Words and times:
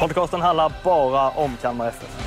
Podcasten 0.00 0.40
handlar 0.40 0.72
bara 0.84 1.30
om 1.30 1.56
Kalmar 1.62 1.88
FF. 1.88 2.26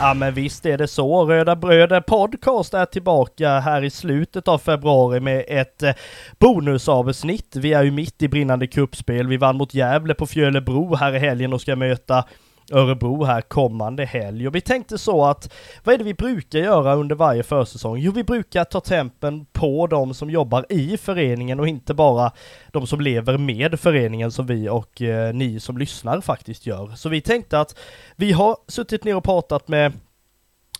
Ja 0.00 0.14
men 0.14 0.34
visst 0.34 0.66
är 0.66 0.78
det 0.78 0.88
så. 0.88 1.24
Röda 1.24 1.56
Bröder 1.56 2.00
Podcast 2.00 2.74
är 2.74 2.84
tillbaka 2.84 3.60
här 3.60 3.84
i 3.84 3.90
slutet 3.90 4.48
av 4.48 4.58
februari 4.58 5.20
med 5.20 5.44
ett 5.48 5.82
eh, 5.82 5.94
bonusavsnitt. 6.38 7.56
Vi 7.56 7.72
är 7.72 7.82
ju 7.82 7.90
mitt 7.90 8.22
i 8.22 8.28
brinnande 8.28 8.66
kuppspel. 8.66 9.28
Vi 9.28 9.36
vann 9.36 9.56
mot 9.56 9.74
Gävle 9.74 10.14
på 10.14 10.26
Fjölebro 10.26 10.94
här 10.94 11.14
i 11.14 11.18
helgen 11.18 11.52
och 11.52 11.60
ska 11.60 11.76
möta 11.76 12.24
Örebro 12.72 13.24
här 13.24 13.40
kommande 13.40 14.04
helg. 14.04 14.48
Och 14.48 14.54
vi 14.54 14.60
tänkte 14.60 14.98
så 14.98 15.24
att 15.24 15.52
vad 15.84 15.94
är 15.94 15.98
det 15.98 16.04
vi 16.04 16.14
brukar 16.14 16.58
göra 16.58 16.94
under 16.94 17.14
varje 17.14 17.42
försäsong? 17.42 17.98
Jo, 17.98 18.12
vi 18.12 18.24
brukar 18.24 18.64
ta 18.64 18.80
tempen 18.80 19.46
på 19.52 19.86
de 19.86 20.14
som 20.14 20.30
jobbar 20.30 20.66
i 20.68 20.96
föreningen 20.96 21.60
och 21.60 21.68
inte 21.68 21.94
bara 21.94 22.32
de 22.72 22.86
som 22.86 23.00
lever 23.00 23.38
med 23.38 23.80
föreningen 23.80 24.32
som 24.32 24.46
vi 24.46 24.68
och 24.68 25.02
eh, 25.02 25.34
ni 25.34 25.60
som 25.60 25.78
lyssnar 25.78 26.20
faktiskt 26.20 26.66
gör. 26.66 26.92
Så 26.96 27.08
vi 27.08 27.20
tänkte 27.20 27.60
att 27.60 27.78
vi 28.16 28.32
har 28.32 28.56
suttit 28.68 29.04
ner 29.04 29.16
och 29.16 29.24
pratat 29.24 29.68
med 29.68 29.92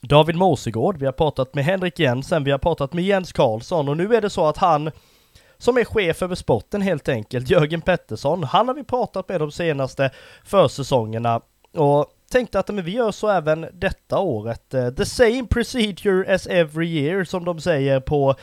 David 0.03 0.37
Måsegård, 0.37 0.97
vi 0.97 1.07
har 1.07 1.13
pratat 1.13 1.55
med 1.55 1.65
Henrik 1.65 1.99
Jensen, 1.99 2.45
vi 2.45 2.51
har 2.51 2.59
pratat 2.59 2.93
med 2.93 3.05
Jens 3.05 3.33
Karlsson 3.33 3.89
och 3.89 3.97
nu 3.97 4.15
är 4.15 4.21
det 4.21 4.31
så 4.31 4.47
att 4.47 4.57
han 4.57 4.91
som 5.59 5.77
är 5.77 5.85
chef 5.85 6.23
över 6.23 6.35
sporten 6.35 6.83
helt 6.83 7.09
enkelt, 7.09 7.51
Jörgen 7.51 7.81
Pettersson, 7.81 8.45
han 8.45 8.69
har 8.69 8.75
vi 8.75 8.85
pratat 8.85 9.29
med 9.29 9.41
de 9.41 9.53
senaste 9.53 10.11
försäsongerna 10.45 11.41
och 11.75 12.07
tänkte 12.31 12.59
att 12.59 12.69
men 12.69 12.85
vi 12.85 12.91
gör 12.91 13.11
så 13.11 13.29
även 13.29 13.67
detta 13.73 14.19
året. 14.19 14.75
Eh, 14.75 14.91
the 14.91 15.05
same 15.05 15.47
procedure 15.51 16.35
as 16.35 16.47
every 16.47 16.87
year 16.87 17.25
som 17.25 17.45
de 17.45 17.61
säger 17.61 18.01
på 18.01 18.35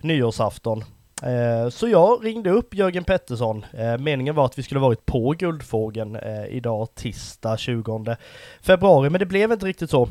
nyårsafton. 0.00 0.84
Eh, 1.22 1.68
så 1.68 1.88
jag 1.88 2.24
ringde 2.24 2.50
upp 2.50 2.74
Jörgen 2.74 3.04
Pettersson. 3.04 3.64
Eh, 3.72 3.98
meningen 3.98 4.34
var 4.34 4.44
att 4.44 4.58
vi 4.58 4.62
skulle 4.62 4.80
varit 4.80 5.06
på 5.06 5.30
Guldfågeln 5.30 6.18
idag 6.48 6.94
tisdag 6.94 7.56
20 7.56 8.16
februari, 8.60 9.10
men 9.10 9.18
det 9.18 9.26
blev 9.26 9.52
inte 9.52 9.66
riktigt 9.66 9.90
så. 9.90 10.08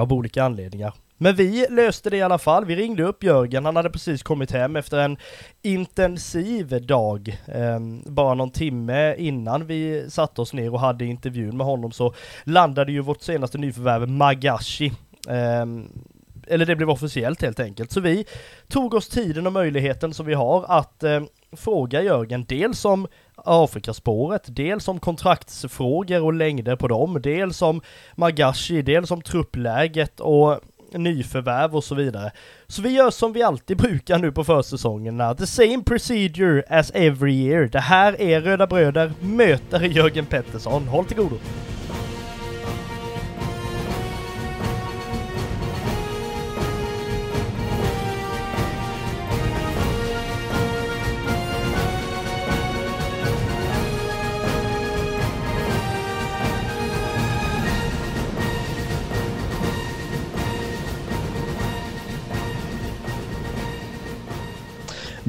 Av 0.00 0.12
olika 0.12 0.44
anledningar. 0.44 0.92
Men 1.18 1.34
vi 1.34 1.66
löste 1.70 2.10
det 2.10 2.16
i 2.16 2.22
alla 2.22 2.38
fall. 2.38 2.64
Vi 2.64 2.76
ringde 2.76 3.02
upp 3.02 3.24
Jörgen, 3.24 3.64
han 3.64 3.76
hade 3.76 3.90
precis 3.90 4.22
kommit 4.22 4.50
hem 4.50 4.76
efter 4.76 4.98
en 4.98 5.16
intensiv 5.62 6.86
dag. 6.86 7.38
Ehm, 7.46 8.02
bara 8.06 8.34
någon 8.34 8.50
timme 8.50 9.14
innan 9.18 9.66
vi 9.66 10.10
satte 10.10 10.40
oss 10.40 10.52
ner 10.52 10.72
och 10.72 10.80
hade 10.80 11.04
intervjun 11.04 11.56
med 11.56 11.66
honom 11.66 11.92
så 11.92 12.14
landade 12.44 12.92
ju 12.92 13.00
vårt 13.00 13.22
senaste 13.22 13.58
nyförvärv 13.58 14.08
Magashi. 14.08 14.92
Ehm, 15.28 15.88
eller 16.46 16.66
det 16.66 16.76
blev 16.76 16.90
officiellt 16.90 17.42
helt 17.42 17.60
enkelt. 17.60 17.92
Så 17.92 18.00
vi 18.00 18.24
tog 18.68 18.94
oss 18.94 19.08
tiden 19.08 19.46
och 19.46 19.52
möjligheten 19.52 20.14
som 20.14 20.26
vi 20.26 20.34
har 20.34 20.64
att 20.68 21.02
eh, 21.02 21.20
fråga 21.52 22.02
Jörgen 22.02 22.44
dels 22.48 22.84
om 22.84 23.06
Afrikaspåret, 23.34 24.42
dels 24.46 24.88
om 24.88 25.00
kontraktsfrågor 25.00 26.22
och 26.22 26.32
längder 26.32 26.76
på 26.76 26.88
dem, 26.88 27.22
dels 27.22 27.62
om 27.62 27.80
Magashi, 28.14 28.82
dels 28.82 29.10
om 29.10 29.22
truppläget 29.22 30.20
och 30.20 30.60
nyförvärv 30.92 31.76
och 31.76 31.84
så 31.84 31.94
vidare. 31.94 32.30
Så 32.66 32.82
vi 32.82 32.88
gör 32.88 33.10
som 33.10 33.32
vi 33.32 33.42
alltid 33.42 33.76
brukar 33.76 34.18
nu 34.18 34.32
på 34.32 34.44
försäsongerna. 34.44 35.34
The 35.34 35.46
same 35.46 35.82
procedure 35.86 36.62
as 36.68 36.90
every 36.94 37.34
year. 37.34 37.68
Det 37.72 37.80
här 37.80 38.20
är 38.20 38.40
Röda 38.40 38.66
Bröder 38.66 39.12
möter 39.20 39.80
Jörgen 39.80 40.26
Pettersson. 40.26 40.88
Håll 40.88 41.04
till 41.04 41.16
godo! 41.16 41.36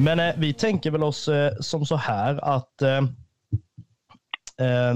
Men 0.00 0.20
eh, 0.20 0.34
vi 0.38 0.52
tänker 0.52 0.90
väl 0.90 1.02
oss 1.02 1.28
eh, 1.28 1.52
som 1.60 1.84
så 1.84 1.96
här 1.96 2.56
att 2.56 2.82
eh, 2.82 2.98
eh, 4.66 4.94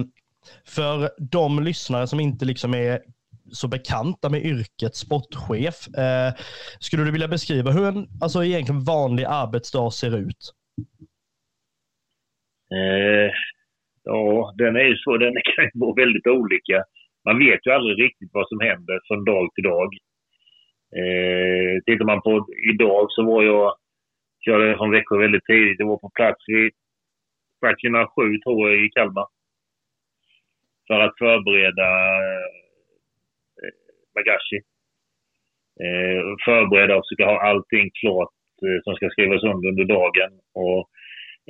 för 0.67 1.11
de 1.31 1.63
lyssnare 1.63 2.07
som 2.07 2.21
inte 2.21 2.45
liksom 2.45 2.75
är 2.75 3.01
så 3.53 3.69
bekanta 3.69 4.29
med 4.29 4.45
yrket 4.45 4.95
sportchef, 4.95 5.89
eh, 5.99 6.33
skulle 6.81 7.05
du 7.05 7.11
vilja 7.11 7.29
beskriva 7.29 7.71
hur 7.71 7.85
en 7.89 8.07
alltså 8.23 8.45
egentligen 8.45 8.85
vanlig 8.85 9.25
arbetsdag 9.25 9.91
ser 9.91 10.19
ut? 10.19 10.53
Eh, 12.75 13.31
ja, 14.05 14.55
den 14.57 14.77
är 14.77 14.85
ju 14.85 14.97
så. 14.97 15.17
Den 15.17 15.33
kan 15.57 15.65
ju 15.65 15.71
vara 15.75 15.95
väldigt 15.95 16.27
olika. 16.27 16.85
Man 17.25 17.39
vet 17.39 17.67
ju 17.67 17.71
aldrig 17.71 18.05
riktigt 18.05 18.31
vad 18.33 18.49
som 18.49 18.61
händer 18.61 19.01
från 19.09 19.25
dag 19.25 19.49
till 19.55 19.65
dag. 19.65 19.91
Eh, 21.01 21.75
tittar 21.87 22.05
man 22.05 22.23
på 22.23 22.47
idag 22.73 23.07
så 23.11 23.25
var 23.25 23.43
jag, 23.43 23.75
körde 24.45 24.77
från 24.77 24.91
Växjö 24.91 25.19
väldigt 25.19 25.45
tidigt. 25.45 25.79
Jag 25.79 25.87
var 25.87 25.97
på 25.97 26.11
plats 26.11 26.45
vid 26.47 26.73
strax 27.57 27.85
innan 27.85 28.07
sju 28.07 28.39
tror 28.39 28.71
jag 28.71 28.85
i 28.85 28.89
Kalmar. 28.89 29.27
För 30.87 31.01
att 31.01 31.19
förbereda 31.19 31.89
eh, 33.63 33.73
Magashi. 34.15 34.61
Eh, 35.85 36.21
förbereda 36.45 36.97
och 36.97 37.05
försöka 37.05 37.31
ha 37.33 37.49
allting 37.49 37.91
klart 38.01 38.35
eh, 38.65 38.79
som 38.85 38.95
ska 38.95 39.11
skrivas 39.11 39.43
under 39.43 39.69
under 39.69 39.85
dagen. 39.85 40.33
Och 40.55 40.89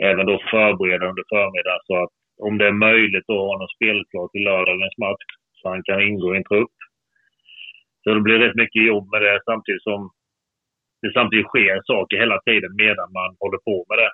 även 0.09 0.26
då 0.26 0.42
förbereda 0.50 1.04
under 1.10 1.24
förmiddagen 1.28 1.84
så 1.86 1.94
att 2.03 2.12
om 2.47 2.59
det 2.59 2.66
är 2.66 2.82
möjligt 2.88 3.30
att 3.30 3.44
ha 3.48 3.59
något 3.59 3.76
spelklart 3.76 4.30
till 4.32 4.44
lördagens 4.44 4.98
match 4.98 5.28
så 5.59 5.69
han 5.69 5.82
kan 5.82 6.03
ingå 6.03 6.34
i 6.34 6.38
en 6.38 6.44
trupp. 6.44 6.76
Så 8.03 8.14
det 8.14 8.20
blir 8.20 8.38
rätt 8.38 8.54
mycket 8.62 8.86
jobb 8.86 9.10
med 9.12 9.22
det 9.22 9.41
samtidigt 9.44 9.82
som 9.82 10.10
det 11.03 11.13
samtidigt 11.13 11.47
sker 11.53 11.81
saker 11.85 12.17
hela 12.25 12.39
tiden 12.47 12.73
medan 12.85 13.09
man 13.19 13.31
håller 13.43 13.61
på 13.69 13.77
med 13.89 13.99
det. 14.03 14.13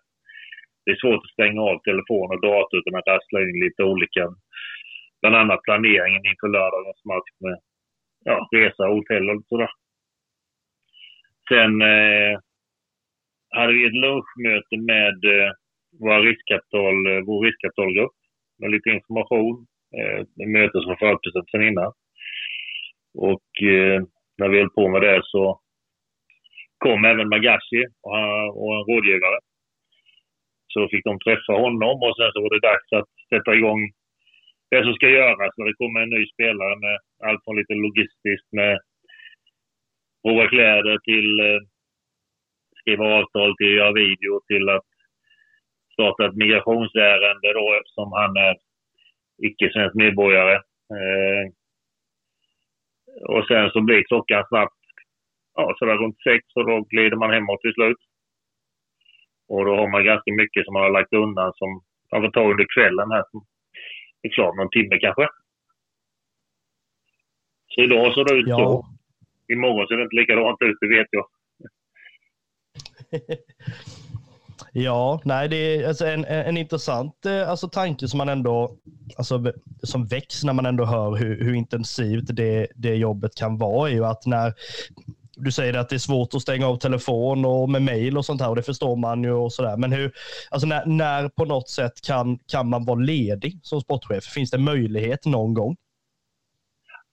Det 0.84 0.90
är 0.92 1.02
svårt 1.02 1.24
att 1.24 1.36
stänga 1.36 1.60
av 1.70 1.78
telefon 1.78 2.28
och 2.34 2.42
dator 2.50 2.78
utan 2.78 2.98
att 2.98 3.12
rassla 3.12 3.38
in 3.40 3.60
lite 3.64 3.82
olika, 3.92 4.24
bland 5.20 5.36
annat 5.36 5.62
planeringen 5.62 6.22
inför 6.30 6.48
lördagens 6.48 7.04
match 7.10 7.30
med 7.44 7.56
ja, 8.24 8.48
resa, 8.56 8.82
hotell 8.86 9.30
och 9.30 9.42
sådär. 9.48 9.70
Sen 11.48 11.82
eh, 11.82 12.34
hade 13.56 13.72
vi 13.72 13.86
ett 13.86 14.02
lunchmöte 14.04 14.76
med 14.92 15.18
eh, 15.34 15.50
vår, 16.00 16.20
riskkapital, 16.20 16.96
eh, 17.10 17.20
vår 17.26 17.44
riskkapitalgrupp 17.46 18.16
med 18.58 18.70
lite 18.70 18.90
information. 18.90 19.66
Eh, 19.96 20.20
ett 20.20 20.48
möte 20.48 20.80
som 20.80 20.88
var 20.88 20.96
förutbestämt 20.96 21.50
sedan 21.50 21.68
innan. 21.68 21.92
Och 23.14 23.50
eh, 23.62 24.02
när 24.38 24.48
vi 24.48 24.58
höll 24.58 24.70
på 24.70 24.88
med 24.88 25.02
det 25.02 25.20
så 25.24 25.60
kom 26.78 27.04
även 27.04 27.28
Magashi 27.28 27.82
och, 28.02 28.18
och 28.60 28.74
en 28.76 28.84
rådgivare. 28.88 29.38
Så 30.72 30.88
fick 30.88 31.04
de 31.04 31.18
träffa 31.18 31.52
honom 31.52 31.96
och 32.02 32.16
sen 32.16 32.30
så 32.32 32.38
var 32.42 32.50
det 32.50 32.68
dags 32.70 32.88
att 32.98 33.10
sätta 33.32 33.54
igång 33.54 33.80
det 34.70 34.82
som 34.84 34.94
ska 34.94 35.08
göras 35.08 35.52
när 35.56 35.66
det 35.66 35.80
kommer 35.80 36.00
en 36.00 36.10
ny 36.10 36.26
spelare 36.26 36.76
med 36.84 36.98
allt 37.26 37.44
från 37.44 37.56
lite 37.56 37.74
logistiskt 37.74 38.48
med 38.52 38.78
prova 40.22 40.48
kläder 40.48 40.98
till 40.98 41.40
eh, 41.40 41.60
skriva 42.80 43.04
avtal 43.04 43.56
till 43.56 43.76
göra 43.76 43.92
video 43.92 44.40
till 44.46 44.68
att 44.68 44.88
starta 45.92 46.26
ett 46.26 46.36
migrationsärende 46.36 47.52
då 47.52 47.66
eftersom 47.78 48.12
han 48.12 48.36
är 48.36 48.56
icke-svensk 49.46 49.94
medborgare. 49.94 50.54
Eh, 50.96 51.44
och 53.36 53.46
sen 53.46 53.70
så 53.70 53.80
blir 53.80 54.02
klockan 54.02 54.44
snabbt 54.48 54.77
ja, 55.58 55.74
sådär 55.78 55.96
runt 56.02 56.20
sex 56.28 56.42
och 56.56 56.66
då 56.66 56.74
glider 56.90 57.16
man 57.16 57.32
hemåt 57.32 57.60
till 57.60 57.76
slut. 57.78 58.00
Och 59.48 59.64
då 59.64 59.72
har 59.76 59.88
man 59.88 60.04
ganska 60.04 60.30
mycket 60.32 60.64
som 60.64 60.72
man 60.74 60.82
har 60.82 60.90
lagt 60.98 61.12
undan 61.12 61.52
som 61.60 61.70
man 62.12 62.22
får 62.22 62.30
ta 62.30 62.50
under 62.50 62.66
kvällen 62.74 63.10
här 63.10 63.24
som 63.30 63.38
är 64.22 64.30
klar 64.36 64.54
någon 64.54 64.70
timme 64.70 64.98
kanske. 64.98 65.26
Så 67.72 67.80
idag 67.80 68.14
såg 68.14 68.26
det 68.26 68.34
ut 68.34 68.48
Ja. 68.48 68.56
så. 68.58 68.86
Imorgon 69.52 69.86
ser 69.86 69.96
det 69.96 70.02
inte 70.02 70.16
likadant 70.16 70.62
ut, 70.62 70.78
det 70.80 70.88
vet 70.96 71.08
jag. 71.10 71.26
Ja, 74.72 75.20
nej, 75.24 75.48
det 75.48 75.56
är 75.56 75.88
alltså 75.88 76.06
en, 76.06 76.24
en, 76.24 76.56
intressant 76.56 77.26
eh, 77.26 77.50
alltså, 77.50 77.68
tanke 77.68 78.08
som 78.08 78.18
man 78.18 78.28
ändå 78.28 78.76
alltså, 79.18 79.52
som 79.82 80.06
väcks 80.06 80.44
när 80.44 80.52
man 80.52 80.66
ändå 80.66 80.84
hör 80.84 81.16
hur, 81.16 81.44
hur 81.44 81.54
intensivt 81.54 82.36
det, 82.36 82.66
det 82.74 82.94
jobbet 82.94 83.34
kan 83.34 83.58
vara 83.58 83.90
är 83.90 83.94
ju 83.94 84.04
att 84.04 84.26
när 84.26 84.54
du 85.46 85.50
säger 85.50 85.74
att 85.78 85.88
det 85.88 85.96
är 85.96 86.08
svårt 86.10 86.34
att 86.34 86.42
stänga 86.42 86.66
av 86.66 86.76
telefon 86.76 87.44
och 87.44 87.70
med 87.70 87.82
mejl 87.82 88.16
och 88.16 88.24
sånt 88.24 88.40
här 88.40 88.50
och 88.50 88.56
det 88.56 88.62
förstår 88.72 88.96
man 88.96 89.24
ju 89.24 89.32
och 89.32 89.52
sådär. 89.52 89.76
Men 89.82 89.92
hur, 89.92 90.10
alltså 90.50 90.66
när, 90.72 90.82
när 90.86 91.28
på 91.38 91.44
något 91.44 91.68
sätt 91.68 91.96
kan, 92.08 92.26
kan 92.52 92.66
man 92.72 92.82
vara 92.90 93.00
ledig 93.14 93.52
som 93.62 93.80
sportchef? 93.80 94.24
Finns 94.36 94.50
det 94.50 94.68
möjlighet 94.72 95.22
någon 95.26 95.54
gång? 95.54 95.72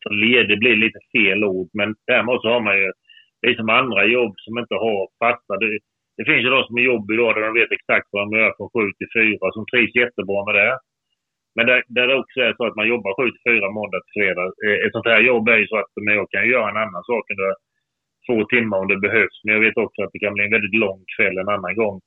Så 0.04 0.10
ledig 0.10 0.60
blir 0.60 0.76
lite 0.86 1.00
fel 1.16 1.44
ord, 1.44 1.70
men 1.80 1.96
däremot 2.08 2.42
så 2.42 2.48
har 2.54 2.62
man 2.68 2.78
ju, 2.82 2.92
det 3.42 3.48
är 3.48 3.56
som 3.56 3.70
andra 3.82 4.02
jobb 4.06 4.34
som 4.46 4.54
inte 4.62 4.76
har 4.86 5.00
fasta. 5.22 5.54
Det, 5.62 5.70
det 6.18 6.26
finns 6.30 6.44
ju 6.46 6.50
de 6.56 6.64
som 6.64 6.78
är 6.78 6.90
jobb 6.92 7.06
idag 7.12 7.32
där 7.36 7.46
de 7.48 7.54
vet 7.62 7.78
exakt 7.80 8.08
vad 8.12 8.22
de 8.24 8.30
gör 8.40 8.52
från 8.58 8.70
7 8.76 8.92
till 8.98 9.12
4 9.40 9.52
som 9.56 9.66
trivs 9.72 9.96
jättebra 10.04 10.40
med 10.48 10.56
det. 10.62 10.74
Men 11.56 11.66
där, 11.70 11.80
där 11.96 12.08
det 12.08 12.16
också 12.22 12.38
är 12.48 12.54
så 12.56 12.64
att 12.68 12.80
man 12.80 12.92
jobbar 12.94 13.12
7 13.22 13.32
till 13.32 13.48
4 13.52 13.78
måndag 13.80 14.02
till 14.02 14.18
fredag. 14.20 14.48
Eh, 14.66 14.78
ett 14.84 14.94
sånt 14.96 15.12
här 15.14 15.22
jobb 15.30 15.46
är 15.54 15.60
ju 15.62 15.68
så 15.68 15.78
att 15.82 15.92
jag 16.20 16.30
kan 16.34 16.52
göra 16.54 16.70
en 16.70 16.84
annan 16.86 17.04
sak 17.12 17.24
under 17.34 17.52
två 18.28 18.46
timmar 18.46 18.78
om 18.78 18.88
det 18.88 19.06
behövs. 19.08 19.38
Men 19.44 19.54
jag 19.54 19.62
vet 19.62 19.78
också 19.78 20.02
att 20.02 20.14
det 20.14 20.20
kan 20.20 20.34
bli 20.34 20.44
en 20.46 20.56
väldigt 20.58 20.80
lång 20.86 21.04
kväll 21.18 21.38
en 21.38 21.50
annan 21.50 21.76
gång. 21.76 22.02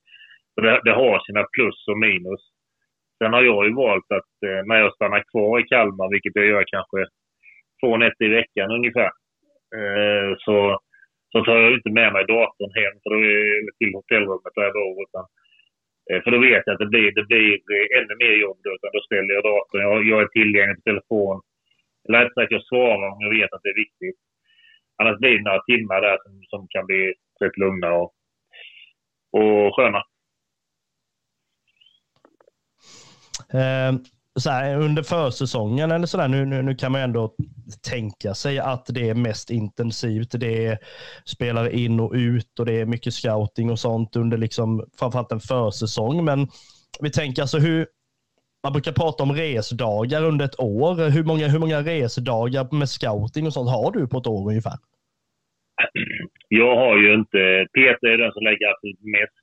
Så 0.55 0.61
det, 0.61 0.81
det 0.85 0.93
har 0.93 1.19
sina 1.19 1.45
plus 1.55 1.89
och 1.91 1.99
minus. 1.99 2.43
Sen 3.19 3.33
har 3.33 3.43
jag 3.43 3.67
ju 3.67 3.75
valt 3.75 4.11
att 4.19 4.33
eh, 4.47 4.61
när 4.67 4.79
jag 4.81 4.95
stannar 4.95 5.23
kvar 5.31 5.61
i 5.61 5.63
Kalmar, 5.63 6.11
vilket 6.11 6.37
jag 6.37 6.47
gör 6.47 6.65
kanske 6.67 6.99
två 7.81 7.97
nätter 7.97 8.25
i 8.25 8.29
veckan 8.29 8.71
ungefär, 8.71 9.11
eh, 9.77 10.31
så 10.39 10.79
så 11.33 11.45
tar 11.45 11.57
jag 11.59 11.73
inte 11.73 11.91
med 12.01 12.13
mig 12.13 12.25
datorn 12.25 12.73
hem 12.81 12.95
för 13.03 13.11
då 13.11 13.17
är, 13.17 13.77
till 13.79 13.95
hotellrummet 13.95 14.55
där 14.55 14.63
jag 14.69 14.77
bor. 14.81 14.97
Utan, 15.07 15.25
eh, 16.09 16.21
för 16.23 16.31
då 16.31 16.39
vet 16.49 16.63
jag 16.67 16.73
att 16.75 16.85
det 16.85 16.93
blir, 16.95 17.11
det 17.19 17.25
blir 17.31 17.53
eh, 17.75 17.87
ännu 17.99 18.15
mer 18.23 18.35
jobb 18.45 18.59
då. 18.65 18.71
Utan 18.77 18.91
då 18.97 19.01
ställer 19.09 19.35
jag 19.35 19.45
datorn. 19.51 19.83
Jag, 19.89 20.05
jag 20.11 20.21
är 20.23 20.31
tillgänglig 20.39 20.77
på 20.77 20.89
telefon. 20.91 21.37
Eller 22.05 22.19
rättare 22.19 22.45
sagt, 22.45 22.57
jag 22.57 22.65
svarar 22.71 23.09
om 23.13 23.21
jag 23.25 23.33
vet 23.39 23.53
att 23.53 23.65
det 23.65 23.73
är 23.75 23.83
viktigt. 23.85 24.19
Annars 25.03 25.19
blir 25.19 25.31
det 25.31 25.45
några 25.45 25.63
timmar 25.63 26.01
där 26.01 26.19
som, 26.23 26.43
som 26.51 26.69
kan 26.71 26.87
bli 26.87 27.15
rätt 27.41 27.57
lugna 27.57 27.93
och, 27.93 28.13
och 29.33 29.77
sköna. 29.77 29.99
Eh, 33.53 33.93
så 34.41 34.51
här, 34.51 34.77
under 34.77 35.03
försäsongen 35.03 35.91
eller 35.91 36.07
sådär, 36.07 36.29
nu, 36.29 36.45
nu, 36.45 36.63
nu, 36.63 36.75
kan 36.75 36.93
man 36.93 37.01
ändå 37.01 37.35
tänka 37.91 38.35
sig 38.35 38.59
att 38.59 38.87
det 38.89 39.09
är 39.09 39.15
mest 39.15 39.51
intensivt. 39.51 40.31
Det 40.31 40.67
är 40.67 40.79
spelare 41.25 41.73
in 41.73 42.01
och 42.01 42.13
ut 42.13 42.59
och 42.59 42.67
det 42.67 42.81
är 42.81 42.87
mycket 42.87 43.15
scouting 43.15 43.71
och 43.71 43.79
sånt 43.79 44.17
under 44.17 44.37
liksom 44.37 44.85
framförallt 44.99 45.33
en 45.33 45.41
försäsong. 45.41 46.25
Men 46.25 46.49
vi 47.01 47.11
tänker 47.11 47.43
alltså 47.43 47.59
hur, 47.59 47.87
man 48.65 48.73
brukar 48.73 48.93
prata 49.03 49.23
om 49.27 49.33
resdagar 49.33 50.21
under 50.31 50.45
ett 50.45 50.61
år. 50.77 51.11
Hur 51.17 51.25
många, 51.31 51.47
hur 51.55 51.63
många 51.65 51.79
resdagar 51.93 52.65
med 52.81 52.89
scouting 52.97 53.45
och 53.47 53.55
sånt 53.57 53.75
har 53.77 53.91
du 53.97 54.01
på 54.09 54.19
ett 54.19 54.33
år 54.35 54.45
ungefär? 54.53 54.79
Jag 56.63 56.75
har 56.83 56.97
ju 57.03 57.09
inte, 57.21 57.41
Peter 57.77 58.09
är 58.13 58.19
den 58.19 58.33
som 58.33 58.45
lägger 58.49 58.67
absolut 58.73 59.03
mest 59.19 59.39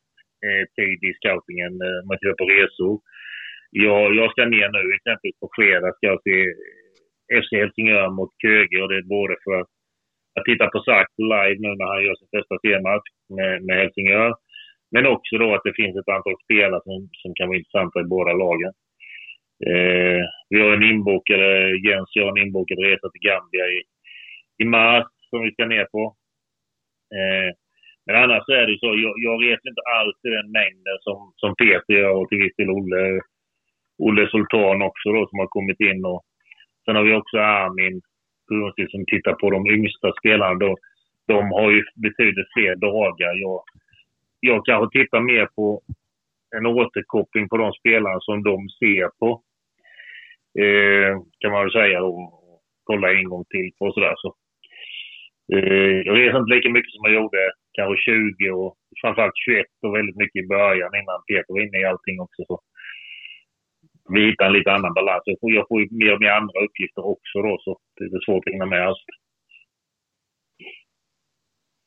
eh, 0.45 0.63
tid 0.77 0.97
i 1.09 1.12
scoutingen 1.17 1.73
eh, 1.85 2.00
man 2.07 2.17
tittar 2.17 2.39
på 2.41 2.47
resor. 2.56 2.95
Jag, 3.85 4.03
jag 4.19 4.27
ska 4.31 4.41
ner 4.45 4.69
nu 4.77 4.81
exempelvis 4.97 5.39
på 5.44 5.50
fredag 5.57 5.91
ska 5.95 6.06
jag 6.13 6.21
se 6.27 6.38
eh, 6.50 7.39
FC 7.41 7.50
Helsingör 7.61 8.09
mot 8.18 8.31
Köge 8.41 8.77
och 8.81 8.89
det 8.89 8.97
är 9.01 9.13
både 9.18 9.35
för 9.45 9.53
att 10.38 10.45
titta 10.50 10.65
på 10.73 10.79
Sack 10.88 11.11
live 11.33 11.59
nu 11.63 11.71
när 11.75 11.88
han 11.94 12.03
gör 12.06 12.15
sin 12.18 12.33
första 12.35 12.56
seriematch 12.61 13.09
med, 13.38 13.51
med 13.65 13.75
Helsingör. 13.81 14.31
Men 14.94 15.06
också 15.15 15.33
då 15.44 15.47
att 15.53 15.65
det 15.68 15.79
finns 15.81 15.95
ett 15.97 16.15
antal 16.15 16.38
spelare 16.45 16.81
som, 16.88 17.00
som 17.21 17.31
kan 17.35 17.47
vara 17.47 17.57
intressanta 17.57 17.97
i 18.01 18.11
båda 18.15 18.33
lagen. 18.45 18.73
Eh, 19.69 20.22
vi 20.50 20.62
har 20.62 20.74
en 20.74 20.90
inbokad, 20.92 21.40
Jens 21.86 22.10
och 22.10 22.18
jag 22.19 22.25
har 22.25 22.38
en 22.38 22.46
inbokad 22.48 22.80
resa 22.80 23.10
till 23.10 23.28
Gambia 23.30 23.66
i, 23.75 23.80
i 24.63 24.66
mars 24.66 25.07
som 25.30 25.44
vi 25.44 25.52
ska 25.52 25.66
ner 25.66 25.86
på. 25.86 26.16
Eh, 27.18 27.50
men 28.06 28.16
annars 28.24 28.50
är 28.50 28.68
det 28.68 28.80
så, 28.80 28.86
jag, 28.86 29.13
jag 29.28 29.44
reser 29.44 29.69
inte 29.69 29.90
alls 30.00 30.18
i 30.28 30.30
den 30.30 30.52
mängden 30.52 30.98
som, 31.02 31.34
som 31.36 31.56
Peter 31.56 31.94
gör 31.94 32.16
och 32.16 32.30
till 32.30 32.42
viss 32.44 32.56
del 32.56 32.69
Olle 32.69 33.22
Olle 33.98 34.28
Sultan 34.28 34.81
också 34.81 35.10
då 35.10 35.28
som 35.28 35.40
har 35.40 35.48
kommit 35.48 35.80
in. 35.80 36.06
Och 36.06 36.22
sen 36.86 36.96
har 36.96 37.04
vi 37.04 37.13
också 37.13 37.38
Armin 37.38 38.02
som 38.90 39.06
tittar 39.06 39.34
på 39.34 39.50
de 39.50 39.68
yngsta 39.68 40.13
spelarna. 40.19 40.60
Då. 40.60 40.75
De 41.28 41.52
har 41.52 41.72
ju 41.72 41.84
betydligt 41.96 42.54
fler 42.54 42.75
dagar. 42.75 43.34
Jag, 43.36 43.63
jag 44.40 44.66
kanske 44.66 45.00
tittar 45.00 45.19
mer 45.19 45.46
på 45.56 45.81
en 46.57 46.66
återkoppling 46.66 47.50
på 47.50 47.57
de 47.57 47.74
spelarna 47.74 48.19
som 48.19 48.44
de 48.44 48.69
ser 48.69 49.10
på. 49.19 49.42
Eh, 50.63 51.12
kan 51.40 51.52
man 51.52 51.63
väl 51.63 51.72
säga 51.80 52.04
och 52.04 52.19
kolla 52.84 53.13
en 53.13 53.30
gång 53.30 53.46
till 53.50 53.72
på 53.80 53.92
sådär. 53.92 54.16
Så. 54.18 54.30
Eh, 55.54 55.98
jag 56.07 56.18
reser 56.18 56.40
inte 56.40 56.56
lika 56.56 56.69
mycket 56.69 56.92
som 56.92 57.06
jag 57.06 57.13
gjorde 57.13 57.42
kanske 57.78 57.96
20 58.04 58.52
och 58.52 58.78
framförallt 59.02 59.38
21 59.46 59.66
och 59.86 59.96
väldigt 59.96 60.16
mycket 60.16 60.44
i 60.44 60.48
början 60.48 60.96
innan 61.00 61.25
Peter 61.28 61.54
var 61.54 61.62
inne 61.62 61.80
i 61.81 61.86
allting 61.86 62.19
också. 62.19 62.42
Så 62.48 62.56
vi 64.13 64.25
hittar 64.25 64.46
en 64.46 64.54
lite 64.54 64.72
annan 64.72 64.94
balans. 64.94 65.24
Jag 65.25 65.38
får, 65.42 65.52
jag 65.52 65.68
får 65.68 65.81
ju 65.81 65.88
mer 65.92 66.13
och 66.13 66.22
mer 66.22 66.34
andra 66.40 66.57
uppgifter 66.66 67.04
också 67.13 67.38
då, 67.48 67.57
så 67.63 67.80
det 67.96 68.04
är 68.04 68.25
svårt 68.25 68.48
att 68.48 68.54
hinna 68.54 68.66
med 68.66 68.88
allt. 68.88 69.07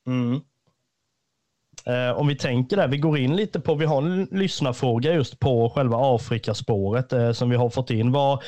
Mm. 0.07 0.41
Eh, 1.89 2.21
om 2.21 2.29
vi 2.29 2.37
tänker 2.37 2.77
där, 2.77 2.89
vi 2.89 2.99
går 2.99 3.19
in 3.19 3.37
lite 3.37 3.61
på, 3.61 3.75
vi 3.75 3.85
har 3.85 4.03
en 4.03 4.25
lyssnarfråga 4.25 5.15
just 5.15 5.41
på 5.41 5.71
själva 5.75 5.97
Afrikaspåret 6.01 7.13
eh, 7.13 7.33
som 7.33 7.51
vi 7.51 7.57
har 7.57 7.71
fått 7.71 7.91
in. 7.91 8.13
Vad, 8.13 8.43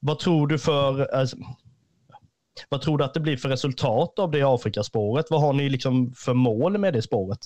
vad 0.00 0.18
tror 0.18 0.46
du 0.46 0.58
för, 0.58 1.14
alltså, 1.14 1.36
vad 2.68 2.80
tror 2.80 2.98
du 2.98 3.04
att 3.04 3.14
det 3.14 3.20
blir 3.20 3.36
för 3.36 3.48
resultat 3.48 4.18
av 4.18 4.30
det 4.30 4.42
Afrikaspåret? 4.42 5.26
Vad 5.30 5.40
har 5.40 5.52
ni 5.52 5.68
liksom 5.68 6.12
för 6.24 6.34
mål 6.34 6.78
med 6.78 6.92
det 6.92 7.02
spåret? 7.02 7.38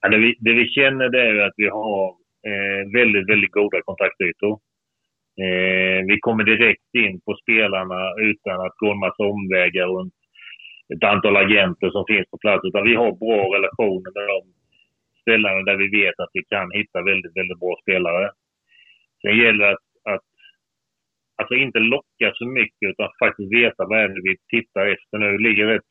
Ja, 0.00 0.08
det, 0.08 0.18
vi, 0.18 0.36
det 0.40 0.52
vi 0.52 0.68
känner 0.68 1.08
det 1.08 1.22
är 1.22 1.46
att 1.46 1.54
vi 1.56 1.68
har 1.68 2.18
Eh, 2.46 2.82
väldigt, 2.98 3.28
väldigt 3.28 3.52
goda 3.52 3.78
kontaktytor. 3.82 4.52
Eh, 5.44 6.00
vi 6.10 6.16
kommer 6.20 6.44
direkt 6.44 6.94
in 7.04 7.20
på 7.20 7.36
spelarna 7.42 8.00
utan 8.30 8.60
att 8.66 8.76
gå 8.76 8.90
en 8.92 8.98
massa 8.98 9.22
omvägar 9.22 9.86
runt 9.86 10.17
ett 10.94 11.04
antal 11.04 11.36
agenter 11.36 11.90
som 11.90 12.04
finns 12.06 12.30
på 12.30 12.38
plats. 12.38 12.64
Utan 12.64 12.84
vi 12.84 12.94
har 12.94 13.12
bra 13.24 13.40
relationer 13.56 14.10
med 14.16 14.26
de 14.34 14.40
ställena 15.20 15.62
där 15.68 15.76
vi 15.76 15.88
vet 16.00 16.20
att 16.20 16.30
vi 16.32 16.44
kan 16.44 16.70
hitta 16.72 17.02
väldigt, 17.02 17.36
väldigt 17.36 17.60
bra 17.60 17.74
spelare. 17.82 18.30
Sen 19.22 19.38
gäller 19.38 19.64
det 19.66 19.72
att, 19.72 20.14
att 20.14 20.26
alltså 21.36 21.54
inte 21.54 21.78
locka 21.78 22.32
så 22.34 22.46
mycket 22.46 22.90
utan 22.90 23.08
faktiskt 23.18 23.52
veta 23.52 23.86
vad 23.86 23.98
är 24.00 24.08
det 24.08 24.22
vi 24.30 24.36
tittar 24.48 24.86
efter 24.86 25.18
nu. 25.18 25.38
ligger 25.38 25.68
ett 25.76 25.88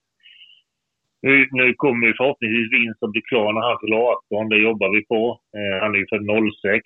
nu, 1.22 1.48
nu 1.52 1.74
kommer 1.74 2.08
ju 2.08 2.14
förhoppningsvis 2.18 2.74
Vinst 2.74 3.04
att 3.04 3.12
bli 3.12 3.22
klar 3.22 3.54
när 3.54 3.62
han 3.62 3.80
fyller 3.82 3.98
18. 3.98 4.50
Det 4.50 4.58
jobbar 4.58 4.90
vi 4.96 5.06
på. 5.06 5.40
Eh, 5.58 5.82
han 5.82 5.96
är 5.96 6.00
ju 6.00 6.08
född 6.10 6.26
06. 6.62 6.84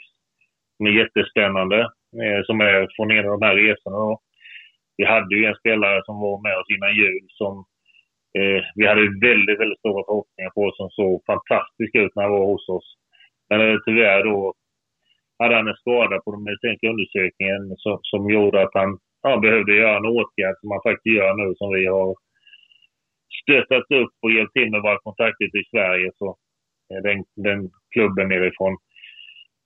Som 0.77 0.85
är 0.85 0.91
jättespännande. 0.91 1.79
Eh, 2.21 2.39
som 2.45 2.61
är 2.61 2.87
från 2.95 3.11
en 3.11 3.25
av 3.29 3.39
de 3.39 3.45
här 3.45 3.55
resorna. 3.55 3.97
Då. 3.97 4.19
Vi 4.97 5.05
hade 5.05 5.35
ju 5.35 5.45
en 5.45 5.55
spelare 5.55 6.01
som 6.05 6.19
var 6.19 6.41
med 6.41 6.57
oss 6.57 6.69
innan 6.69 6.95
jul 6.95 7.25
som 7.27 7.65
eh, 8.39 8.61
vi 8.75 8.87
hade 8.87 9.19
väldigt, 9.29 9.59
väldigt 9.59 9.79
stora 9.79 10.03
förhoppningar 10.07 10.51
på 10.57 10.71
som 10.77 10.89
såg 10.89 11.25
fantastisk 11.31 11.91
ut 11.95 12.15
när 12.15 12.23
han 12.23 12.31
var 12.31 12.45
hos 12.45 12.69
oss. 12.69 12.87
Men 13.49 13.59
eh, 13.61 13.77
tyvärr 13.85 14.23
då 14.23 14.53
hade 15.39 15.55
han 15.55 15.67
en 15.67 15.81
skada 15.83 16.15
på 16.21 16.31
den 16.31 16.43
medicinska 16.43 16.89
undersökningen 16.93 17.61
som, 17.77 17.99
som 18.01 18.29
gjorde 18.29 18.61
att 18.61 18.73
han 18.73 18.97
ja, 19.23 19.37
behövde 19.45 19.75
göra 19.75 19.97
en 19.97 20.13
åtgärd 20.17 20.55
som 20.59 20.71
han 20.71 20.85
faktiskt 20.87 21.15
gör 21.15 21.33
nu 21.33 21.55
som 21.55 21.69
vi 21.73 21.85
har 21.85 22.15
stöttat 23.41 23.87
upp 24.01 24.13
och 24.21 24.31
hjälpt 24.31 24.53
till 24.53 24.71
med 24.71 24.81
våra 24.81 24.99
kontakter 24.99 25.45
i 25.45 25.69
Sverige. 25.73 26.11
Så 26.19 26.27
eh, 26.89 27.01
den, 27.07 27.17
den 27.35 27.59
klubben 27.93 28.27
nerifrån 28.29 28.77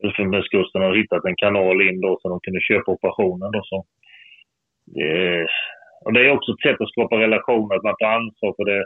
Elfenbenskusten 0.03 0.81
har 0.81 0.95
hittat 0.95 1.25
en 1.25 1.35
kanal 1.35 1.81
in 1.81 2.01
då 2.01 2.17
så 2.21 2.29
de 2.29 2.39
kunde 2.39 2.61
köpa 2.61 2.91
operationen. 2.91 3.51
Då, 3.51 3.61
så. 3.63 3.85
Eh, 5.01 5.45
och 6.05 6.13
det 6.13 6.21
är 6.25 6.31
också 6.31 6.51
ett 6.51 6.65
sätt 6.67 6.81
att 6.81 6.91
skapa 6.91 7.15
relationer, 7.19 7.75
att 7.75 7.83
man 7.89 7.95
tar 7.99 8.11
ansvar 8.19 8.53
för 8.57 8.65
det, 8.71 8.83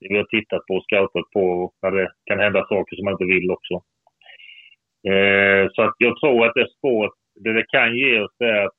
det 0.00 0.08
vi 0.12 0.16
har 0.16 0.24
tittat 0.24 0.66
på 0.66 0.74
och 0.74 0.84
scoutat 0.84 1.30
på 1.32 1.72
när 1.82 1.90
det 1.90 2.08
kan 2.24 2.38
hända 2.38 2.66
saker 2.66 2.96
som 2.96 3.04
man 3.04 3.14
inte 3.14 3.32
vill 3.34 3.50
också. 3.50 3.74
Eh, 5.12 5.64
så 5.72 5.82
att 5.82 5.94
jag 5.98 6.20
tror 6.20 6.46
att 6.46 6.54
det 6.54 6.68
spåret, 6.78 7.12
det 7.44 7.52
det 7.52 7.66
kan 7.68 7.96
ge 7.96 8.20
oss 8.20 8.36
är 8.38 8.64
att 8.66 8.76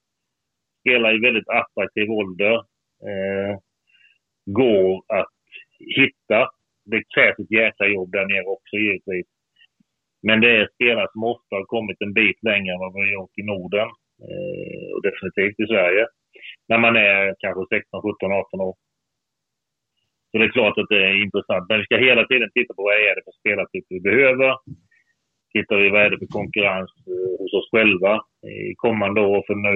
spela 0.82 1.14
i 1.14 1.20
väldigt 1.20 1.50
attraktiv 1.50 2.10
ålder. 2.10 2.56
Eh, 3.10 3.54
går 4.46 5.04
att 5.20 5.36
hitta. 5.98 6.50
Det 6.86 7.04
krävs 7.16 7.40
ett 7.40 7.52
jäkla 7.52 7.88
jobb 7.88 8.12
där 8.12 8.26
nere 8.26 8.46
också 8.56 8.76
givetvis. 8.76 9.28
Men 10.28 10.42
det 10.42 10.52
är 10.58 10.70
spelare 10.76 11.08
som 11.12 11.24
ofta 11.24 11.56
har 11.56 11.66
kommit 11.66 12.02
en 12.02 12.14
bit 12.14 12.44
längre 12.44 12.74
än 12.74 12.80
vad 12.80 12.94
vi 12.94 13.00
har 13.00 13.14
gjort 13.14 13.38
i 13.42 13.44
Norden. 13.44 13.90
Eh, 14.28 14.88
och 14.94 15.02
definitivt 15.08 15.60
i 15.60 15.68
Sverige. 15.68 16.06
När 16.74 16.80
man 16.80 16.96
är 16.96 17.36
kanske 17.40 17.76
16, 17.76 18.02
17, 18.02 18.32
18 18.32 18.62
år. 18.68 18.76
Så 20.30 20.38
det 20.38 20.46
är 20.46 20.58
klart 20.58 20.78
att 20.78 20.90
det 20.90 21.02
är 21.08 21.24
intressant. 21.26 21.66
Men 21.70 21.80
vi 21.80 21.86
ska 21.86 21.98
hela 21.98 22.24
tiden 22.28 22.50
titta 22.54 22.74
på 22.74 22.84
vad 22.84 22.96
är 23.08 23.16
det 23.16 23.26
för 23.26 23.36
spelartyp 23.42 23.86
vi 23.90 24.00
behöver. 24.10 24.50
Tittar 25.54 25.78
vi 25.78 25.90
vad 25.90 26.02
är 26.06 26.10
det 26.10 26.22
för 26.24 26.36
konkurrens 26.40 26.92
eh, 27.12 27.32
hos 27.40 27.54
oss 27.60 27.70
själva 27.72 28.14
i 28.72 28.76
kommande 28.86 29.22
år. 29.22 29.44
För 29.48 29.56
nu, 29.56 29.76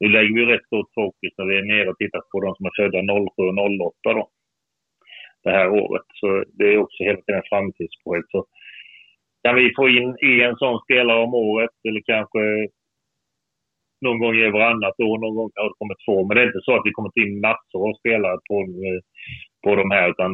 nu 0.00 0.08
lägger 0.16 0.34
vi 0.34 0.52
rätt 0.52 0.66
stort 0.66 0.90
fokus 0.94 1.32
när 1.36 1.46
vi 1.48 1.56
är 1.58 1.66
nere 1.72 1.90
och 1.90 1.98
tittar 1.98 2.20
på 2.30 2.40
de 2.44 2.54
som 2.54 2.66
är 2.66 2.76
födda 2.80 2.98
07 3.00 3.42
och 3.50 3.92
08 4.04 4.18
då. 4.18 4.24
Det 5.44 5.50
här 5.50 5.68
året. 5.68 6.08
Så 6.20 6.44
det 6.58 6.66
är 6.72 6.78
också 6.78 6.98
hela 7.04 7.20
tiden 7.22 7.48
framtidsprojekt. 7.50 8.30
Så 8.30 8.46
kan 9.42 9.54
vi 9.56 9.74
få 9.76 9.88
in 9.88 10.10
en 10.48 10.56
sån 10.56 10.80
spelare 10.84 11.20
om 11.26 11.34
året 11.34 11.74
eller 11.88 12.02
kanske 12.12 12.40
någon 14.06 14.18
gång 14.22 14.34
i 14.34 14.50
varannat 14.58 15.00
år, 15.08 15.16
någon 15.18 15.36
gång 15.38 15.50
har 15.54 15.68
det 15.68 15.80
kommit 15.80 16.04
två. 16.06 16.16
Men 16.24 16.32
det 16.34 16.42
är 16.42 16.50
inte 16.50 16.66
så 16.66 16.72
att 16.76 16.86
vi 16.88 16.96
kommer 16.96 17.12
in 17.24 17.40
massor 17.46 17.80
av 17.88 17.94
spelare 18.00 18.38
på, 18.48 18.56
eh, 18.86 19.00
på 19.64 19.70
de 19.80 19.86
här 19.96 20.06
utan 20.12 20.30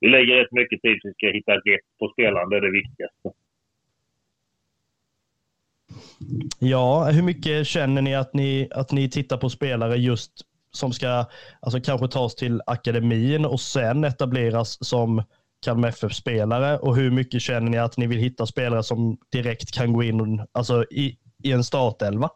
vi 0.00 0.08
lägger 0.08 0.34
rätt 0.36 0.52
mycket 0.60 0.82
tid 0.82 0.96
för 1.00 1.08
att 1.08 1.12
vi 1.12 1.18
ska 1.18 1.26
hitta 1.38 1.54
rätt 1.70 1.86
på 2.00 2.06
spelaren. 2.14 2.48
Det 2.50 2.56
är 2.56 2.66
det 2.68 2.78
viktigaste. 2.80 3.26
Ja, 6.58 7.10
hur 7.12 7.22
mycket 7.22 7.66
känner 7.66 8.02
ni 8.02 8.14
att 8.14 8.34
ni, 8.34 8.68
att 8.70 8.92
ni 8.92 9.10
tittar 9.10 9.36
på 9.36 9.48
spelare 9.50 9.96
just 9.96 10.32
som 10.70 10.92
ska 10.92 11.24
alltså 11.60 11.80
kanske 11.80 12.08
tas 12.08 12.34
till 12.34 12.60
akademin 12.66 13.44
och 13.44 13.60
sen 13.60 14.04
etableras 14.04 14.86
som 14.86 15.22
Kalmar 15.64 15.88
FF-spelare 15.88 16.78
och 16.78 16.96
hur 16.96 17.10
mycket 17.10 17.42
känner 17.42 17.70
ni 17.70 17.78
att 17.78 17.96
ni 17.96 18.06
vill 18.06 18.18
hitta 18.18 18.46
spelare 18.46 18.82
som 18.82 19.18
direkt 19.32 19.74
kan 19.74 19.92
gå 19.92 20.02
in 20.02 20.46
alltså 20.52 20.84
i, 20.90 21.16
i 21.42 21.52
en 21.52 21.64
startelva? 21.64 22.30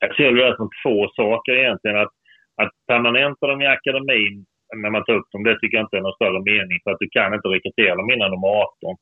Jag 0.00 0.16
ser 0.16 0.32
det 0.32 0.56
som 0.56 0.70
två 0.82 1.08
saker 1.08 1.52
egentligen. 1.52 1.96
Att, 1.96 2.14
att 2.62 2.72
permanenta 2.86 3.46
dem 3.46 3.62
i 3.62 3.66
akademin 3.66 4.44
när 4.76 4.90
man 4.90 5.04
tar 5.04 5.14
upp 5.18 5.30
dem, 5.32 5.44
det 5.44 5.58
tycker 5.58 5.76
jag 5.76 5.84
inte 5.84 5.96
är 5.96 6.06
någon 6.06 6.20
större 6.20 6.40
mening 6.52 6.78
för 6.82 6.90
att 6.90 7.02
du 7.04 7.08
kan 7.10 7.34
inte 7.34 7.48
rekrytera 7.48 7.94
dem 7.96 8.10
innan 8.10 8.30
de 8.30 8.38
är 8.44 8.48
18. 8.48 8.96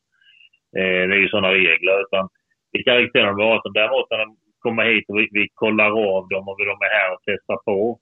Eh, 0.79 1.03
det 1.09 1.15
är 1.17 1.23
ju 1.25 1.29
sådana 1.29 1.53
regler. 1.53 1.97
Utan 2.05 2.29
vi 2.73 2.83
kan 2.83 2.97
rekrytera 2.97 3.27
dem 3.27 3.37
vid 3.37 3.47
18. 3.47 3.73
Däremot 3.73 4.11
när 4.11 4.19
de 4.19 4.29
kommer 4.65 4.85
hit 4.93 5.05
och 5.09 5.19
vi, 5.19 5.29
vi 5.39 5.49
kollar 5.55 5.91
av 6.17 6.23
dem 6.29 6.49
och 6.49 6.59
de 6.59 6.77
är 6.87 6.93
här 6.99 7.13
och 7.15 7.23
testar 7.29 7.59
på. 7.69 7.99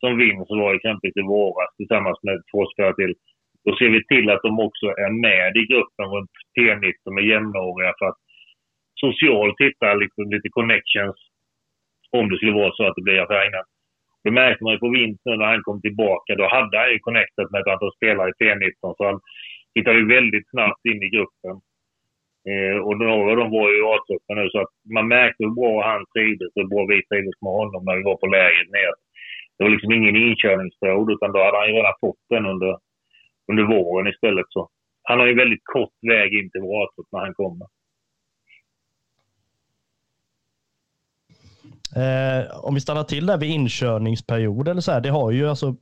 Som 0.00 0.18
Vins 0.18 0.50
var 0.50 0.74
exempelvis 0.74 1.16
i 1.16 1.28
våras 1.34 1.76
tillsammans 1.76 2.18
med 2.22 2.36
två 2.50 2.60
spelare 2.70 2.94
till. 2.94 3.14
Då 3.64 3.70
ser 3.76 3.90
vi 3.96 4.00
till 4.12 4.30
att 4.30 4.42
de 4.42 4.52
också 4.66 4.86
är 5.04 5.12
med 5.26 5.50
i 5.56 5.64
gruppen 5.72 6.06
runt 6.14 6.34
P19 6.54 7.14
med 7.16 7.24
jämnåriga 7.32 7.92
för 7.98 8.06
att 8.10 8.20
socialt 9.04 9.58
hitta 9.60 9.94
liksom 9.94 10.24
lite 10.34 10.48
connections 10.58 11.18
om 12.18 12.28
det 12.28 12.36
skulle 12.36 12.60
vara 12.62 12.72
så 12.72 12.82
att 12.86 12.96
det 12.96 13.02
blir 13.02 13.20
affärer 13.22 13.64
Det 14.24 14.30
märkte 14.30 14.64
man 14.64 14.72
ju 14.72 14.78
på 14.78 14.90
Vint 14.96 15.20
nu 15.24 15.36
när 15.36 15.46
han 15.52 15.62
kom 15.62 15.80
tillbaka. 15.80 16.34
Då 16.34 16.46
hade 16.56 16.78
han 16.78 16.92
ju 16.92 16.98
connectat 16.98 17.50
med 17.50 17.60
ett 17.60 17.72
antal 17.72 17.96
spelare 17.96 18.28
i 18.30 18.38
C19. 18.40 18.94
så 18.96 19.04
han 19.04 19.20
hittade 19.74 19.98
ju 19.98 20.06
väldigt 20.16 20.50
snabbt 20.50 20.84
in 20.90 21.02
i 21.06 21.08
gruppen. 21.16 21.54
Eh, 22.50 22.78
och 22.86 22.96
några 22.98 23.30
av 23.32 23.36
dem 23.36 23.50
var 23.56 23.66
ju 23.70 23.76
i 23.78 23.86
A-truppen 23.92 24.36
nu 24.36 24.46
så 24.50 24.58
att 24.60 24.74
man 24.96 25.08
märkte 25.08 25.44
hur 25.44 25.54
bra 25.60 25.74
han 25.90 26.02
trivdes 26.14 26.50
och 26.52 26.62
hur 26.62 26.72
bra 26.74 26.82
vi 26.92 27.06
trivdes 27.06 27.38
med 27.44 27.52
honom 27.60 27.80
när 27.84 27.96
vi 27.96 28.02
var 28.10 28.16
på 28.22 28.26
lägret 28.26 28.70
ner. 28.76 28.94
Det 29.54 29.64
var 29.64 29.70
liksom 29.70 29.92
ingen 29.92 30.16
inkörningsperiod 30.16 31.08
utan 31.14 31.32
då 31.32 31.38
hade 31.44 31.58
han 31.58 31.68
ju 31.68 31.74
redan 31.74 32.00
fått 32.04 32.22
den 32.34 32.44
under, 32.52 32.72
under 33.50 33.64
våren 33.74 34.12
istället. 34.12 34.46
Så 34.48 34.60
han 35.08 35.18
har 35.20 35.26
ju 35.26 35.34
väldigt 35.34 35.64
kort 35.76 35.96
väg 36.12 36.28
in 36.38 36.50
till 36.50 36.64
vår 36.64 36.74
A-trupp 36.82 37.10
när 37.12 37.20
han 37.26 37.34
kommer. 37.34 37.66
Eh, 41.96 42.58
om 42.64 42.74
vi 42.74 42.80
stannar 42.80 43.04
till 43.04 43.26
där 43.26 43.38
vid 43.38 43.50
inkörningsperiod 43.50 44.68
eller 44.68 44.80
så 44.80 44.92
här, 44.92 45.00
det 45.00 45.10
har 45.10 45.30
ju 45.30 45.48
alltså 45.48 45.76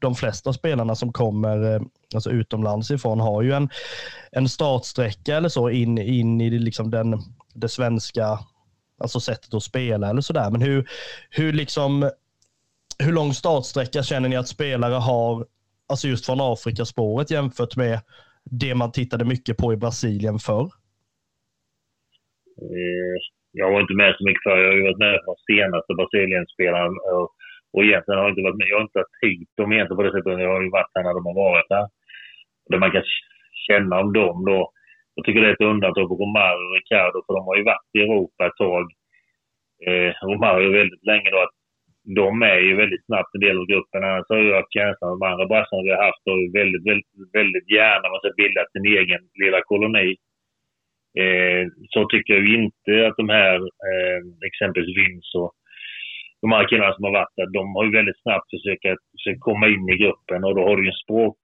de 0.00 0.14
flesta 0.14 0.52
spelarna 0.52 0.94
som 0.94 1.12
kommer 1.12 1.74
eh, 1.74 1.80
alltså 2.14 2.30
utomlands 2.30 2.90
ifrån 2.90 3.20
har 3.20 3.42
ju 3.42 3.52
en, 3.52 3.68
en 4.32 4.48
startsträcka 4.48 5.36
eller 5.36 5.48
så 5.48 5.70
in, 5.70 5.98
in 5.98 6.40
i 6.40 6.50
liksom 6.50 6.90
den, 6.90 7.22
det 7.54 7.68
svenska 7.68 8.38
alltså 8.98 9.20
sättet 9.20 9.54
att 9.54 9.62
spela 9.62 10.10
eller 10.10 10.20
sådär. 10.20 10.50
Men 10.50 10.60
hur, 10.60 10.88
hur, 11.30 11.52
liksom, 11.52 12.10
hur 12.98 13.12
lång 13.12 13.34
startsträcka 13.34 14.02
känner 14.02 14.28
ni 14.28 14.36
att 14.36 14.48
spelare 14.48 14.94
har, 14.94 15.46
alltså 15.88 16.08
just 16.08 16.26
från 16.26 16.40
Afrikaspåret 16.40 17.30
jämfört 17.30 17.76
med 17.76 18.00
det 18.44 18.74
man 18.74 18.92
tittade 18.92 19.24
mycket 19.24 19.56
på 19.56 19.72
i 19.72 19.76
Brasilien 19.76 20.38
förr? 20.38 20.70
Mm 22.60 23.35
jag 23.60 23.70
var 23.72 23.80
inte 23.80 24.00
med 24.02 24.12
så 24.16 24.24
mycket 24.24 24.42
för 24.42 24.56
Jag 24.62 24.70
har 24.70 24.78
ju 24.80 24.88
varit 24.88 25.04
med 25.06 25.16
från 25.24 25.44
senaste 25.50 25.92
Brasilien-spelaren. 25.98 26.94
Och, 27.14 27.28
och 27.74 27.82
egentligen 27.86 28.18
har 28.18 28.26
jag 28.26 28.32
inte 28.34 28.46
varit 28.46 28.60
med. 28.60 28.70
Jag 28.70 28.78
har 28.78 28.88
inte 28.88 29.02
haft 29.02 29.56
dem 29.58 29.72
egentligen 29.72 29.98
på 29.98 30.06
det 30.06 30.14
sättet. 30.14 30.44
Jag 30.46 30.54
har 30.56 30.66
ju 30.66 30.76
varit 30.78 30.94
här 30.94 31.04
när 31.04 31.16
de 31.18 31.22
har 31.28 31.38
varit 31.46 31.70
här. 31.76 31.86
Det 32.70 32.78
man 32.84 32.94
kan 32.94 33.06
känna 33.68 33.94
om 34.02 34.10
dem 34.20 34.38
då. 34.50 34.60
Jag 35.14 35.24
tycker 35.24 35.40
det 35.40 35.48
är 35.50 35.58
ett 35.58 35.70
undantag 35.72 36.08
på 36.08 36.20
Romario 36.22 36.64
och 36.68 36.76
Ricardo 36.78 37.18
för 37.24 37.32
de 37.36 37.42
har 37.48 37.56
ju 37.60 37.64
varit 37.72 37.96
i 37.96 38.00
Europa 38.06 38.40
ett 38.46 38.60
tag. 38.64 38.84
Eh, 39.88 40.10
Romario 40.30 40.78
väldigt 40.80 41.04
länge 41.10 41.28
då 41.34 41.38
att 41.46 41.56
de 42.20 42.42
är 42.42 42.60
ju 42.68 42.72
väldigt 42.82 43.06
snabbt 43.06 43.34
en 43.34 43.44
del 43.46 43.58
av 43.60 43.66
gruppen. 43.72 44.04
Annars 44.04 44.28
har 44.28 44.38
jag 44.38 44.56
haft 44.60 44.76
känslan 44.78 45.08
att 45.08 45.18
de 45.18 45.26
andra 45.32 45.46
brassarna 45.50 45.82
vi 45.86 45.94
har 45.94 46.04
haft 46.06 46.22
har 46.26 46.38
ju 46.44 46.50
väldigt, 46.60 46.84
väldigt, 46.90 47.10
väldigt 47.38 47.68
gärna 47.76 48.04
man 48.08 48.20
ska 48.20 48.30
sin 48.74 48.86
egen 48.98 49.22
lilla 49.42 49.60
koloni. 49.70 50.08
Eh, 51.22 51.66
så 51.92 52.08
tycker 52.08 52.34
jag 52.34 52.46
inte 52.60 53.06
att 53.06 53.16
de 53.16 53.28
här, 53.28 53.56
eh, 53.88 54.20
exempelvis 54.48 54.96
Vins 54.98 55.34
och 55.34 55.52
de 56.42 56.52
här 56.52 56.68
killarna 56.68 56.94
som 56.94 57.04
har 57.04 57.12
varit 57.20 57.36
där, 57.36 57.46
de 57.58 57.74
har 57.74 57.84
ju 57.84 57.92
väldigt 57.98 58.22
snabbt 58.22 58.50
försökt, 58.50 59.02
försökt 59.16 59.46
komma 59.48 59.66
in 59.68 59.88
i 59.88 59.96
gruppen 60.02 60.44
och 60.44 60.54
då 60.56 60.62
har 60.66 60.76
du 60.76 60.82
ju 60.82 60.88
en 60.88 61.04
språk, 61.04 61.40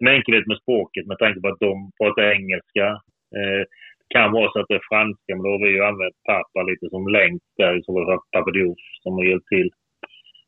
en 0.00 0.08
enkelhet 0.08 0.46
med 0.46 0.62
språket 0.62 1.06
med 1.06 1.18
tanke 1.18 1.40
på 1.40 1.48
att 1.48 1.64
de 1.68 1.90
pratar 1.98 2.22
engelska. 2.38 2.86
Eh, 3.36 3.62
det 4.00 4.14
kan 4.14 4.32
vara 4.32 4.50
så 4.50 4.60
att 4.60 4.68
det 4.68 4.80
är 4.80 4.90
franska, 4.92 5.30
men 5.34 5.44
då 5.44 5.50
har 5.54 5.62
vi 5.64 5.70
ju 5.76 5.84
använt 5.84 6.18
pappa 6.32 6.62
lite 6.62 6.86
som 6.90 7.08
länk 7.18 7.42
där, 7.60 7.82
så 7.84 7.92
var 7.92 8.02
det 8.52 8.74
som 9.02 9.12
har 9.12 9.24
hjälpt 9.24 9.48
till. 9.54 9.70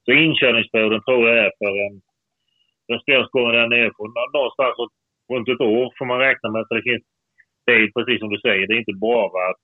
Så 0.04 0.12
inkörningsperioden 0.12 1.02
tror 1.02 1.28
jag 1.28 1.38
är 1.46 1.52
för 1.60 1.72
en, 1.86 1.94
för 2.84 2.94
en 2.94 3.04
spelskåre 3.04 3.56
där 3.58 3.68
nere 3.68 3.90
på 3.96 4.02
någonstans 4.36 4.74
runt 5.32 5.48
ett 5.48 5.60
år 5.60 5.92
får 5.98 6.06
man 6.06 6.18
räkna 6.18 6.50
med. 6.50 6.60
att 6.60 6.68
det 6.68 6.90
finns 6.90 7.06
det 7.66 7.72
är 7.72 7.90
precis 7.96 8.20
som 8.20 8.30
du 8.30 8.38
säger, 8.38 8.66
det 8.66 8.74
är 8.74 8.84
inte 8.84 9.00
bara 9.10 9.40
att, 9.50 9.62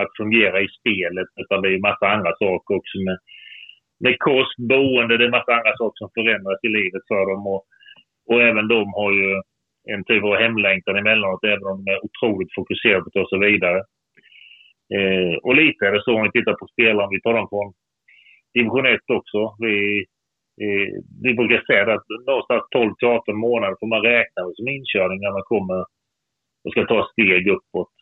att 0.00 0.16
fungera 0.16 0.60
i 0.60 0.68
spelet 0.78 1.30
utan 1.42 1.62
det 1.62 1.68
är 1.74 1.88
massa 1.90 2.06
andra 2.14 2.32
saker 2.44 2.74
också 2.74 2.96
med, 3.06 3.18
med 4.04 4.16
kost, 4.18 4.56
boende, 4.70 5.16
det 5.16 5.24
är 5.24 5.38
massa 5.38 5.52
andra 5.54 5.76
saker 5.76 5.98
som 5.98 6.10
förändras 6.14 6.60
i 6.62 6.68
livet 6.68 7.02
för 7.08 7.22
dem. 7.30 7.46
Och, 7.46 7.62
och 8.30 8.42
även 8.42 8.68
de 8.68 8.82
har 8.98 9.12
ju 9.12 9.42
en 9.92 10.04
typ 10.04 10.24
av 10.24 10.36
hemlängtan 10.36 10.96
emellanåt, 10.96 11.44
även 11.44 11.66
om 11.70 11.84
de 11.84 11.92
är 11.92 12.04
otroligt 12.06 12.54
fokuserade 12.54 13.04
på 13.04 13.10
det 13.12 13.22
och 13.22 13.28
så 13.34 13.38
vidare. 13.38 13.80
Eh, 14.96 15.34
och 15.42 15.54
lite 15.54 15.86
är 15.86 15.92
det 15.92 16.02
så 16.04 16.16
om 16.16 16.22
vi 16.22 16.30
tittar 16.30 16.54
på 16.54 16.66
spelare, 16.66 17.06
om 17.06 17.14
vi 17.16 17.20
tar 17.20 17.34
dem 17.34 17.48
från 17.48 17.72
division 18.54 18.86
1 18.86 19.00
också. 19.18 19.40
Vi, 19.58 19.76
eh, 20.64 20.88
vi 21.22 21.34
brukar 21.34 21.60
säga 21.66 21.94
att 21.94 22.06
någonstans 22.26 22.62
12 22.70 22.94
till 22.94 23.08
18 23.08 23.36
månader 23.36 23.76
får 23.80 23.86
man 23.86 24.02
räkna 24.02 24.38
med 24.44 24.56
som 24.56 24.68
inkörning 24.68 25.20
när 25.20 25.32
man 25.38 25.50
kommer 25.52 25.84
och 26.64 26.72
ska 26.72 26.86
ta 26.86 27.08
steg 27.12 27.48
uppåt. 27.48 27.94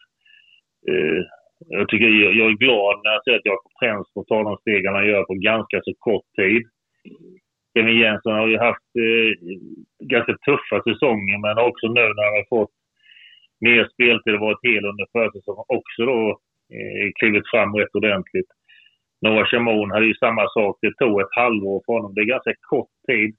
Eh, 0.88 1.20
jag, 1.68 1.88
tycker, 1.88 2.06
jag, 2.06 2.34
jag, 2.34 2.46
är 2.50 2.62
glad 2.64 2.94
när 3.04 3.12
jag 3.12 3.24
ser 3.24 3.36
att 3.36 3.50
Jakob 3.50 3.72
Prens 3.80 4.06
får 4.14 4.24
ta 4.24 4.42
de 4.42 4.56
stegen 4.56 4.94
han 4.94 5.08
gör 5.08 5.24
på 5.24 5.34
ganska 5.34 5.80
så 5.82 5.92
kort 5.98 6.28
tid. 6.40 6.62
Kevin 7.74 8.00
Jensen 8.00 8.32
har 8.32 8.48
ju 8.48 8.58
haft 8.58 8.90
eh, 9.06 9.30
ganska 10.12 10.34
tuffa 10.46 10.76
säsonger 10.86 11.38
men 11.44 11.64
också 11.68 11.86
nu 11.86 12.04
när 12.14 12.24
han 12.28 12.38
har 12.40 12.48
fått 12.56 12.74
mer 13.66 13.88
speltid 13.94 14.34
och 14.34 14.46
varit 14.46 14.66
hel 14.68 14.84
under 14.90 15.06
försäsongen 15.14 15.64
också 15.78 16.00
då 16.12 16.20
eh, 16.76 17.06
klivit 17.18 17.50
fram 17.50 17.70
rätt 17.74 17.94
ordentligt. 17.94 18.50
Noah 19.22 19.46
Chamon 19.46 19.90
hade 19.90 20.06
ju 20.06 20.14
samma 20.14 20.44
sak. 20.48 20.78
Det 20.80 20.94
tog 20.94 21.20
ett 21.20 21.38
halvår 21.40 21.82
för 21.86 21.92
honom. 21.92 22.14
Det 22.14 22.20
är 22.20 22.34
ganska 22.34 22.54
kort 22.60 22.94
tid 23.08 23.34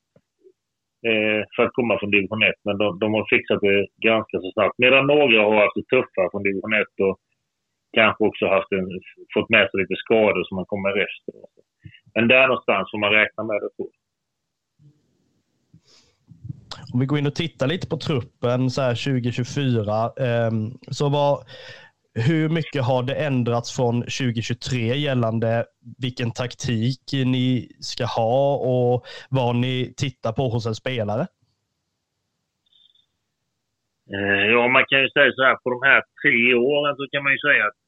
Eh, 1.09 1.41
för 1.55 1.63
att 1.63 1.77
komma 1.77 1.99
från 1.99 2.11
division 2.11 2.43
1. 2.43 2.55
Men 2.67 2.77
de, 2.77 2.99
de, 2.99 3.07
har 3.13 3.25
fixat 3.35 3.61
det 3.61 3.87
ganska 4.09 4.35
så 4.39 4.51
snabbt. 4.51 4.77
Medan 4.77 5.07
några 5.07 5.41
har 5.43 5.55
haft 5.63 5.79
det 5.79 5.87
tuffare 5.95 6.29
från 6.31 6.43
division 6.43 6.73
1 6.73 6.87
och 7.07 7.15
kanske 7.97 8.23
också 8.29 8.45
haft 8.55 8.71
en, 8.77 8.87
fått 9.33 9.49
med 9.49 9.65
sig 9.69 9.77
lite 9.81 9.95
skador 10.03 10.43
som 10.43 10.55
man 10.55 10.71
kommer 10.73 10.93
efter. 11.07 11.33
Men 12.15 12.27
där 12.27 12.47
någonstans 12.47 12.91
får 12.91 12.99
man 13.03 13.11
räkna 13.11 13.43
med 13.43 13.59
det. 13.63 13.69
På. 13.77 13.83
Om 16.93 16.99
vi 16.99 17.05
går 17.05 17.19
in 17.19 17.27
och 17.27 17.35
tittar 17.35 17.67
lite 17.67 17.87
på 17.87 17.97
truppen 17.97 18.69
så 18.69 18.81
här 18.81 18.95
2024. 18.95 20.11
Eh, 20.27 20.51
så 20.91 21.09
var 21.09 21.33
hur 22.15 22.49
mycket 22.49 22.83
har 22.83 23.03
det 23.03 23.15
ändrats 23.15 23.75
från 23.75 24.01
2023 24.01 24.77
gällande 24.77 25.65
vilken 26.01 26.31
taktik 26.31 27.03
ni 27.35 27.67
ska 27.79 28.05
ha 28.05 28.55
och 28.55 29.05
vad 29.29 29.55
ni 29.55 29.93
tittar 29.97 30.31
på 30.31 30.49
hos 30.49 30.65
en 30.65 30.75
spelare? 30.75 31.25
Eh, 34.15 34.45
ja, 34.53 34.67
man 34.67 34.85
kan 34.89 34.99
ju 35.03 35.09
säga 35.09 35.31
så 35.31 35.43
här, 35.43 35.55
på 35.63 35.69
de 35.75 35.79
här 35.89 36.01
tre 36.21 36.53
åren 36.53 36.95
så 36.99 37.03
kan 37.11 37.23
man 37.23 37.33
ju 37.35 37.41
säga 37.47 37.63
att 37.69 37.79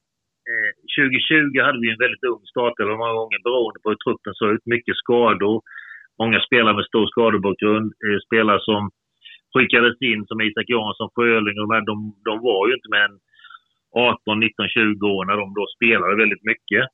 eh, 0.50 0.70
2020 0.98 1.60
hade 1.66 1.80
vi 1.82 1.88
en 1.90 2.04
väldigt 2.04 2.28
ung 2.32 2.44
startelva 2.54 2.94
många 2.96 3.16
gånger 3.20 3.40
beroende 3.46 3.78
på 3.80 3.88
hur 3.90 4.00
truppen 4.04 4.34
såg 4.34 4.50
ut. 4.54 4.66
Mycket 4.74 4.96
skador. 5.02 5.56
många 6.22 6.40
spelare 6.46 6.76
med 6.78 6.90
stor 6.90 7.06
skadebakgrund. 7.12 7.88
Eh, 8.04 8.18
spelare 8.26 8.60
som 8.70 8.82
skickades 9.52 9.96
in 10.10 10.22
som 10.26 10.40
Isak 10.48 10.68
Jansson, 10.74 11.14
Sjöling 11.14 11.56
och 11.60 11.68
de, 11.68 11.84
de, 11.90 11.96
de 12.28 12.34
var 12.48 12.62
ju 12.68 12.72
inte 12.78 12.92
med 12.94 13.04
en 13.08 13.16
18, 13.96 14.40
19, 14.40 14.68
20 14.68 15.06
år 15.16 15.24
när 15.24 15.36
de 15.36 15.54
då 15.54 15.64
spelade 15.76 16.16
väldigt 16.22 16.44
mycket. 16.44 16.84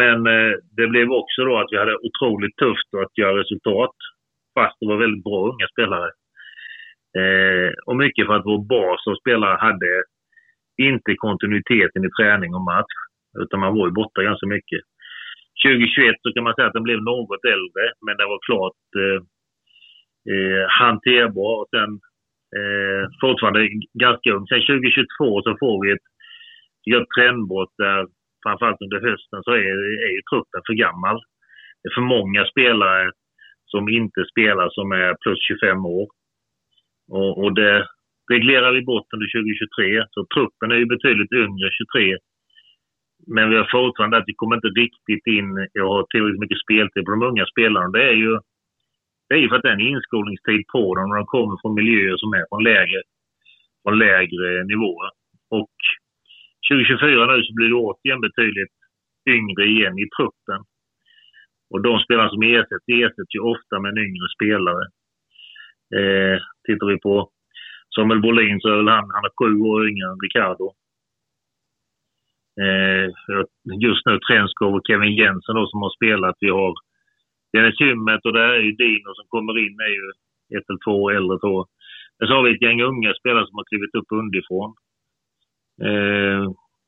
Men 0.00 0.18
eh, 0.26 0.52
det 0.76 0.86
blev 0.86 1.06
också 1.10 1.40
då 1.44 1.58
att 1.58 1.72
vi 1.72 1.78
hade 1.78 1.96
otroligt 2.08 2.56
tufft 2.56 2.90
att 3.02 3.18
göra 3.18 3.40
resultat. 3.40 3.96
Fast 4.54 4.76
det 4.80 4.86
var 4.86 4.96
väldigt 5.04 5.24
bra 5.24 5.40
unga 5.50 5.66
spelare. 5.72 6.10
Eh, 7.20 7.70
och 7.86 7.96
mycket 7.96 8.26
för 8.26 8.34
att 8.36 8.50
vår 8.50 8.62
bas 8.74 9.06
av 9.10 9.14
spelare 9.22 9.56
hade 9.66 9.92
inte 10.88 11.14
kontinuiteten 11.16 12.04
i 12.04 12.10
träning 12.18 12.54
och 12.54 12.68
match. 12.72 12.96
Utan 13.42 13.60
man 13.60 13.74
var 13.74 13.86
ju 13.86 13.92
borta 13.92 14.22
ganska 14.22 14.46
mycket. 14.46 14.82
2021 15.64 16.16
så 16.22 16.32
kan 16.32 16.44
man 16.44 16.54
säga 16.54 16.66
att 16.68 16.78
den 16.78 16.88
blev 16.88 17.00
något 17.02 17.44
äldre, 17.54 17.84
men 18.04 18.16
den 18.16 18.28
var 18.32 18.40
klart 18.48 18.82
eh, 19.02 19.20
eh, 20.32 20.64
hanterbar. 20.80 21.54
Och 21.62 21.70
sen 21.74 21.90
eh, 22.58 23.02
fortfarande 23.20 23.68
ganska 24.04 24.30
ung. 24.34 24.46
Sen 24.46 24.60
2022 24.60 25.42
så 25.42 25.50
får 25.62 25.76
vi 25.82 25.88
ett, 25.92 26.06
ett 26.96 27.12
trendbrott 27.16 27.74
där 27.78 28.06
framförallt 28.44 28.82
under 28.86 29.00
hösten 29.08 29.40
så 29.42 29.50
är, 29.50 29.76
är 30.06 30.12
ju 30.16 30.22
truppen 30.30 30.62
för 30.66 30.74
gammal. 30.84 31.16
Det 31.80 31.88
är 31.88 31.94
för 31.98 32.08
många 32.16 32.42
spelare 32.52 33.10
som 33.72 33.88
inte 33.88 34.20
spelar 34.32 34.68
som 34.70 34.92
är 34.92 35.10
plus 35.22 35.40
25 35.48 35.86
år. 35.86 36.06
Och, 37.16 37.32
och 37.42 37.54
det 37.54 37.86
reglerar 38.32 38.72
vi 38.72 38.82
bort 38.82 39.12
under 39.14 39.28
2023. 39.28 40.04
Så 40.10 40.20
truppen 40.34 40.70
är 40.72 40.78
ju 40.82 40.86
betydligt 40.94 41.32
yngre 41.32 41.68
23. 41.70 42.16
Men 43.26 43.50
vi 43.50 43.56
har 43.56 43.68
fortfarande 43.70 44.16
att 44.16 44.30
vi 44.30 44.34
kommer 44.40 44.56
inte 44.56 44.80
riktigt 44.82 45.26
in 45.26 45.50
och 45.82 45.94
har 45.94 46.06
tillräckligt 46.10 46.44
mycket 46.44 46.64
speltid 46.64 47.04
på 47.04 47.10
de 47.10 47.22
unga 47.30 47.46
spelarna. 47.46 47.88
Det 47.96 48.04
är 48.12 48.18
ju, 48.24 48.32
det 49.30 49.36
är 49.36 49.42
ju 49.42 49.48
för 49.48 49.56
att 49.56 49.62
det 49.62 49.68
är 49.68 49.80
en 49.80 49.90
inskolningstid 49.94 50.62
på 50.74 50.94
dem 50.94 51.08
när 51.08 51.16
de 51.16 51.26
kommer 51.26 51.56
från 51.60 51.74
miljöer 51.74 52.16
som 52.16 52.32
är 52.32 52.44
från 52.48 52.64
lägre, 52.64 53.00
från 53.82 53.98
lägre 53.98 54.48
nivåer. 54.70 55.10
Och 55.58 55.74
2024 56.70 57.26
nu 57.26 57.44
så 57.44 57.52
blir 57.54 57.68
det 57.68 57.82
återigen 57.84 58.20
betydligt 58.20 58.76
yngre 59.38 59.64
igen 59.72 59.98
i 60.04 60.06
truppen. 60.16 60.60
Och 61.70 61.80
de 61.82 62.00
spelare 62.00 62.30
som 62.30 62.42
ersätts, 62.42 62.88
ersätts 63.00 63.34
ju 63.34 63.40
ofta 63.52 63.74
med 63.80 63.90
en 63.90 64.04
yngre 64.06 64.28
spelare. 64.36 64.84
Eh, 65.98 66.36
tittar 66.66 66.86
vi 66.86 66.96
på 67.06 67.30
Samuel 67.94 68.20
Bolin 68.20 68.60
så 68.60 68.68
är 68.68 68.76
väl 68.76 68.94
han, 68.96 69.10
han 69.16 69.28
är 69.28 69.36
sju 69.38 69.52
år 69.70 69.88
yngre 69.88 70.06
än 70.10 70.24
Ricardo. 70.26 70.66
Eh, 72.62 73.06
just 73.86 74.06
nu 74.06 74.18
Trenskov 74.18 74.74
och 74.74 74.86
Kevin 74.88 75.14
Jensen 75.20 75.54
då 75.54 75.66
som 75.66 75.82
har 75.82 75.92
spelat. 75.98 76.36
Vi 76.40 76.50
har 76.50 76.74
Dennis 77.52 77.80
Hymmet 77.80 78.24
och 78.24 78.32
det 78.32 78.42
är 78.42 78.58
ju 78.66 78.72
Dino 78.72 79.10
som 79.14 79.26
kommer 79.28 79.58
in 79.64 79.76
är 79.80 79.92
ju 79.98 80.06
ett 80.56 80.68
eller 80.68 80.84
två 80.84 80.94
år 81.02 81.12
äldre 81.16 81.38
tror 81.38 81.52
jag. 81.52 81.66
Men 82.18 82.28
så 82.28 82.34
har 82.34 82.42
vi 82.42 82.54
ett 82.54 82.62
gäng 82.62 82.82
unga 82.82 83.14
spelare 83.14 83.46
som 83.46 83.56
har 83.56 83.70
klivit 83.70 83.94
upp 83.94 84.10
underifrån. 84.20 84.70
Eh, 85.88 86.42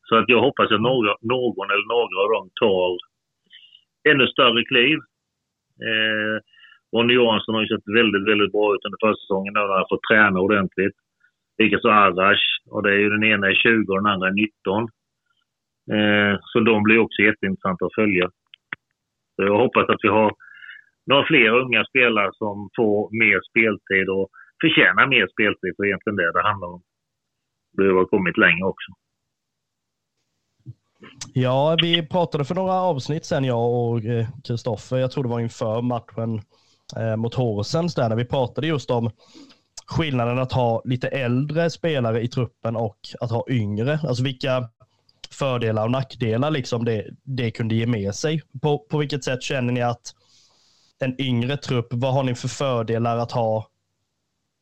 så 0.09 0.17
att 0.17 0.29
jag 0.29 0.41
hoppas 0.41 0.71
att 0.71 0.87
några, 0.91 1.13
någon 1.35 1.71
eller 1.71 1.89
några 1.95 2.17
av 2.25 2.29
dem 2.37 2.51
tar 2.61 2.91
ännu 4.11 4.27
större 4.27 4.65
kliv. 4.65 4.99
Eh, 5.89 6.37
Ronny 6.93 7.15
Johansson 7.15 7.55
har 7.55 7.63
ju 7.63 7.69
sett 7.69 7.97
väldigt, 8.01 8.29
väldigt 8.31 8.53
bra 8.53 8.75
ut 8.75 8.85
under 8.87 9.01
försäsongen 9.07 9.53
när 9.55 9.61
han 9.61 9.71
har 9.71 9.93
fått 9.93 10.09
träna 10.11 10.41
ordentligt. 10.41 10.97
Likaså 11.59 11.89
Arash. 11.89 12.47
Och 12.71 12.83
det 12.83 12.91
är 12.91 12.99
ju 12.99 13.11
den 13.11 13.25
ena 13.25 13.47
är 13.47 13.55
20 13.55 13.93
och 13.93 13.99
den 14.03 14.13
andra 14.13 14.29
är 14.29 14.33
19. 14.33 14.83
Eh, 15.97 16.35
så 16.41 16.61
de 16.61 16.83
blir 16.83 16.99
också 16.99 17.23
jätteintressanta 17.23 17.87
att 17.87 17.95
följa. 17.95 18.31
Så 19.37 19.43
jag 19.43 19.59
hoppas 19.59 19.89
att 19.89 20.03
vi 20.03 20.09
har 20.09 20.33
några 21.07 21.25
fler 21.27 21.51
unga 21.63 21.85
spelare 21.85 22.31
som 22.41 22.71
får 22.77 22.97
mer 23.23 23.41
speltid 23.51 24.07
och 24.17 24.29
förtjänar 24.63 25.07
mer 25.07 25.27
speltid. 25.35 25.73
För 25.77 25.85
egentligen 25.87 26.17
det 26.17 26.33
det 26.33 26.49
handlar 26.51 26.69
om. 26.69 26.83
Det 27.77 27.87
har 27.99 28.05
kommit 28.05 28.39
längre 28.39 28.65
också. 28.65 28.91
Ja, 31.35 31.77
vi 31.83 32.07
pratade 32.07 32.45
för 32.45 32.55
några 32.55 32.73
avsnitt 32.73 33.25
sen 33.25 33.45
jag 33.45 33.71
och 33.73 34.05
eh, 34.05 34.27
Kristoffer. 34.45 34.97
Jag 34.97 35.11
tror 35.11 35.25
det 35.25 35.31
var 35.31 35.41
inför 35.41 35.83
matchen 35.83 36.41
eh, 36.97 37.17
mot 37.17 37.35
Horsens 37.35 37.95
där 37.95 38.09
när 38.09 38.17
vi 38.17 38.25
pratade 38.25 38.67
just 38.67 38.91
om 38.91 39.11
skillnaden 39.87 40.39
att 40.39 40.53
ha 40.53 40.83
lite 40.85 41.09
äldre 41.09 41.71
spelare 41.71 42.21
i 42.23 42.29
truppen 42.29 42.77
och 42.77 42.99
att 43.21 43.31
ha 43.31 43.45
yngre. 43.49 43.99
Alltså 44.09 44.25
vilka 44.25 44.69
fördelar 45.31 45.85
och 45.85 45.91
nackdelar 45.91 46.51
liksom 46.51 46.85
det, 46.85 47.07
det 47.25 47.51
kunde 47.51 47.75
ge 47.75 47.87
med 47.87 48.15
sig. 48.15 48.43
På, 48.63 48.79
på 48.79 48.99
vilket 48.99 49.25
sätt 49.25 49.43
känner 49.43 49.73
ni 49.73 49.83
att 49.83 50.15
en 51.05 51.21
yngre 51.21 51.57
trupp, 51.57 51.89
vad 51.91 52.15
har 52.15 52.23
ni 52.23 52.35
för 52.35 52.49
fördelar 52.49 53.17
att 53.19 53.33
ha 53.33 53.67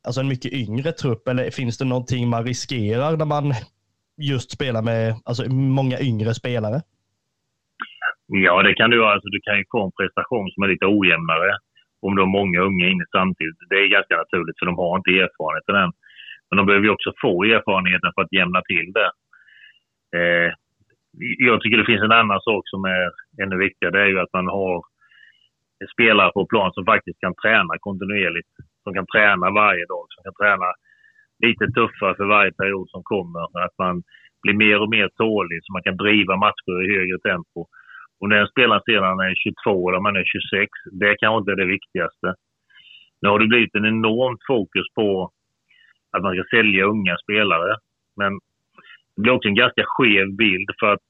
alltså 0.07 0.20
en 0.20 0.29
mycket 0.29 0.53
yngre 0.53 0.92
trupp 0.92 1.29
eller 1.29 1.50
finns 1.50 1.79
det 1.79 1.85
någonting 1.85 2.29
man 2.29 2.44
riskerar 2.44 3.16
när 3.16 3.26
man 3.26 3.44
just 4.31 4.50
spelar 4.50 4.83
med 4.83 5.14
alltså, 5.24 5.42
många 5.53 6.00
yngre 6.00 6.35
spelare? 6.35 6.81
Ja, 8.26 8.62
det 8.62 8.74
kan 8.74 8.90
du 8.90 8.96
göra. 8.96 9.12
Alltså, 9.12 9.29
du 9.29 9.40
kan 9.40 9.59
ju 9.59 9.64
få 9.70 9.85
en 9.85 9.98
prestation 10.00 10.50
som 10.50 10.62
är 10.62 10.68
lite 10.68 10.87
ojämnare 10.87 11.50
om 12.03 12.14
du 12.14 12.22
har 12.22 12.37
många 12.40 12.61
unga 12.61 12.87
inne 12.92 13.05
samtidigt. 13.16 13.59
Det 13.70 13.79
är 13.83 13.96
ganska 13.96 14.16
naturligt 14.16 14.59
för 14.59 14.66
de 14.66 14.76
har 14.83 14.96
inte 14.96 15.11
erfarenheten 15.11 15.76
än. 15.83 15.92
Men 16.48 16.57
de 16.57 16.66
behöver 16.66 16.87
ju 16.87 16.96
också 16.96 17.11
få 17.24 17.44
erfarenheten 17.44 18.12
för 18.14 18.22
att 18.22 18.37
jämna 18.38 18.61
till 18.62 18.88
det. 18.98 19.11
Eh, 20.18 20.48
jag 21.48 21.61
tycker 21.61 21.79
det 21.79 21.90
finns 21.90 22.07
en 22.09 22.20
annan 22.20 22.40
sak 22.40 22.62
som 22.72 22.85
är 22.85 23.05
ännu 23.42 23.57
viktigare. 23.57 23.92
Det 23.92 24.03
är 24.03 24.11
ju 24.12 24.20
att 24.20 24.33
man 24.33 24.46
har 24.46 24.85
spelare 25.95 26.33
på 26.33 26.47
plan 26.47 26.73
som 26.73 26.85
faktiskt 26.85 27.21
kan 27.21 27.35
träna 27.35 27.79
kontinuerligt. 27.79 28.53
Som 28.83 28.95
kan 28.95 29.07
träna 29.07 29.51
varje 29.51 29.87
dag, 29.87 30.05
som 30.09 30.21
kan 30.25 30.35
träna 30.43 30.69
lite 31.47 31.66
tuffare 31.66 32.14
för 32.14 32.25
varje 32.25 32.53
period 32.53 32.88
som 32.90 33.03
kommer. 33.03 33.64
Att 33.66 33.79
man 33.79 34.03
blir 34.43 34.55
mer 34.55 34.79
och 34.83 34.90
mer 34.90 35.09
tålig 35.09 35.59
så 35.62 35.73
man 35.73 35.83
kan 35.83 35.97
driva 35.97 36.37
matcher 36.37 36.75
i 36.85 36.97
högre 36.97 37.19
tempo. 37.19 37.61
Och 38.21 38.29
när 38.29 38.37
en 38.37 38.53
spelare 38.55 38.83
sedan 38.87 39.21
är 39.21 39.35
22 39.35 39.88
eller 39.88 40.01
man 40.01 40.16
är 40.16 40.25
26, 40.25 40.71
det 40.93 41.16
kanske 41.21 41.38
inte 41.38 41.53
är 41.53 41.62
det 41.62 41.75
viktigaste. 41.77 42.35
Nu 43.21 43.29
har 43.29 43.38
det 43.38 43.47
blivit 43.47 43.75
en 43.75 43.87
enormt 43.87 44.43
fokus 44.47 44.87
på 44.95 45.31
att 46.12 46.23
man 46.23 46.35
ska 46.35 46.57
sälja 46.57 46.85
unga 46.85 47.16
spelare. 47.25 47.77
Men 48.16 48.33
det 49.14 49.23
blir 49.23 49.33
också 49.33 49.49
en 49.49 49.62
ganska 49.64 49.85
skev 49.87 50.37
bild 50.37 50.71
för 50.81 50.93
att 50.93 51.10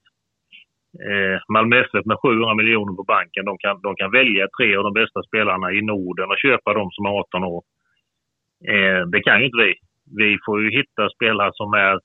eh, 1.09 1.41
Malmö 1.49 1.77
FF 1.81 2.05
med 2.07 2.19
700 2.19 2.55
miljoner 2.55 2.95
på 2.97 3.05
banken, 3.05 3.45
de 3.45 3.59
kan, 3.59 3.81
de 3.81 3.97
kan 3.97 4.11
välja 4.11 4.49
tre 4.59 4.77
av 4.77 4.85
de 4.85 4.93
bästa 4.93 5.23
spelarna 5.23 5.73
i 5.73 5.83
Norden 5.83 6.31
och 6.31 6.43
köpa 6.45 6.75
dem 6.75 6.91
som 6.91 7.07
är 7.07 7.11
18 7.11 7.45
år. 7.45 7.63
Eh, 8.73 9.01
det 9.13 9.21
kan 9.23 9.39
ju 9.39 9.45
inte 9.47 9.63
vi. 9.65 9.75
Vi 10.17 10.39
får 10.47 10.63
ju 10.63 10.71
hitta 10.79 11.11
spelare 11.17 11.51
som 11.55 11.73
är 11.75 12.01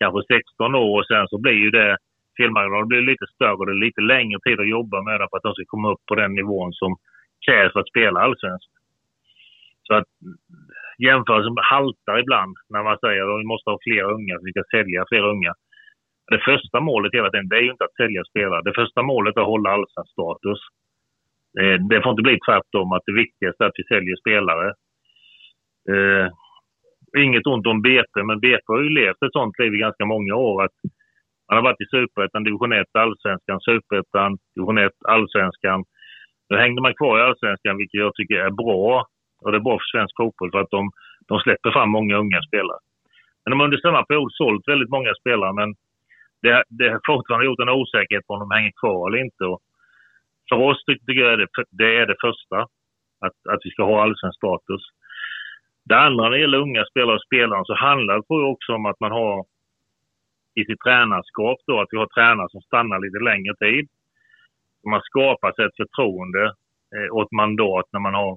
kanske 0.00 0.34
16 0.34 0.74
år 0.74 0.98
och 0.98 1.06
sen 1.06 1.28
så 1.28 1.38
blir 1.38 1.58
ju 1.64 1.70
det 1.70 1.96
felmarginalen 2.36 2.88
blir 2.88 3.00
lite 3.00 3.26
större 3.34 3.58
och 3.58 3.66
det 3.66 3.72
är 3.72 3.86
lite 3.86 4.00
längre 4.00 4.38
tid 4.44 4.60
att 4.60 4.74
jobba 4.78 5.02
med 5.02 5.20
det 5.20 5.28
för 5.30 5.36
att 5.36 5.48
de 5.48 5.54
ska 5.54 5.64
komma 5.66 5.92
upp 5.92 6.02
på 6.06 6.14
den 6.14 6.34
nivån 6.34 6.72
som 6.72 6.96
krävs 7.46 7.72
för 7.72 7.80
att 7.80 7.94
spela 7.94 8.20
allsvenskt. 8.20 8.72
Så 9.86 9.94
att 9.94 10.10
jämförelsen 10.98 11.56
haltar 11.72 12.18
ibland 12.18 12.54
när 12.72 12.82
man 12.82 12.98
säger 12.98 13.22
att 13.22 13.40
vi 13.40 13.46
måste 13.52 13.70
ha 13.70 13.78
fler 13.86 14.04
unga, 14.16 14.34
vi 14.44 14.52
ska 14.52 14.62
sälja 14.70 15.04
fler 15.08 15.24
unga. 15.34 15.52
Det 16.30 16.38
första 16.38 16.80
målet 16.80 17.14
hela 17.14 17.30
tiden, 17.30 17.48
det 17.48 17.56
är 17.56 17.62
ju 17.62 17.70
inte 17.70 17.84
att 17.84 18.00
sälja 18.02 18.24
spelare. 18.24 18.62
Det 18.64 18.74
första 18.74 19.02
målet 19.02 19.36
är 19.36 19.40
att 19.40 19.54
hålla 19.54 19.70
allsvensk 19.70 20.12
status. 20.12 20.60
Eh, 21.60 21.76
det 21.90 22.02
får 22.02 22.10
inte 22.10 22.28
bli 22.28 22.38
tvärtom, 22.46 22.92
att 22.92 23.06
det 23.06 23.20
viktigaste 23.22 23.64
är 23.64 23.68
att 23.68 23.80
vi 23.80 23.84
säljer 23.84 24.16
spelare. 24.16 24.68
Eh, 25.92 26.26
inget 27.24 27.46
ont 27.46 27.66
om 27.66 27.82
BP, 27.82 28.22
men 28.22 28.40
BP 28.40 28.64
har 28.66 28.82
ju 28.82 28.90
levt 28.90 29.22
ett 29.22 29.32
sånt 29.32 29.58
liv 29.58 29.74
i 29.74 29.84
ganska 29.86 30.04
många 30.04 30.34
år. 30.34 30.64
Att 30.64 30.78
man 31.48 31.56
har 31.56 31.64
varit 31.64 31.80
i 31.80 31.86
Superettan, 31.96 32.44
Division 32.44 32.72
1, 32.72 32.86
Allsvenskan, 32.92 33.60
Superettan, 33.60 34.38
Division 34.54 34.78
1, 34.78 34.92
Allsvenskan. 35.08 35.84
Nu 36.50 36.56
hängde 36.56 36.82
man 36.82 36.94
kvar 36.94 37.18
i 37.18 37.22
Allsvenskan, 37.22 37.76
vilket 37.76 38.00
jag 38.00 38.14
tycker 38.14 38.34
är 38.34 38.50
bra. 38.50 39.06
Och 39.42 39.50
det 39.52 39.58
är 39.58 39.68
bra 39.68 39.76
för 39.78 39.90
svensk 39.98 40.14
fotboll 40.16 40.50
för 40.50 40.60
att 40.60 40.70
de, 40.70 40.90
de 41.28 41.40
släpper 41.40 41.70
fram 41.70 41.90
många 41.90 42.16
unga 42.16 42.40
spelare. 42.42 42.78
Men 43.40 43.50
de 43.50 43.60
har 43.60 43.66
under 43.66 43.78
samma 43.78 44.02
period 44.04 44.32
sålt 44.32 44.68
väldigt 44.68 44.90
många 44.96 45.14
spelare, 45.20 45.52
men 45.52 45.74
det, 46.42 46.64
det 46.68 46.88
har 46.88 47.00
fortfarande 47.06 47.46
gjort 47.46 47.60
en 47.60 47.68
osäkerhet 47.68 48.26
på 48.26 48.34
om 48.34 48.40
de 48.40 48.50
hänger 48.50 48.72
kvar 48.80 49.08
eller 49.08 49.24
inte. 49.24 49.44
Och 49.44 49.60
för 50.48 50.56
oss 50.56 50.84
tycker 50.84 51.12
jag 51.12 51.38
det, 51.38 51.48
det 51.70 51.96
är 51.96 52.06
det 52.06 52.16
första, 52.20 52.58
att, 53.26 53.36
att 53.52 53.60
vi 53.64 53.70
ska 53.70 53.84
ha 53.84 54.02
allsvensk 54.02 54.36
status. 54.36 54.82
Det 55.84 55.98
andra 55.98 56.24
när 56.24 56.30
det 56.30 56.40
gäller 56.40 56.58
unga 56.58 56.84
spelare 56.84 57.16
och 57.16 57.26
spelare 57.28 57.64
så 57.64 57.74
handlar 57.74 58.14
det 58.14 58.52
också 58.52 58.72
om 58.72 58.86
att 58.86 59.00
man 59.00 59.12
har 59.12 59.44
i 60.54 60.64
sitt 60.64 60.80
tränarskap 60.80 61.58
då, 61.66 61.80
att 61.80 61.88
vi 61.90 61.98
har 61.98 62.06
tränare 62.06 62.48
som 62.50 62.60
stannar 62.60 62.98
lite 63.00 63.24
längre 63.30 63.54
tid. 63.54 63.88
Man 64.90 65.00
skapar 65.02 65.52
sig 65.52 65.64
ett 65.64 65.76
förtroende 65.76 66.44
eh, 66.94 67.08
och 67.12 67.22
ett 67.22 67.32
mandat 67.32 67.86
när 67.92 68.00
man 68.00 68.14
har 68.14 68.32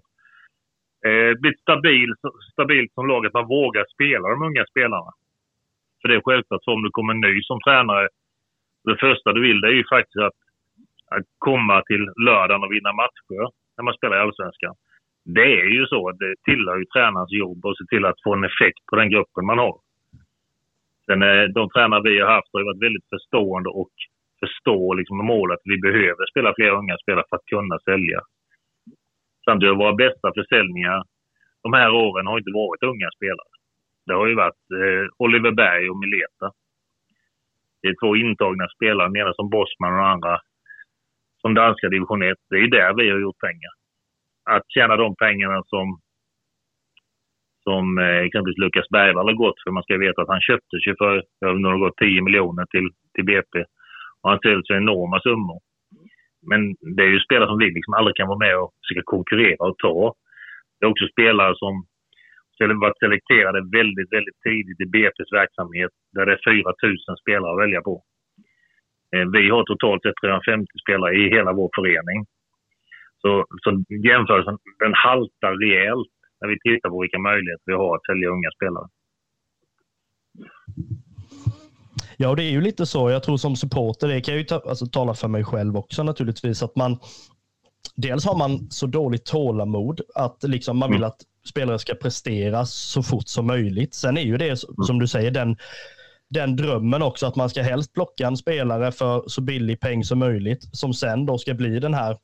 eh, 1.07 1.33
blivit 1.39 1.59
stabil, 1.59 2.09
stabilt 2.51 2.93
som 2.93 3.07
lag, 3.07 3.25
att 3.25 3.33
man 3.33 3.47
vågar 3.47 3.85
spela 3.93 4.29
de 4.29 4.41
unga 4.41 4.65
spelarna. 4.65 5.11
För 6.01 6.07
det 6.07 6.15
är 6.15 6.21
självklart 6.25 6.63
så 6.63 6.73
om 6.73 6.83
du 6.83 6.89
kommer 6.91 7.13
ny 7.13 7.43
som 7.43 7.59
tränare, 7.61 8.07
det 8.83 8.97
första 8.97 9.33
du 9.33 9.41
vill 9.41 9.61
det 9.61 9.67
är 9.67 9.77
ju 9.81 9.87
faktiskt 9.95 10.23
att, 10.29 10.39
att 11.15 11.25
komma 11.37 11.81
till 11.89 12.03
lördagen 12.25 12.63
och 12.63 12.71
vinna 12.71 12.91
matcher. 12.93 13.43
när 13.77 13.83
man 13.83 13.93
spelar 13.93 14.17
i 14.17 14.19
Allsvenskan. 14.19 14.75
Det 15.25 15.49
är 15.61 15.69
ju 15.77 15.85
så 15.85 16.09
att 16.09 16.19
det 16.19 16.33
tillhör 16.43 16.77
ju 16.77 16.85
tränarens 16.85 17.31
jobb 17.31 17.65
att 17.65 17.77
se 17.77 17.85
till 17.89 18.05
att 18.05 18.23
få 18.23 18.33
en 18.33 18.43
effekt 18.43 18.85
på 18.89 18.95
den 18.95 19.09
gruppen 19.09 19.45
man 19.45 19.57
har. 19.57 19.77
Sen 21.05 21.21
eh, 21.23 21.43
de 21.57 21.69
tränare 21.69 22.01
vi 22.01 22.19
har 22.19 22.31
haft 22.35 22.53
har 22.53 22.63
varit 22.63 22.85
väldigt 22.87 23.09
förstående 23.09 23.69
och 23.69 23.93
förstår 24.39 24.95
liksom 24.95 25.17
målet 25.17 25.55
att 25.55 25.71
vi 25.73 25.77
behöver 25.87 26.23
spela 26.31 26.53
fler 26.57 26.71
unga 26.79 26.97
spelare 26.97 27.25
för 27.29 27.35
att 27.35 27.51
kunna 27.53 27.79
sälja. 27.79 28.19
Samtidigt 29.45 29.73
har 29.73 29.83
våra 29.83 30.01
bästa 30.05 30.27
försäljningar 30.39 31.03
de 31.63 31.73
här 31.73 31.91
åren 31.91 32.27
har 32.27 32.37
inte 32.37 32.51
varit 32.63 32.83
unga 32.83 33.09
spelare. 33.17 33.51
Det 34.05 34.13
har 34.13 34.27
ju 34.27 34.35
varit 34.35 34.63
eh, 34.79 35.05
Oliver 35.17 35.51
Berg 35.51 35.89
och 35.89 35.99
Mileta. 35.99 36.47
Det 37.81 37.87
är 37.87 37.95
två 38.01 38.15
intagna 38.15 38.67
spelare, 38.75 39.07
den 39.07 39.21
ena 39.21 39.33
som 39.33 39.49
Bosman 39.49 39.93
och 39.93 39.99
den 39.99 40.13
andra 40.13 40.39
som 41.41 41.53
danska 41.53 41.89
division 41.89 42.23
1. 42.23 42.37
Det 42.49 42.55
är 42.55 42.67
där 42.67 42.93
vi 42.93 43.09
har 43.09 43.19
gjort 43.19 43.39
pengar. 43.47 43.73
Att 44.49 44.65
tjäna 44.67 44.95
de 44.95 45.15
pengarna 45.15 45.63
som 45.65 45.99
som 47.63 47.97
eh, 47.97 48.21
exempelvis 48.25 48.57
Lukas 48.57 48.89
Bergvall 48.89 49.29
har 49.29 49.43
gått 49.43 49.61
för. 49.63 49.71
Man 49.71 49.83
ska 49.83 49.97
veta 49.97 50.21
att 50.21 50.33
han 50.35 50.41
köpte 50.41 50.75
sig 50.83 50.93
för, 50.97 51.15
nu 51.53 51.67
har 51.67 51.77
gått 51.77 51.97
10 51.97 52.21
miljoner 52.21 52.65
till, 52.65 52.89
till 53.13 53.25
BP. 53.25 53.53
Och 54.21 54.29
han 54.29 54.39
säljs 54.39 54.67
för 54.67 54.75
enorma 54.75 55.19
summor. 55.19 55.59
Men 56.49 56.61
det 56.95 57.03
är 57.03 57.11
ju 57.15 57.19
spelare 57.19 57.49
som 57.49 57.57
vi 57.57 57.69
liksom 57.71 57.93
aldrig 57.93 58.15
kan 58.15 58.27
vara 58.27 58.43
med 58.45 58.57
och 58.57 58.71
försöka 58.81 59.03
konkurrera 59.05 59.65
och 59.67 59.77
ta. 59.77 60.13
Det 60.79 60.85
är 60.85 60.89
också 60.89 61.07
spelare 61.07 61.53
som 61.55 61.85
varit 62.67 62.99
selekterade 63.03 63.59
väldigt, 63.77 64.09
väldigt 64.15 64.39
tidigt 64.47 64.79
i 64.85 64.87
BP's 64.93 65.31
verksamhet 65.41 65.91
där 66.15 66.25
det 66.25 66.33
är 66.37 66.41
4 66.45 66.73
000 66.83 67.17
spelare 67.23 67.51
att 67.53 67.63
välja 67.65 67.81
på. 67.81 67.95
Eh, 69.15 69.25
vi 69.37 69.49
har 69.49 69.63
totalt 69.63 70.01
sett 70.03 70.21
350 70.21 70.65
spelare 70.83 71.13
i 71.21 71.23
hela 71.35 71.51
vår 71.59 71.69
förening. 71.77 72.19
Så, 73.21 73.31
så 73.63 73.69
jämförelsen 74.09 74.57
den 74.83 74.93
haltar 75.05 75.53
rejält 75.65 76.13
när 76.39 76.47
vi 76.51 76.57
tittar 76.59 76.89
på 76.89 77.01
vilka 77.01 77.19
möjligheter 77.19 77.67
vi 77.71 77.73
har 77.73 77.95
att 77.95 78.05
sälja 78.09 78.27
unga 78.35 78.51
spelare. 78.57 78.87
Ja, 82.17 82.35
det 82.35 82.43
är 82.43 82.51
ju 82.51 82.61
lite 82.61 82.85
så. 82.85 83.09
Jag 83.09 83.23
tror 83.23 83.37
som 83.37 83.55
supporter, 83.55 84.07
det 84.07 84.21
kan 84.21 84.33
jag 84.33 84.39
ju 84.39 84.45
ta, 84.45 84.55
alltså, 84.55 84.85
tala 84.85 85.13
för 85.13 85.27
mig 85.27 85.43
själv 85.43 85.77
också 85.77 86.03
naturligtvis, 86.03 86.63
att 86.63 86.75
man 86.75 86.97
dels 87.95 88.25
har 88.25 88.37
man 88.37 88.71
så 88.71 88.87
dåligt 88.87 89.25
tålamod 89.25 90.01
att 90.15 90.43
liksom 90.43 90.77
man 90.77 90.89
vill 90.89 91.03
mm. 91.03 91.07
att 91.07 91.21
spelare 91.49 91.79
ska 91.79 91.95
prestera 91.95 92.65
så 92.65 93.03
fort 93.03 93.27
som 93.27 93.47
möjligt. 93.47 93.93
Sen 93.93 94.17
är 94.17 94.21
ju 94.21 94.37
det 94.37 94.57
som 94.85 94.99
du 94.99 95.07
säger 95.07 95.31
den, 95.31 95.57
den 96.29 96.55
drömmen 96.55 97.01
också 97.01 97.25
att 97.25 97.35
man 97.35 97.49
ska 97.49 97.61
helst 97.61 97.93
plocka 97.93 98.27
en 98.27 98.37
spelare 98.37 98.91
för 98.91 99.23
så 99.27 99.41
billig 99.41 99.79
peng 99.79 100.03
som 100.03 100.19
möjligt 100.19 100.69
som 100.71 100.93
sen 100.93 101.25
då 101.25 101.37
ska 101.37 101.53
bli 101.53 101.79
den 101.79 101.93
här 101.93 102.17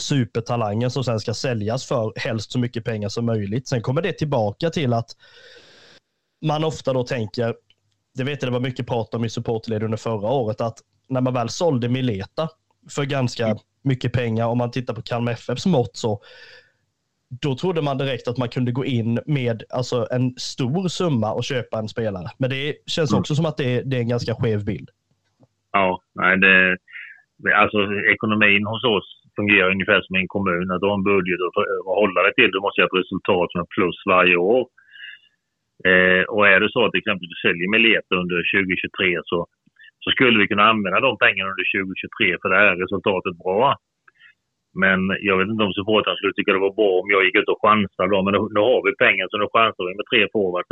supertalangen 0.00 0.90
som 0.90 1.04
sen 1.04 1.20
ska 1.20 1.34
säljas 1.34 1.84
för 1.86 2.12
helst 2.16 2.52
så 2.52 2.58
mycket 2.58 2.84
pengar 2.84 3.08
som 3.08 3.26
möjligt. 3.26 3.68
Sen 3.68 3.82
kommer 3.82 4.02
det 4.02 4.12
tillbaka 4.12 4.70
till 4.70 4.92
att 4.92 5.16
man 6.46 6.64
ofta 6.64 6.92
då 6.92 7.04
tänker, 7.04 7.54
det 8.14 8.24
vet 8.24 8.42
jag 8.42 8.52
det 8.52 8.54
var 8.54 8.60
mycket 8.60 8.86
prat 8.86 9.14
om 9.14 9.24
i 9.24 9.30
supportled 9.30 9.82
under 9.82 9.98
förra 9.98 10.28
året, 10.28 10.60
att 10.60 10.78
när 11.08 11.20
man 11.20 11.34
väl 11.34 11.48
sålde 11.48 11.88
Mileta 11.88 12.48
för 12.90 13.04
ganska 13.04 13.46
mm. 13.46 13.58
mycket 13.82 14.12
pengar, 14.12 14.46
om 14.46 14.58
man 14.58 14.70
tittar 14.70 14.94
på 14.94 15.02
Kalmar 15.02 15.32
FFs 15.32 15.66
mått 15.66 15.96
så, 15.96 16.22
då 17.42 17.54
trodde 17.54 17.82
man 17.82 17.98
direkt 17.98 18.28
att 18.28 18.38
man 18.38 18.48
kunde 18.48 18.72
gå 18.72 18.84
in 18.84 19.18
med 19.26 19.62
alltså, 19.70 20.06
en 20.10 20.30
stor 20.36 20.88
summa 20.88 21.32
och 21.32 21.44
köpa 21.44 21.78
en 21.78 21.88
spelare. 21.88 22.28
Men 22.38 22.50
det 22.50 22.74
känns 22.86 23.12
mm. 23.12 23.20
också 23.20 23.34
som 23.34 23.46
att 23.46 23.56
det, 23.56 23.82
det 23.90 23.96
är 23.96 24.00
en 24.00 24.14
ganska 24.14 24.34
skev 24.34 24.64
bild. 24.64 24.88
Ja, 25.72 26.02
nej, 26.14 26.38
det, 26.38 26.76
alltså 27.54 27.78
ekonomin 28.14 28.66
hos 28.66 28.84
oss 28.84 29.08
fungerar 29.36 29.70
ungefär 29.70 30.00
som 30.02 30.16
en 30.16 30.28
kommun. 30.28 30.70
Att 30.70 30.80
du 30.80 30.86
har 30.86 30.98
en 31.00 31.10
budget 31.14 31.40
att 31.46 31.56
hålla 32.00 32.20
dig 32.22 32.34
till. 32.34 32.50
Du 32.50 32.60
måste 32.60 32.80
ha 32.80 32.86
ett 32.86 33.00
resultat 33.02 33.48
som 33.50 33.60
är 33.60 33.74
plus 33.76 33.98
varje 34.14 34.36
år. 34.36 34.62
Eh, 35.90 36.22
och 36.34 36.48
är 36.52 36.60
det 36.60 36.72
så 36.72 36.80
att 36.84 36.98
exempelvis 37.00 37.34
du 37.34 37.40
säljer 37.48 37.68
Meleta 37.74 38.14
under 38.22 38.38
2023 38.52 39.20
så, 39.30 39.38
så 40.02 40.08
skulle 40.10 40.38
vi 40.38 40.50
kunna 40.50 40.70
använda 40.72 41.00
de 41.00 41.12
pengarna 41.24 41.50
under 41.52 41.66
2023 41.82 42.36
för 42.40 42.48
det 42.50 42.58
är 42.66 42.76
resultatet 42.84 43.34
bra. 43.44 43.64
Men 44.74 45.00
jag 45.28 45.36
vet 45.38 45.48
inte 45.48 45.64
om 45.64 45.72
supportrarna 45.72 46.16
skulle 46.16 46.36
tycka 46.36 46.52
det 46.52 46.66
var 46.68 46.78
bra 46.80 46.92
om 47.00 47.10
jag 47.10 47.24
gick 47.24 47.36
ut 47.40 47.52
och 47.52 47.62
chansade 47.66 48.10
då. 48.14 48.22
Men 48.22 48.32
nu, 48.34 48.40
nu 48.56 48.60
har 48.60 48.80
vi 48.86 49.02
pengar 49.04 49.26
så 49.28 49.36
nu 49.38 49.48
chansar 49.56 49.84
vi 49.88 49.98
med 49.98 50.10
tre 50.10 50.20
forwards 50.32 50.70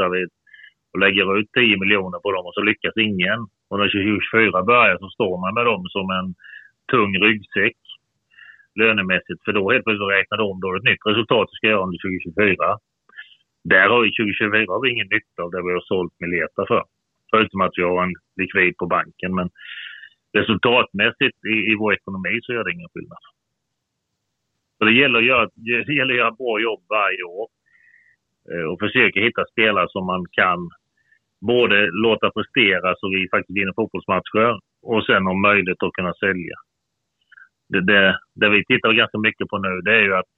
och 0.92 1.00
lägger 1.04 1.38
ut 1.38 1.50
10 1.52 1.78
miljoner 1.82 2.18
på 2.24 2.32
dem 2.32 2.46
och 2.46 2.54
så 2.54 2.62
lyckas 2.70 2.96
ingen. 3.08 3.40
Och 3.68 3.78
när 3.78 3.88
2024 3.88 4.62
börjar 4.72 4.96
så 4.98 5.08
står 5.16 5.34
man 5.42 5.54
med 5.54 5.64
dem 5.70 5.82
som 5.94 6.06
en 6.18 6.28
tung 6.92 7.12
ryggsäck 7.24 7.78
lönemässigt. 8.80 9.44
För 9.44 9.52
då 9.52 9.62
helt 9.72 9.84
plötsligt 9.84 10.16
räknar 10.16 10.38
de 10.38 10.46
om 10.52 10.60
då 10.60 10.68
ett 10.76 10.90
nytt 10.90 11.06
resultat 11.10 11.46
vi 11.50 11.56
ska 11.56 11.66
göra 11.72 11.86
under 11.86 11.98
2024. 11.98 12.78
Där 13.72 13.86
har 13.92 14.00
vi 14.02 14.08
2024 14.10 14.72
har 14.74 14.82
vi 14.82 14.90
ingen 14.94 15.12
nytta 15.16 15.40
av 15.44 15.50
det 15.50 15.62
vi 15.66 15.72
har 15.76 15.84
sålt 15.92 16.14
Mileta 16.20 16.62
för. 16.72 16.84
Förutom 17.30 17.60
att 17.60 17.76
vi 17.78 17.82
har 17.82 18.02
en 18.06 18.14
likvid 18.40 18.76
på 18.80 18.86
banken. 18.96 19.30
Men 19.38 19.48
resultatmässigt 20.38 21.38
i, 21.54 21.56
i 21.70 21.72
vår 21.80 21.90
ekonomi 21.98 22.34
så 22.42 22.52
gör 22.52 22.64
det 22.64 22.76
ingen 22.76 22.92
skillnad. 22.94 23.22
Så 24.78 24.84
det 24.84 24.92
gäller 24.92 25.18
att 25.18 25.24
göra, 25.24 25.48
det 25.86 25.94
gäller 25.94 26.14
att 26.14 26.18
göra 26.18 26.30
bra 26.30 26.60
jobb 26.60 26.82
varje 26.88 27.22
år 27.22 27.48
eh, 28.50 28.64
och 28.70 28.78
försöka 28.78 29.20
hitta 29.20 29.44
spelare 29.52 29.86
som 29.88 30.06
man 30.06 30.26
kan 30.32 30.70
både 31.40 31.90
låta 31.90 32.30
prestera 32.30 32.94
så 32.96 33.08
vi 33.08 33.28
faktiskt 33.30 33.56
vinner 33.58 33.72
fotbollsmatcher 33.76 34.60
och 34.82 35.06
sen 35.06 35.26
om 35.26 35.42
möjligt 35.42 35.82
att 35.82 35.92
kunna 35.92 36.14
sälja 36.14 36.56
det, 37.68 37.80
det, 37.80 38.18
det 38.34 38.48
vi 38.48 38.64
tittar 38.64 38.92
ganska 38.92 39.18
mycket 39.18 39.48
på 39.48 39.58
nu 39.58 39.80
det 39.80 39.94
är 39.96 40.02
ju 40.02 40.14
att 40.14 40.30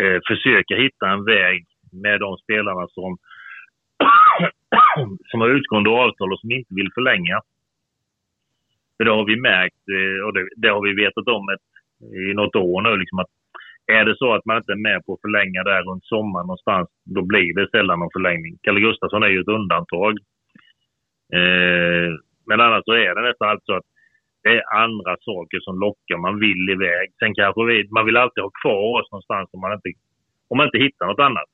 eh, 0.00 0.20
försöka 0.26 0.74
hitta 0.76 1.08
en 1.08 1.24
väg 1.24 1.66
med 1.92 2.20
de 2.20 2.36
spelarna 2.36 2.86
som, 2.88 3.16
som 5.30 5.40
har 5.40 5.48
utgående 5.48 5.90
avtal 5.90 6.32
och 6.32 6.40
som 6.40 6.50
inte 6.50 6.74
vill 6.74 6.92
förlänga. 6.94 7.40
För 8.96 9.04
det 9.04 9.10
har 9.10 9.24
vi 9.24 9.36
märkt 9.40 9.88
eh, 9.96 10.26
och 10.26 10.32
det, 10.34 10.48
det, 10.56 10.68
har 10.68 10.82
vi 10.82 11.04
vetat 11.04 11.28
om 11.28 11.48
ett, 11.48 11.68
i 12.30 12.34
något 12.34 12.56
år 12.56 12.82
nu. 12.82 12.96
Liksom 12.96 13.18
att 13.18 13.32
är 13.86 14.04
det 14.04 14.16
så 14.16 14.34
att 14.34 14.44
man 14.44 14.56
inte 14.56 14.72
är 14.72 14.86
med 14.88 15.04
på 15.04 15.14
att 15.14 15.20
förlänga 15.20 15.62
där 15.62 15.82
runt 15.82 16.04
sommaren 16.04 16.46
någonstans, 16.46 16.88
då 17.04 17.22
blir 17.22 17.54
det 17.54 17.70
sällan 17.70 17.98
någon 17.98 18.16
förlängning. 18.16 18.58
Kalle 18.62 18.80
Gustafsson 18.80 19.22
är 19.22 19.28
ju 19.28 19.40
ett 19.40 19.56
undantag. 19.58 20.14
Eh, 21.38 22.10
men 22.46 22.60
annars 22.60 22.82
så 22.84 22.92
är 22.92 23.14
det 23.14 23.22
nästan 23.28 23.48
alltid 23.48 23.66
så 23.66 23.76
att 23.76 23.88
det 24.42 24.50
är 24.58 24.76
andra 24.84 25.16
saker 25.20 25.60
som 25.60 25.80
lockar. 25.80 26.16
Man 26.16 26.38
vill 26.38 26.70
iväg. 26.76 27.06
Sen 27.18 27.34
kanske 27.34 27.64
vi, 27.64 27.88
man 27.90 28.06
vill 28.06 28.16
alltid 28.16 28.42
ha 28.42 28.50
kvar 28.62 29.00
oss 29.00 29.10
någonstans 29.12 29.50
om 29.52 29.60
man 29.60 29.72
inte, 29.72 29.90
om 30.48 30.56
man 30.56 30.66
inte 30.66 30.84
hittar 30.84 31.06
något 31.06 31.26
annat. 31.28 31.50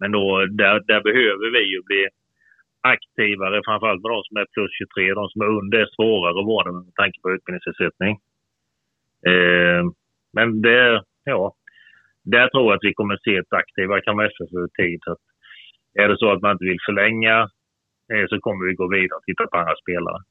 Men 0.00 0.12
då, 0.12 0.46
där, 0.46 0.74
där 0.90 1.00
behöver 1.08 1.50
vi 1.56 1.62
ju 1.72 1.82
bli 1.82 2.08
aktivare, 2.80 3.62
framförallt 3.64 4.02
med 4.02 4.10
de 4.12 4.22
som 4.24 4.36
är 4.36 4.46
plus 4.54 4.72
23. 4.78 5.14
De 5.14 5.28
som 5.28 5.40
är 5.42 5.50
under 5.58 5.78
är 5.78 5.90
svårare 5.96 6.40
att 6.40 6.52
vara 6.54 6.72
med 6.72 6.94
tanke 6.94 7.20
på 7.22 7.30
utbildningsersättning. 7.34 8.18
Eh, 9.26 9.82
men 10.32 10.62
det, 10.62 11.02
ja, 11.24 11.54
där 12.22 12.48
tror 12.48 12.64
jag 12.64 12.74
att 12.74 12.88
vi 12.88 12.94
kommer 12.94 13.14
att 13.14 13.22
se 13.22 13.36
ett 13.36 13.52
aktivare 13.52 14.00
Kalmar 14.00 14.24
FF 14.24 14.52
över 14.56 14.68
tid. 14.68 15.00
Att 15.06 15.18
är 16.02 16.08
det 16.08 16.18
så 16.18 16.32
att 16.32 16.42
man 16.42 16.52
inte 16.52 16.64
vill 16.64 16.86
förlänga 16.86 17.36
eh, 18.12 18.26
så 18.28 18.40
kommer 18.40 18.66
vi 18.66 18.74
gå 18.74 18.88
vidare 18.88 19.16
och 19.16 19.24
titta 19.24 19.46
på 19.46 19.56
andra 19.56 19.74
spelare. 19.82 20.22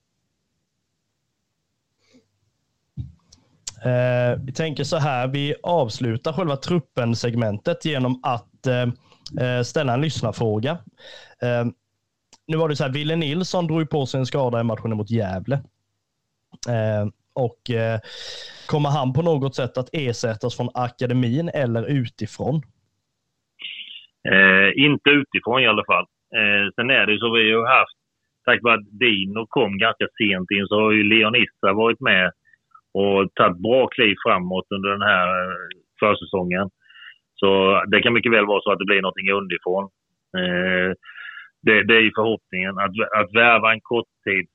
Eh, 3.85 4.39
vi 4.45 4.51
tänker 4.51 4.83
så 4.83 4.97
här, 4.97 5.27
vi 5.27 5.55
avslutar 5.63 6.33
själva 6.33 6.55
truppen-segmentet 6.55 7.85
genom 7.85 8.19
att 8.23 8.67
eh, 8.67 8.87
eh, 9.45 9.61
ställa 9.63 9.93
en 9.93 10.01
lyssnarfråga. 10.01 10.71
Eh, 11.41 11.65
nu 12.47 12.57
var 12.57 12.69
det 12.69 12.75
så 12.75 12.83
här, 12.83 12.91
Ville 12.91 13.15
Nilsson 13.15 13.67
drog 13.67 13.89
på 13.89 14.05
sig 14.05 14.19
en 14.19 14.25
skada 14.25 14.59
i 14.59 14.63
matchen 14.63 14.97
mot 14.97 15.11
Gävle. 15.11 15.55
Eh, 16.67 17.07
och 17.45 17.61
eh, 17.71 17.99
kommer 18.71 18.89
han 18.89 19.13
på 19.13 19.21
något 19.21 19.55
sätt 19.55 19.77
att 19.77 19.89
ersättas 19.93 20.57
från 20.57 20.69
akademin 20.73 21.49
eller 21.53 21.83
utifrån? 22.01 22.55
Eh, 24.31 24.69
inte 24.85 25.09
utifrån 25.09 25.61
i 25.61 25.67
alla 25.67 25.85
fall. 25.85 26.05
Eh, 26.39 26.65
sen 26.75 26.89
är 26.89 27.05
det 27.05 27.19
så 27.19 27.33
vi 27.33 27.51
har 27.51 27.67
haft, 27.79 27.97
tack 28.45 28.59
vare 28.63 28.75
att 28.79 28.99
Dino 28.99 29.45
kom 29.49 29.77
ganska 29.77 30.07
sent 30.17 30.51
in, 30.51 30.67
så 30.67 30.75
har 30.81 30.91
ju 30.91 31.03
Leonissa 31.03 31.73
varit 31.73 31.99
med 31.99 32.31
och 32.99 33.33
tagit 33.33 33.57
bra 33.57 33.87
kliv 33.87 34.15
framåt 34.25 34.67
under 34.75 34.89
den 34.89 35.01
här 35.11 35.27
eh, 35.43 35.55
försäsongen. 35.99 36.69
Så 37.39 37.49
det 37.87 38.01
kan 38.01 38.13
mycket 38.13 38.31
väl 38.31 38.45
vara 38.45 38.61
så 38.61 38.71
att 38.71 38.79
det 38.79 38.85
blir 38.91 39.01
någonting 39.01 39.31
underifrån. 39.31 39.83
Eh, 40.39 40.89
det, 41.65 41.83
det 41.87 41.95
är 41.99 42.01
ju 42.07 42.11
förhoppningen 42.15 42.73
att, 42.83 42.93
att 43.19 43.35
värva 43.35 43.73
en 43.73 43.81
kort 43.81 44.11
tid 44.25 44.47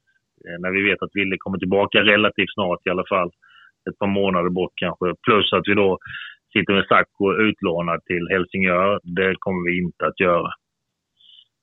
Eh, 0.46 0.58
när 0.62 0.70
vi 0.70 0.82
vet 0.82 1.02
att 1.02 1.14
Ville 1.14 1.36
kommer 1.38 1.58
tillbaka 1.58 1.98
relativt 2.02 2.54
snart 2.54 2.86
i 2.86 2.90
alla 2.90 3.04
fall. 3.08 3.30
Ett 3.90 3.98
par 3.98 4.06
månader 4.06 4.50
bort 4.50 4.72
kanske. 4.74 5.06
Plus 5.26 5.52
att 5.52 5.68
vi 5.68 5.74
då 5.74 5.98
sitter 6.52 6.72
med 6.74 6.86
Sacco 6.86 7.34
utlånad 7.48 8.04
till 8.04 8.28
Helsingör. 8.30 9.00
Det 9.02 9.34
kommer 9.38 9.70
vi 9.70 9.78
inte 9.78 10.06
att 10.06 10.20
göra. 10.20 10.50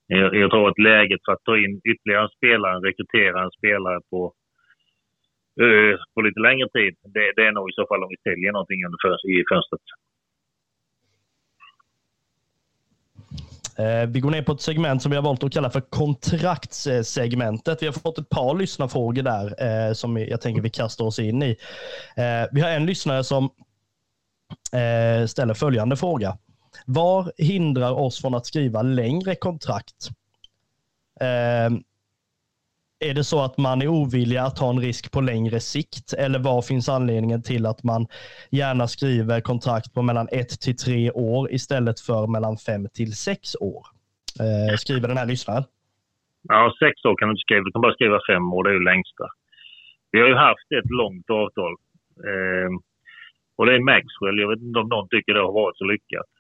Jag, 0.08 0.36
jag 0.36 0.50
tror 0.52 0.70
att 0.70 0.80
läget 0.80 1.22
för 1.26 1.32
att 1.34 1.44
ta 1.44 1.58
in 1.58 1.82
ytterligare 1.92 2.24
en 2.24 2.36
spelare, 2.38 2.88
rekrytera 2.88 3.44
en 3.44 3.52
spelare 3.52 4.00
på 4.10 4.34
eh, 5.62 5.96
på 6.14 6.22
lite 6.22 6.40
längre 6.40 6.68
tid, 6.70 6.94
det, 7.14 7.34
det, 7.36 7.44
är 7.48 7.52
nog 7.52 7.70
i 7.70 7.78
så 7.80 7.86
fall 7.88 8.04
om 8.04 8.10
vi 8.10 8.30
säljer 8.30 8.52
någonting 8.52 8.86
under 8.86 9.00
för, 9.04 9.14
i 9.34 9.44
fönstret. 9.52 9.86
Eh, 13.80 14.08
vi 14.08 14.20
går 14.20 14.32
ner 14.32 14.42
på 14.42 14.52
ett 14.52 14.62
segment 14.62 15.02
som 15.02 15.10
vi 15.10 15.16
har 15.16 15.24
valt 15.24 15.44
att 15.44 15.54
kalla 15.54 15.70
för 15.70 15.82
kontraktssegmentet. 15.82 17.82
Vi 17.82 17.86
har 17.86 17.94
fått 17.94 18.18
ett 18.18 18.30
par 18.30 18.56
lyssnarfrågor 18.56 19.24
där 19.24 19.88
eh, 19.88 19.94
som 19.94 20.18
jag 20.18 20.42
tänker 20.42 20.62
vi 20.62 20.70
kastar 20.70 21.06
oss 21.06 21.20
in 21.20 21.44
i. 21.44 21.58
Eh, 22.16 22.48
vi 22.52 22.62
har 22.62 22.70
en 22.70 22.86
lyssnare 22.86 23.24
som 23.24 23.50
ställer 25.28 25.54
följande 25.54 25.98
fråga. 25.98 26.38
Vad 26.86 27.32
hindrar 27.38 27.92
oss 27.92 28.22
från 28.22 28.36
att 28.36 28.46
skriva 28.46 28.82
längre 28.82 29.36
kontrakt? 29.36 30.10
Är 33.02 33.14
det 33.14 33.24
så 33.24 33.42
att 33.42 33.58
man 33.58 33.82
är 33.82 33.88
ovillig 33.88 34.38
att 34.38 34.56
ta 34.56 34.70
en 34.70 34.80
risk 34.80 35.12
på 35.12 35.22
längre 35.22 35.60
sikt 35.60 36.14
eller 36.14 36.40
vad 36.40 36.66
finns 36.66 36.90
anledningen 36.90 37.44
till 37.44 37.66
att 37.66 37.84
man 37.84 38.08
gärna 38.52 38.88
skriver 38.88 39.42
kontrakt 39.42 39.94
på 39.94 40.02
mellan 40.02 40.28
ett 40.32 40.62
till 40.62 40.78
tre 40.78 41.12
år 41.12 41.52
istället 41.52 42.00
för 42.00 42.28
mellan 42.28 42.58
fem 42.58 42.88
till 42.94 43.14
sex 43.16 43.56
år? 43.56 43.84
Eh, 44.44 44.76
skriver 44.78 45.08
den 45.08 45.18
här 45.18 45.26
lyssnaren. 45.26 45.64
Ja, 46.42 46.74
sex 46.80 47.06
år 47.06 47.16
kan 47.16 47.28
du 47.28 47.32
inte 47.32 47.48
skriva. 47.48 47.64
Du 47.64 47.72
kan 47.72 47.82
bara 47.82 47.94
skriva 47.94 48.20
fem 48.32 48.54
år. 48.54 48.64
Det 48.64 48.70
är 48.70 48.80
ju 48.80 48.84
längsta. 48.84 49.26
Vi 50.12 50.20
har 50.22 50.28
ju 50.28 50.36
haft 50.36 50.68
ett 50.80 50.92
långt 51.02 51.30
avtal. 51.30 51.74
Eh, 52.30 52.70
och 53.58 53.66
det 53.66 53.74
är 53.76 53.90
Maxwell. 53.92 54.40
Jag 54.40 54.50
vet 54.50 54.62
inte 54.68 54.80
om 54.80 54.90
någon 54.90 55.10
tycker 55.10 55.34
det 55.34 55.46
har 55.48 55.60
varit 55.64 55.78
så 55.78 55.86
lyckat. 55.94 56.32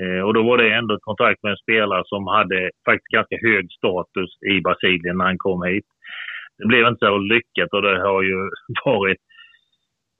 Eh, 0.00 0.20
och 0.20 0.34
då 0.34 0.42
var 0.42 0.58
det 0.58 0.74
ändå 0.74 0.94
ett 0.94 1.10
kontrakt 1.10 1.42
med 1.42 1.52
en 1.52 1.64
spelare 1.64 2.02
som 2.06 2.26
hade 2.26 2.70
faktiskt 2.84 3.14
ganska 3.18 3.36
hög 3.46 3.72
status 3.72 4.30
i 4.52 4.60
Brasilien 4.60 5.16
när 5.18 5.24
han 5.24 5.38
kom 5.38 5.62
hit. 5.62 5.86
Det 6.58 6.66
blev 6.66 6.86
inte 6.86 7.06
så 7.06 7.18
lyckat 7.18 7.72
och 7.72 7.82
det 7.82 8.00
har 8.00 8.22
ju 8.22 8.50
varit 8.84 9.18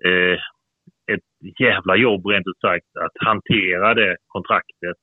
eh, 0.05 0.39
ett 1.13 1.61
jävla 1.61 1.97
jobb 1.97 2.27
rent 2.27 2.47
ut 2.47 2.61
sagt 2.61 2.87
att 3.05 3.27
hantera 3.29 3.95
det 3.95 4.17
kontraktet 4.27 4.97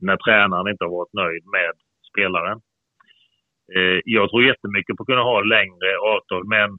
när 0.00 0.16
tränaren 0.16 0.68
inte 0.68 0.84
har 0.84 0.90
varit 0.90 1.12
nöjd 1.12 1.44
med 1.56 1.72
spelaren. 2.10 2.60
Eh, 3.76 4.00
jag 4.04 4.30
tror 4.30 4.44
jättemycket 4.44 4.96
på 4.96 5.02
att 5.02 5.06
kunna 5.06 5.22
ha 5.22 5.40
längre 5.40 5.90
avtal 6.12 6.44
men 6.48 6.70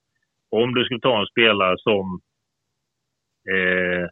om 0.51 0.73
du 0.73 0.85
skulle 0.85 0.99
ta 0.99 1.19
en 1.19 1.25
spelare 1.33 1.75
som 1.77 2.19
eh, 3.53 4.07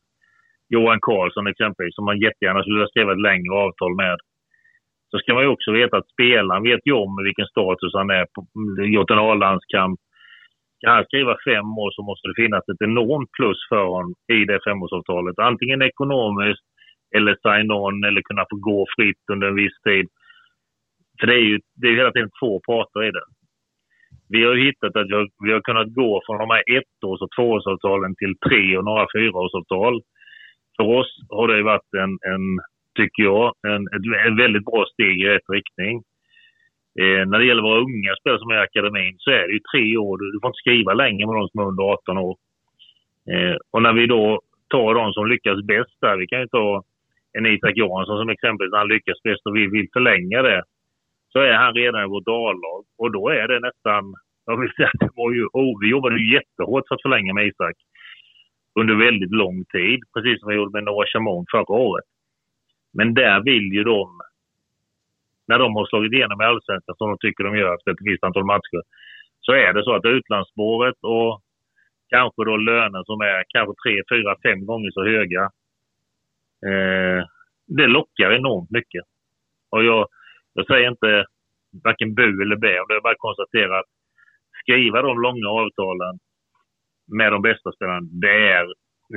Johan 0.69 0.99
Karlsson 1.01 1.47
exempelvis, 1.47 1.95
som 1.95 2.05
man 2.05 2.19
jättegärna 2.19 2.61
skulle 2.61 2.77
vilja 2.77 2.93
skriva 2.93 3.11
ett 3.11 3.27
längre 3.29 3.53
avtal 3.53 3.95
med. 3.95 4.17
Så 5.11 5.17
ska 5.17 5.33
man 5.33 5.43
ju 5.43 5.49
också 5.49 5.71
veta 5.71 5.97
att 5.97 6.09
spelaren 6.09 6.63
vet 6.63 6.81
ju 6.85 6.93
om 6.93 7.23
vilken 7.23 7.47
status 7.47 7.93
han 7.93 8.09
är 8.09 8.25
på. 8.33 8.39
Gjort 8.93 9.11
en 9.11 9.19
A-landskamp. 9.19 9.99
Ska 10.77 10.89
han 10.89 11.05
skriva 11.05 11.37
fem 11.49 11.69
år 11.83 11.91
så 11.91 12.01
måste 12.03 12.27
det 12.27 12.41
finnas 12.43 12.69
ett 12.69 12.81
enormt 12.89 13.31
plus 13.37 13.59
för 13.69 13.85
honom 13.85 14.13
i 14.33 14.45
det 14.45 14.59
femårsavtalet. 14.65 15.39
Antingen 15.39 15.81
ekonomiskt 15.81 16.67
eller 17.15 17.35
sign-on 17.43 18.03
eller 18.03 18.21
kunna 18.21 18.45
få 18.49 18.55
gå 18.55 18.85
fritt 18.95 19.23
under 19.31 19.47
en 19.47 19.55
viss 19.55 19.81
tid. 19.87 20.07
För 21.19 21.27
det 21.27 21.33
är 21.33 21.45
ju 21.51 21.59
det 21.75 21.87
är 21.87 21.95
hela 21.95 22.11
tiden 22.11 22.29
två 22.39 22.61
parter 22.67 23.03
i 23.03 23.11
det. 23.11 23.25
Vi 24.29 24.43
har 24.43 24.55
hittat 24.55 24.95
att 24.95 25.09
vi 25.09 25.15
har, 25.15 25.27
vi 25.45 25.51
har 25.53 25.61
kunnat 25.61 25.93
gå 25.93 26.21
från 26.25 26.37
de 26.37 26.49
här 26.49 26.63
ettårs 26.77 27.21
och 27.21 27.31
tvåårsavtalen 27.35 28.15
till 28.15 28.33
tre 28.47 28.77
och 28.77 28.85
några 28.85 29.05
fyraårsavtal 29.15 30.01
för 30.77 30.87
oss 30.99 31.11
har 31.29 31.47
det 31.47 31.63
varit 31.63 31.93
en, 32.03 32.13
en 32.33 32.45
tycker 32.95 33.23
jag, 33.23 33.53
en, 33.67 33.81
ett, 33.93 34.27
ett 34.27 34.39
väldigt 34.43 34.65
bra 34.65 34.85
steg 34.93 35.21
i 35.21 35.27
rätt 35.27 35.49
riktning. 35.49 35.95
Eh, 37.01 37.21
när 37.29 37.39
det 37.39 37.45
gäller 37.45 37.69
våra 37.69 37.79
unga 37.79 38.15
spelare 38.19 38.39
som 38.39 38.51
är 38.51 38.59
i 38.61 38.67
akademin 38.67 39.15
så 39.17 39.31
är 39.31 39.47
det 39.47 39.53
ju 39.53 39.61
tre 39.71 39.97
år. 39.97 40.17
Du, 40.17 40.39
får 40.41 40.49
inte 40.49 40.63
skriva 40.65 40.93
längre 40.93 41.27
med 41.27 41.35
de 41.35 41.47
som 41.47 41.59
är 41.59 41.67
under 41.71 41.83
18 41.83 42.17
år. 42.17 42.35
Eh, 43.31 43.55
och 43.71 43.81
när 43.81 43.93
vi 43.93 44.05
då 44.07 44.41
tar 44.69 44.93
de 44.93 45.13
som 45.13 45.27
lyckas 45.27 45.59
bäst 45.63 45.97
där, 46.01 46.17
vi 46.17 46.27
kan 46.27 46.39
ju 46.39 46.47
ta 46.47 46.83
en 47.37 47.45
Isak 47.45 47.77
Jansson 47.77 48.19
som 48.19 48.29
exempel, 48.29 48.69
när 48.69 48.77
han 48.77 48.87
lyckas 48.87 49.23
bäst 49.23 49.45
och 49.45 49.55
vi 49.55 49.67
vill 49.67 49.87
förlänga 49.93 50.41
det, 50.41 50.63
så 51.33 51.39
är 51.39 51.53
han 51.53 51.73
redan 51.73 52.03
i 52.03 52.07
vårt 52.07 52.27
A-lag. 52.27 52.83
Och 52.97 53.11
då 53.11 53.29
är 53.29 53.47
det 53.47 53.59
nästan, 53.59 54.03
jag 54.45 54.57
vill 54.61 54.71
säga 54.77 54.91
det 54.99 55.09
var 55.15 55.31
ju, 55.33 55.43
oh, 55.53 55.79
vi 55.81 55.87
jobbade 55.89 56.19
ju 56.19 56.33
jättehårt 56.33 56.87
för 56.87 56.95
att 56.95 57.01
förlänga 57.01 57.33
med 57.33 57.47
Isak 57.47 57.75
under 58.79 58.95
väldigt 58.95 59.31
lång 59.31 59.65
tid, 59.65 59.99
precis 60.13 60.39
som 60.39 60.49
vi 60.49 60.55
gjorde 60.55 60.75
med 60.77 60.83
Noah 60.83 61.07
Chamon 61.13 61.45
förra 61.51 61.75
året. 61.87 62.05
Men 62.93 63.13
där 63.13 63.43
vill 63.43 63.67
ju 63.77 63.83
de, 63.83 64.19
när 65.47 65.59
de 65.59 65.75
har 65.75 65.85
slagit 65.85 66.13
igenom 66.13 66.41
i 66.41 66.45
Allsvenskan 66.45 66.95
som 66.95 67.09
de 67.09 67.17
tycker 67.17 67.43
de 67.43 67.57
gör 67.57 67.75
efter 67.75 67.91
ett 67.91 68.07
visst 68.09 68.23
antal 68.23 68.45
matcher, 68.45 68.81
så 69.39 69.51
är 69.51 69.73
det 69.73 69.83
så 69.83 69.95
att 69.95 70.05
utlandsspåret 70.05 70.95
och 71.01 71.41
kanske 72.09 72.45
då 72.45 72.57
löner 72.57 73.03
som 73.03 73.21
är 73.21 73.43
kanske 73.47 73.73
tre, 73.83 73.95
fyra, 74.11 74.35
fem 74.43 74.65
gånger 74.65 74.91
så 74.91 75.03
höga. 75.05 75.43
Eh, 76.67 77.25
det 77.67 77.87
lockar 77.87 78.31
enormt 78.31 78.71
mycket. 78.71 79.03
Och 79.71 79.83
jag, 79.83 80.07
jag 80.53 80.67
säger 80.67 80.89
inte 80.89 81.25
varken 81.83 82.13
bu 82.13 82.41
eller 82.41 82.55
bä, 82.55 82.67
det 82.87 82.95
är 82.95 83.01
bara 83.01 83.13
att 83.13 83.27
konstatera 83.27 83.79
att 83.79 83.91
skriva 84.61 85.01
de 85.01 85.21
långa 85.21 85.49
avtalen 85.49 86.19
med 87.07 87.31
de 87.31 87.41
bästa 87.41 87.71
spelarna, 87.71 88.07
det 88.11 88.37
är 88.57 88.65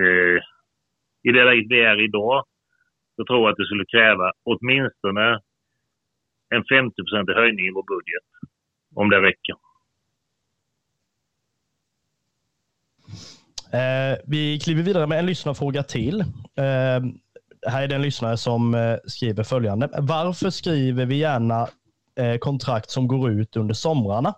eh, 0.02 0.40
i 1.28 1.32
det 1.32 1.44
läget 1.44 1.66
vi 1.68 1.80
är 1.80 2.04
idag 2.04 2.44
så 3.16 3.24
tror 3.24 3.40
jag 3.40 3.50
att 3.50 3.56
det 3.56 3.66
skulle 3.66 3.84
kräva 3.94 4.32
åtminstone 4.44 5.40
en 6.54 6.62
50% 6.64 7.34
höjning 7.34 7.66
i 7.66 7.72
vår 7.74 7.86
budget. 7.94 8.26
Om 8.94 9.10
det 9.10 9.20
räcker. 9.20 9.54
Eh, 13.72 14.18
vi 14.26 14.58
kliver 14.58 14.82
vidare 14.82 15.06
med 15.06 15.18
en 15.18 15.26
lyssnarfråga 15.26 15.82
till. 15.82 16.20
Eh, 16.20 17.00
här 17.66 17.82
är 17.82 17.88
det 17.88 17.94
en 17.94 18.02
lyssnare 18.02 18.36
som 18.36 18.74
eh, 18.74 18.96
skriver 19.04 19.44
följande. 19.44 19.88
Varför 19.98 20.50
skriver 20.50 21.06
vi 21.06 21.16
gärna 21.16 21.68
eh, 22.18 22.38
kontrakt 22.38 22.90
som 22.90 23.08
går 23.08 23.30
ut 23.30 23.56
under 23.56 23.74
somrarna? 23.74 24.34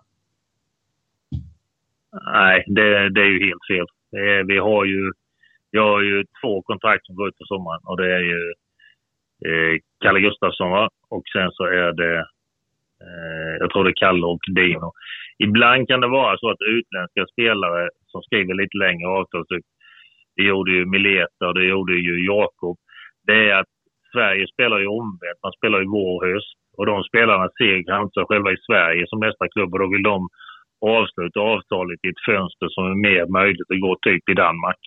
Nej, 2.13 2.63
det, 2.67 3.09
det 3.09 3.21
är 3.21 3.25
ju 3.25 3.45
helt 3.45 3.67
fel. 3.71 3.85
Är, 4.21 4.43
vi 4.43 4.57
har 4.57 4.85
ju, 4.85 5.11
vi 5.71 5.79
har 5.79 6.01
ju 6.01 6.23
två 6.41 6.61
kontrakt 6.61 7.05
som 7.05 7.15
går 7.15 7.27
ut 7.27 7.37
på 7.37 7.45
sommaren 7.45 7.81
och 7.83 7.97
det 7.97 8.13
är 8.15 8.19
ju 8.19 8.53
eh, 9.47 9.79
Kalle 10.03 10.19
Gustafsson 10.19 10.71
va? 10.71 10.89
och 11.09 11.23
sen 11.33 11.51
så 11.51 11.63
är 11.63 11.91
det, 11.93 12.15
eh, 13.05 13.53
jag 13.59 13.69
tror 13.69 13.83
det 13.83 13.89
är 13.89 14.03
Kalle 14.03 14.25
och 14.25 14.45
Dino. 14.55 14.91
Ibland 15.37 15.87
kan 15.87 16.01
det 16.01 16.07
vara 16.07 16.37
så 16.37 16.49
att 16.49 16.61
utländska 16.61 17.25
spelare 17.33 17.89
som 18.07 18.21
skriver 18.21 18.53
lite 18.53 18.77
längre 18.77 19.07
avtal, 19.07 19.47
typ, 19.47 19.65
det 20.35 20.43
gjorde 20.43 20.71
ju 20.71 20.85
Mileta 20.85 21.47
och 21.47 21.53
det 21.53 21.65
gjorde 21.65 21.93
ju 21.93 22.25
Jakob. 22.25 22.77
Det 23.27 23.49
är 23.49 23.55
att 23.55 23.73
Sverige 24.13 24.47
spelar 24.47 24.79
ju 24.79 24.87
omvänt. 24.87 25.39
Man 25.43 25.57
spelar 25.57 25.79
ju 25.79 25.87
vår 25.87 26.11
och 26.15 26.27
höst. 26.27 26.57
Och 26.77 26.85
de 26.85 27.03
spelarna 27.03 27.49
ser 27.57 27.83
kanske 27.83 28.25
själva 28.25 28.51
i 28.51 28.57
Sverige 28.67 29.03
som 29.07 29.19
nästa 29.19 29.47
klubb 29.47 29.73
och 29.73 29.79
då 29.79 29.87
vill 29.93 30.03
de 30.03 30.29
avsluta 30.89 31.39
avtalet 31.39 31.99
i 32.05 32.09
ett 32.09 32.25
fönster 32.29 32.67
som 32.69 32.83
är 32.91 32.95
mer 33.09 33.25
möjligt 33.39 33.71
att 33.71 33.81
gå 33.81 33.97
typ 34.01 34.29
i 34.29 34.33
Danmark. 34.33 34.81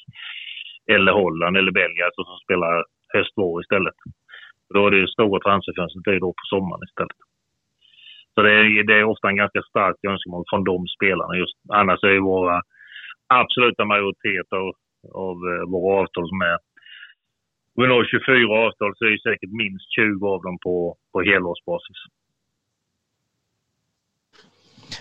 Eller 0.95 1.13
Holland 1.13 1.57
eller 1.57 1.73
Belgien 1.73 2.07
alltså 2.07 2.25
som 2.25 2.39
spelar 2.39 2.85
höst-vår 3.15 3.63
istället. 3.63 3.99
Då 4.75 4.87
är 4.87 4.91
det 4.91 5.09
stora 5.09 5.41
transferfönstret 5.41 6.21
då 6.21 6.31
på 6.39 6.45
sommaren 6.53 6.89
istället. 6.89 7.21
Så 8.35 8.43
det 8.43 8.53
är, 8.53 8.85
det 8.89 8.95
är 8.95 9.05
ofta 9.05 9.29
en 9.29 9.43
ganska 9.43 9.63
stark 9.63 9.97
önskemål 10.09 10.45
från 10.51 10.65
de 10.65 10.87
spelarna. 10.97 11.37
Just, 11.37 11.57
annars 11.69 12.05
är 12.05 12.15
ju 12.19 12.21
våra 12.21 12.63
absoluta 13.27 13.85
majoritet 13.85 14.49
av, 14.53 14.69
av 15.27 15.37
eh, 15.51 15.65
våra 15.73 16.01
avtal 16.01 16.29
som 16.29 16.41
är 16.41 16.59
om 17.77 17.83
vi 17.83 17.89
når 17.89 18.05
24 18.05 18.59
avtal 18.67 18.93
så 18.97 19.05
är 19.05 19.11
det 19.11 19.23
säkert 19.31 19.53
minst 19.63 19.87
20 19.97 20.29
av 20.35 20.43
dem 20.43 20.59
på, 20.65 20.97
på 21.13 21.23
helårsbasis. 21.23 22.01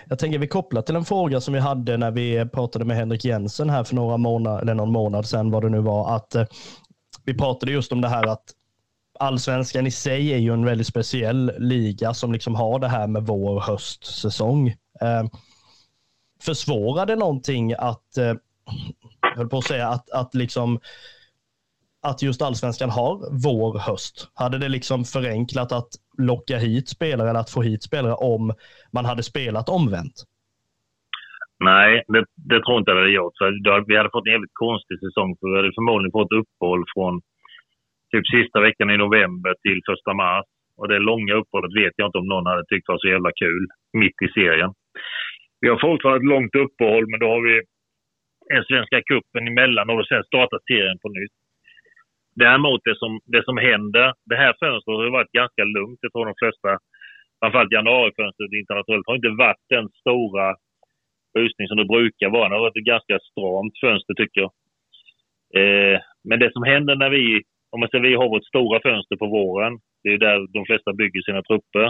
Jag 0.06 0.20
tänker 0.20 0.40
vi 0.40 0.48
kopplar 0.48 0.82
till 0.82 0.96
en 0.96 1.06
fråga 1.06 1.42
som 1.42 1.54
vi 1.54 1.60
hade 1.60 1.98
när 1.98 2.12
vi 2.12 2.46
pratade 2.46 2.86
med 2.86 2.98
Henrik 2.98 3.26
Jensen 3.26 3.70
här 3.70 3.84
för 3.84 3.96
några 3.96 4.18
månader, 4.18 4.62
eller 4.62 4.74
någon 4.74 4.92
månad 4.92 5.26
sedan 5.26 5.52
vad 5.52 5.64
det 5.64 5.70
nu 5.70 5.80
var, 5.80 6.16
att 6.16 6.36
eh, 6.36 6.46
vi 7.26 7.34
pratade 7.34 7.72
just 7.72 7.92
om 7.92 8.02
det 8.02 8.08
här 8.08 8.28
att 8.28 8.44
allsvenskan 9.20 9.88
i 9.88 9.92
sig 9.92 10.34
är 10.34 10.38
ju 10.38 10.54
en 10.54 10.66
väldigt 10.66 10.88
speciell 10.88 11.52
liga 11.58 12.14
som 12.14 12.34
liksom 12.34 12.56
har 12.56 12.80
det 12.80 12.88
här 12.88 13.08
med 13.08 13.24
vår 13.26 13.60
höstsäsong. 13.60 14.68
Eh, 15.02 15.24
försvårar 16.42 17.06
det 17.06 17.16
någonting 17.16 17.74
att, 17.74 18.18
eh, 18.18 18.34
jag 19.22 19.38
höll 19.38 19.50
på 19.50 19.58
att 19.58 19.66
säga, 19.66 19.88
att, 19.88 20.10
att 20.10 20.36
liksom 20.36 20.80
att 22.10 22.24
just 22.24 22.42
allsvenskan 22.42 22.90
har 22.90 23.14
vår 23.48 23.80
höst? 23.80 24.16
Hade 24.36 24.58
det 24.58 24.70
liksom 24.70 25.00
förenklat 25.16 25.72
att 25.72 25.92
locka 26.18 26.58
hit 26.58 26.88
spelare 26.90 27.30
eller 27.30 27.40
att 27.40 27.56
få 27.56 27.62
hit 27.62 27.84
spelare 27.84 28.14
om 28.14 28.54
man 28.96 29.06
hade 29.06 29.24
spelat 29.24 29.70
omvänt? 29.70 30.18
Nej, 31.60 32.04
det, 32.14 32.24
det 32.52 32.60
tror 32.62 32.78
inte 32.78 32.92
jag 32.92 32.98
det 32.98 33.06
hade 33.06 33.20
gjort. 33.20 33.38
För 33.38 33.48
vi 33.88 33.98
hade 33.98 34.14
fått 34.14 34.28
en 34.28 34.36
jävligt 34.36 34.60
konstig 34.66 34.98
säsong. 35.06 35.30
För 35.40 35.48
vi 35.52 35.58
hade 35.60 35.78
förmodligen 35.80 36.18
fått 36.20 36.38
uppehåll 36.42 36.84
från 36.94 37.14
typ 38.12 38.26
sista 38.36 38.58
veckan 38.68 38.90
i 38.94 38.98
november 39.06 39.54
till 39.66 39.80
första 39.90 40.14
mars. 40.14 40.46
Och 40.78 40.88
det 40.88 41.08
långa 41.12 41.34
uppehållet 41.40 41.78
vet 41.82 41.96
jag 41.98 42.08
inte 42.08 42.22
om 42.22 42.32
någon 42.34 42.52
hade 42.52 42.66
tyckt 42.66 42.88
var 42.88 42.98
så 43.02 43.08
jävla 43.16 43.32
kul 43.44 43.64
mitt 44.02 44.20
i 44.28 44.30
serien. 44.40 44.72
Vi 45.62 45.68
har 45.70 45.80
fortfarande 45.88 46.20
ett 46.22 46.34
långt 46.36 46.56
uppehåll, 46.66 47.06
men 47.10 47.20
då 47.24 47.28
har 47.34 47.42
vi 47.50 47.56
en 48.56 48.64
Svenska 48.70 48.98
cupen 49.10 49.48
emellan 49.48 49.90
och 49.90 50.08
sen 50.08 50.24
startar 50.24 50.60
serien 50.70 51.00
på 51.04 51.10
nytt. 51.10 51.38
Däremot 52.36 52.82
det 52.84 52.98
som, 53.02 53.20
det 53.26 53.44
som 53.46 53.58
händer, 53.58 54.14
det 54.30 54.36
här 54.44 54.54
fönstret 54.60 54.98
har 54.98 55.18
varit 55.20 55.40
ganska 55.42 55.64
lugnt. 55.64 56.00
Jag 56.02 56.12
tror 56.12 56.26
de 56.26 56.42
flesta, 56.44 56.70
framförallt 57.40 57.78
januarifönstret 57.78 58.60
internationellt, 58.62 59.08
har 59.08 59.16
inte 59.16 59.42
varit 59.46 59.64
den 59.76 59.88
stora 60.02 60.48
rusning 61.38 61.68
som 61.68 61.78
det 61.78 61.94
brukar 61.96 62.30
vara. 62.30 62.50
Det 62.50 62.56
har 62.56 62.68
varit 62.68 62.82
ett 62.82 62.94
ganska 62.96 63.20
stramt 63.30 63.76
fönster 63.84 64.14
tycker 64.14 64.42
jag. 64.42 64.52
Eh, 65.60 66.00
men 66.30 66.40
det 66.40 66.52
som 66.54 66.64
händer 66.64 66.96
när 66.96 67.10
vi, 67.10 67.44
om 67.72 67.80
man 67.80 67.90
säger 67.90 68.04
vi 68.04 68.16
har 68.16 68.30
vårt 68.30 68.52
stora 68.52 68.80
fönster 68.82 69.16
på 69.16 69.28
våren, 69.28 69.74
det 70.04 70.10
är 70.14 70.18
där 70.18 70.48
de 70.54 70.66
flesta 70.66 70.94
bygger 70.94 71.22
sina 71.22 71.42
trupper. 71.44 71.86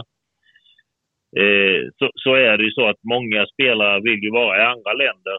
Eh, 1.42 1.80
så, 1.98 2.06
så, 2.24 2.32
är 2.36 2.58
det 2.58 2.64
ju 2.64 2.72
så 2.72 2.88
att 2.88 3.04
många 3.04 3.46
spelare 3.54 4.02
vill 4.02 4.24
ju 4.24 4.32
vara 4.32 4.58
i 4.58 4.66
andra 4.74 4.94
länder. 4.94 5.38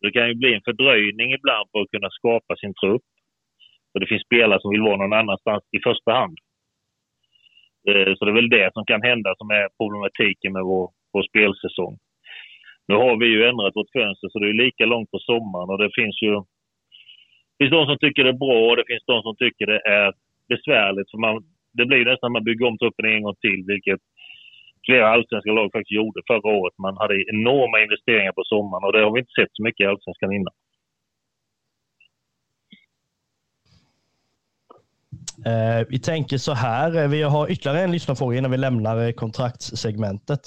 Det 0.00 0.10
kan 0.10 0.28
ju 0.28 0.34
bli 0.34 0.54
en 0.54 0.66
fördröjning 0.68 1.32
ibland 1.32 1.70
på 1.70 1.80
att 1.80 1.90
kunna 1.90 2.10
skapa 2.10 2.56
sin 2.56 2.74
trupp. 2.74 3.08
Så 3.92 3.98
det 3.98 4.06
finns 4.06 4.28
spelare 4.28 4.60
som 4.60 4.70
vill 4.70 4.88
vara 4.88 4.96
någon 4.96 5.20
annanstans 5.20 5.64
i 5.76 5.80
första 5.88 6.12
hand. 6.12 6.38
Eh, 7.88 8.14
så 8.14 8.24
det 8.24 8.30
är 8.30 8.40
väl 8.40 8.56
det 8.58 8.70
som 8.72 8.84
kan 8.84 9.02
hända 9.02 9.34
som 9.38 9.50
är 9.50 9.68
problematiken 9.80 10.52
med 10.52 10.64
vår, 10.64 10.90
vår 11.12 11.22
spelsäsong. 11.22 11.98
Nu 12.88 12.94
har 12.94 13.16
vi 13.16 13.26
ju 13.26 13.40
ändrat 13.48 13.76
vårt 13.76 13.96
fönster 13.96 14.28
så 14.28 14.38
det 14.38 14.48
är 14.48 14.62
lika 14.64 14.84
långt 14.86 15.10
på 15.10 15.18
sommaren 15.18 15.70
och 15.70 15.78
det 15.78 15.90
finns 15.98 16.22
ju 16.22 16.32
det 17.58 17.64
finns 17.64 17.76
de 17.78 17.86
som 17.86 17.98
tycker 17.98 18.24
det 18.24 18.34
är 18.36 18.44
bra 18.46 18.58
och 18.70 18.76
det 18.76 18.88
finns 18.90 19.06
de 19.06 19.22
som 19.22 19.36
tycker 19.36 19.66
det 19.66 19.82
är 20.00 20.12
besvärligt. 20.48 21.10
För 21.10 21.18
man, 21.18 21.34
det 21.78 21.86
blir 21.86 22.04
nästan 22.04 22.28
att 22.28 22.38
man 22.38 22.48
bygger 22.48 22.66
om 22.66 22.78
truppen 22.78 23.06
en 23.06 23.22
gång 23.22 23.36
till, 23.44 23.60
vilket 23.72 24.00
flera 24.86 25.08
allsvenska 25.08 25.52
lag 25.52 25.72
faktiskt 25.72 25.98
gjorde 26.00 26.20
förra 26.30 26.48
året. 26.60 26.74
Man 26.78 26.96
hade 27.02 27.14
enorma 27.34 27.76
investeringar 27.84 28.32
på 28.32 28.44
sommaren 28.52 28.84
och 28.84 28.92
det 28.92 29.04
har 29.04 29.12
vi 29.14 29.20
inte 29.20 29.38
sett 29.38 29.52
så 29.52 29.62
mycket 29.62 29.84
i 29.84 29.90
allsvenskan 29.90 30.32
innan. 30.32 30.54
Eh, 35.46 35.86
vi 35.88 35.98
tänker 35.98 36.36
så 36.36 36.52
här, 36.52 37.02
eh, 37.02 37.10
vi 37.10 37.22
har 37.22 37.52
ytterligare 37.52 37.84
en 37.84 37.92
lyssnarfråga 37.92 38.38
innan 38.38 38.50
vi 38.50 38.56
lämnar 38.56 38.96
eh, 39.06 39.12
kontraktssegmentet. 39.12 40.42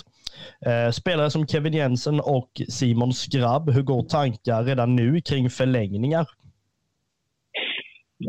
Eh, 0.68 0.90
spelare 0.92 1.30
som 1.30 1.48
Kevin 1.48 1.74
Jensen 1.74 2.20
och 2.20 2.52
Simon 2.80 3.14
Skrabb, 3.14 3.66
hur 3.76 3.86
går 3.92 4.04
tankar 4.18 4.64
redan 4.64 4.96
nu 4.96 5.22
kring 5.30 5.50
förlängningar? 5.50 6.26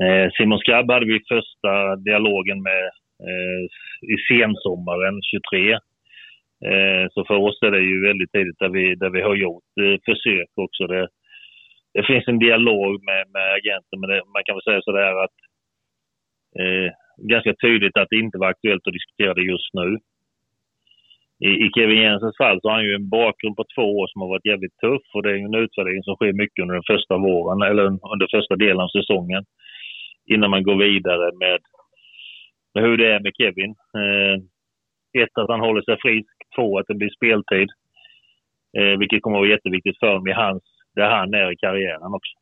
Eh, 0.03 0.27
Simon 0.37 0.59
Skrabb 0.59 0.91
hade 0.91 1.07
vi 1.07 1.29
första 1.35 1.97
dialogen 1.97 2.63
med 2.63 2.85
eh, 3.29 3.63
i 4.15 4.17
sensommaren 4.29 5.17
23. 5.23 5.79
Så 7.15 7.25
för 7.25 7.39
oss 7.47 7.59
är 7.63 7.71
det 7.71 7.85
ju 7.93 8.07
väldigt 8.09 8.33
tidigt 8.33 8.59
där 8.59 8.69
vi, 8.69 8.95
där 8.95 9.11
vi 9.11 9.23
har 9.23 9.35
gjort 9.35 9.73
försök 10.09 10.51
också. 10.55 10.87
Det, 10.87 11.09
det 11.95 12.03
finns 12.07 12.29
en 12.29 12.39
dialog 12.39 12.93
med, 13.09 13.23
med 13.35 13.47
agenten, 13.59 13.97
men 14.01 14.11
det, 14.11 14.19
man 14.35 14.45
kan 14.45 14.57
väl 14.57 14.69
säga 14.69 14.81
sådär 14.83 15.25
att 15.25 15.39
eh, 16.61 16.91
ganska 17.17 17.55
tydligt 17.55 17.97
att 17.97 18.11
det 18.11 18.17
inte 18.17 18.39
var 18.39 18.49
aktuellt 18.49 18.87
att 18.87 18.93
diskutera 18.93 19.35
det 19.35 19.43
just 19.43 19.75
nu. 19.75 19.99
I, 21.49 21.51
I 21.65 21.71
Kevin 21.75 22.03
Jensens 22.03 22.37
fall 22.37 22.61
så 22.61 22.69
har 22.69 22.75
han 22.75 22.85
ju 22.85 22.95
en 22.95 23.09
bakgrund 23.09 23.57
på 23.57 23.65
två 23.75 23.87
år 23.99 24.07
som 24.07 24.21
har 24.21 24.29
varit 24.29 24.47
jävligt 24.47 24.79
tuff 24.79 25.07
och 25.15 25.23
det 25.23 25.31
är 25.31 25.37
en 25.37 25.55
utvärdering 25.65 26.03
som 26.03 26.15
sker 26.17 26.33
mycket 26.33 26.63
under 26.63 26.75
den 26.75 26.91
första 26.93 27.17
våren, 27.17 27.63
eller 27.63 27.85
under 27.85 28.37
första 28.37 28.57
delen 28.57 28.81
av 28.81 28.89
säsongen. 28.89 29.45
Innan 30.27 30.51
man 30.51 30.63
går 30.63 30.77
vidare 30.77 31.27
med, 31.43 31.59
med 32.75 32.85
hur 32.85 32.97
det 32.97 33.13
är 33.15 33.21
med 33.21 33.33
Kevin. 33.39 33.71
Eh, 33.71 34.37
ett, 35.23 35.39
att 35.39 35.51
han 35.51 35.61
håller 35.61 35.83
sig 35.83 35.97
frisk. 36.03 36.37
Två, 36.57 36.79
att 36.79 36.87
det 36.87 36.95
blir 36.95 37.11
speltid. 37.11 37.69
Eh, 38.79 38.99
vilket 38.99 39.23
kommer 39.23 39.37
att 39.37 39.41
vara 39.41 39.51
jätteviktigt 39.51 39.99
för 39.99 40.07
honom 40.07 40.29
i 40.29 40.33
hans, 40.33 40.63
där 40.95 41.11
han 41.11 41.35
är 41.35 41.53
i 41.53 41.57
karriären 41.57 42.15
också. 42.15 42.42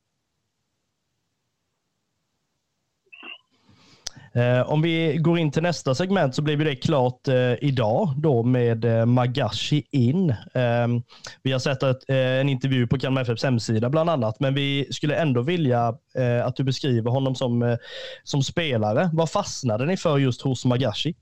Eh, 4.34 4.72
om 4.72 4.82
vi 4.82 5.16
går 5.16 5.38
in 5.38 5.50
till 5.50 5.62
nästa 5.62 5.94
segment 5.94 6.34
så 6.34 6.42
blir 6.42 6.56
det 6.56 6.76
klart 6.76 7.28
eh, 7.28 7.64
idag 7.64 8.08
då 8.16 8.42
med 8.42 8.84
eh, 8.84 9.06
Magashi 9.06 9.82
in. 9.92 10.34
Ehm, 10.54 11.02
vi 11.42 11.52
har 11.52 11.58
sett 11.58 11.82
ett, 11.82 12.10
eh, 12.10 12.40
en 12.40 12.48
intervju 12.48 12.86
på 12.86 12.98
Kalmar 12.98 13.22
FFs 13.22 13.44
hemsida 13.44 13.90
bland 13.90 14.10
annat, 14.10 14.40
men 14.40 14.54
vi 14.54 14.86
skulle 14.90 15.16
ändå 15.16 15.42
vilja 15.42 15.94
eh, 16.18 16.46
att 16.46 16.56
du 16.56 16.64
beskriver 16.64 17.10
honom 17.10 17.34
som, 17.34 17.62
eh, 17.62 17.76
som 18.24 18.42
spelare. 18.42 19.10
Vad 19.12 19.30
fastnade 19.30 19.86
ni 19.86 19.96
för 19.96 20.18
just 20.18 20.42
hos 20.42 20.64
Magashi? 20.64 21.14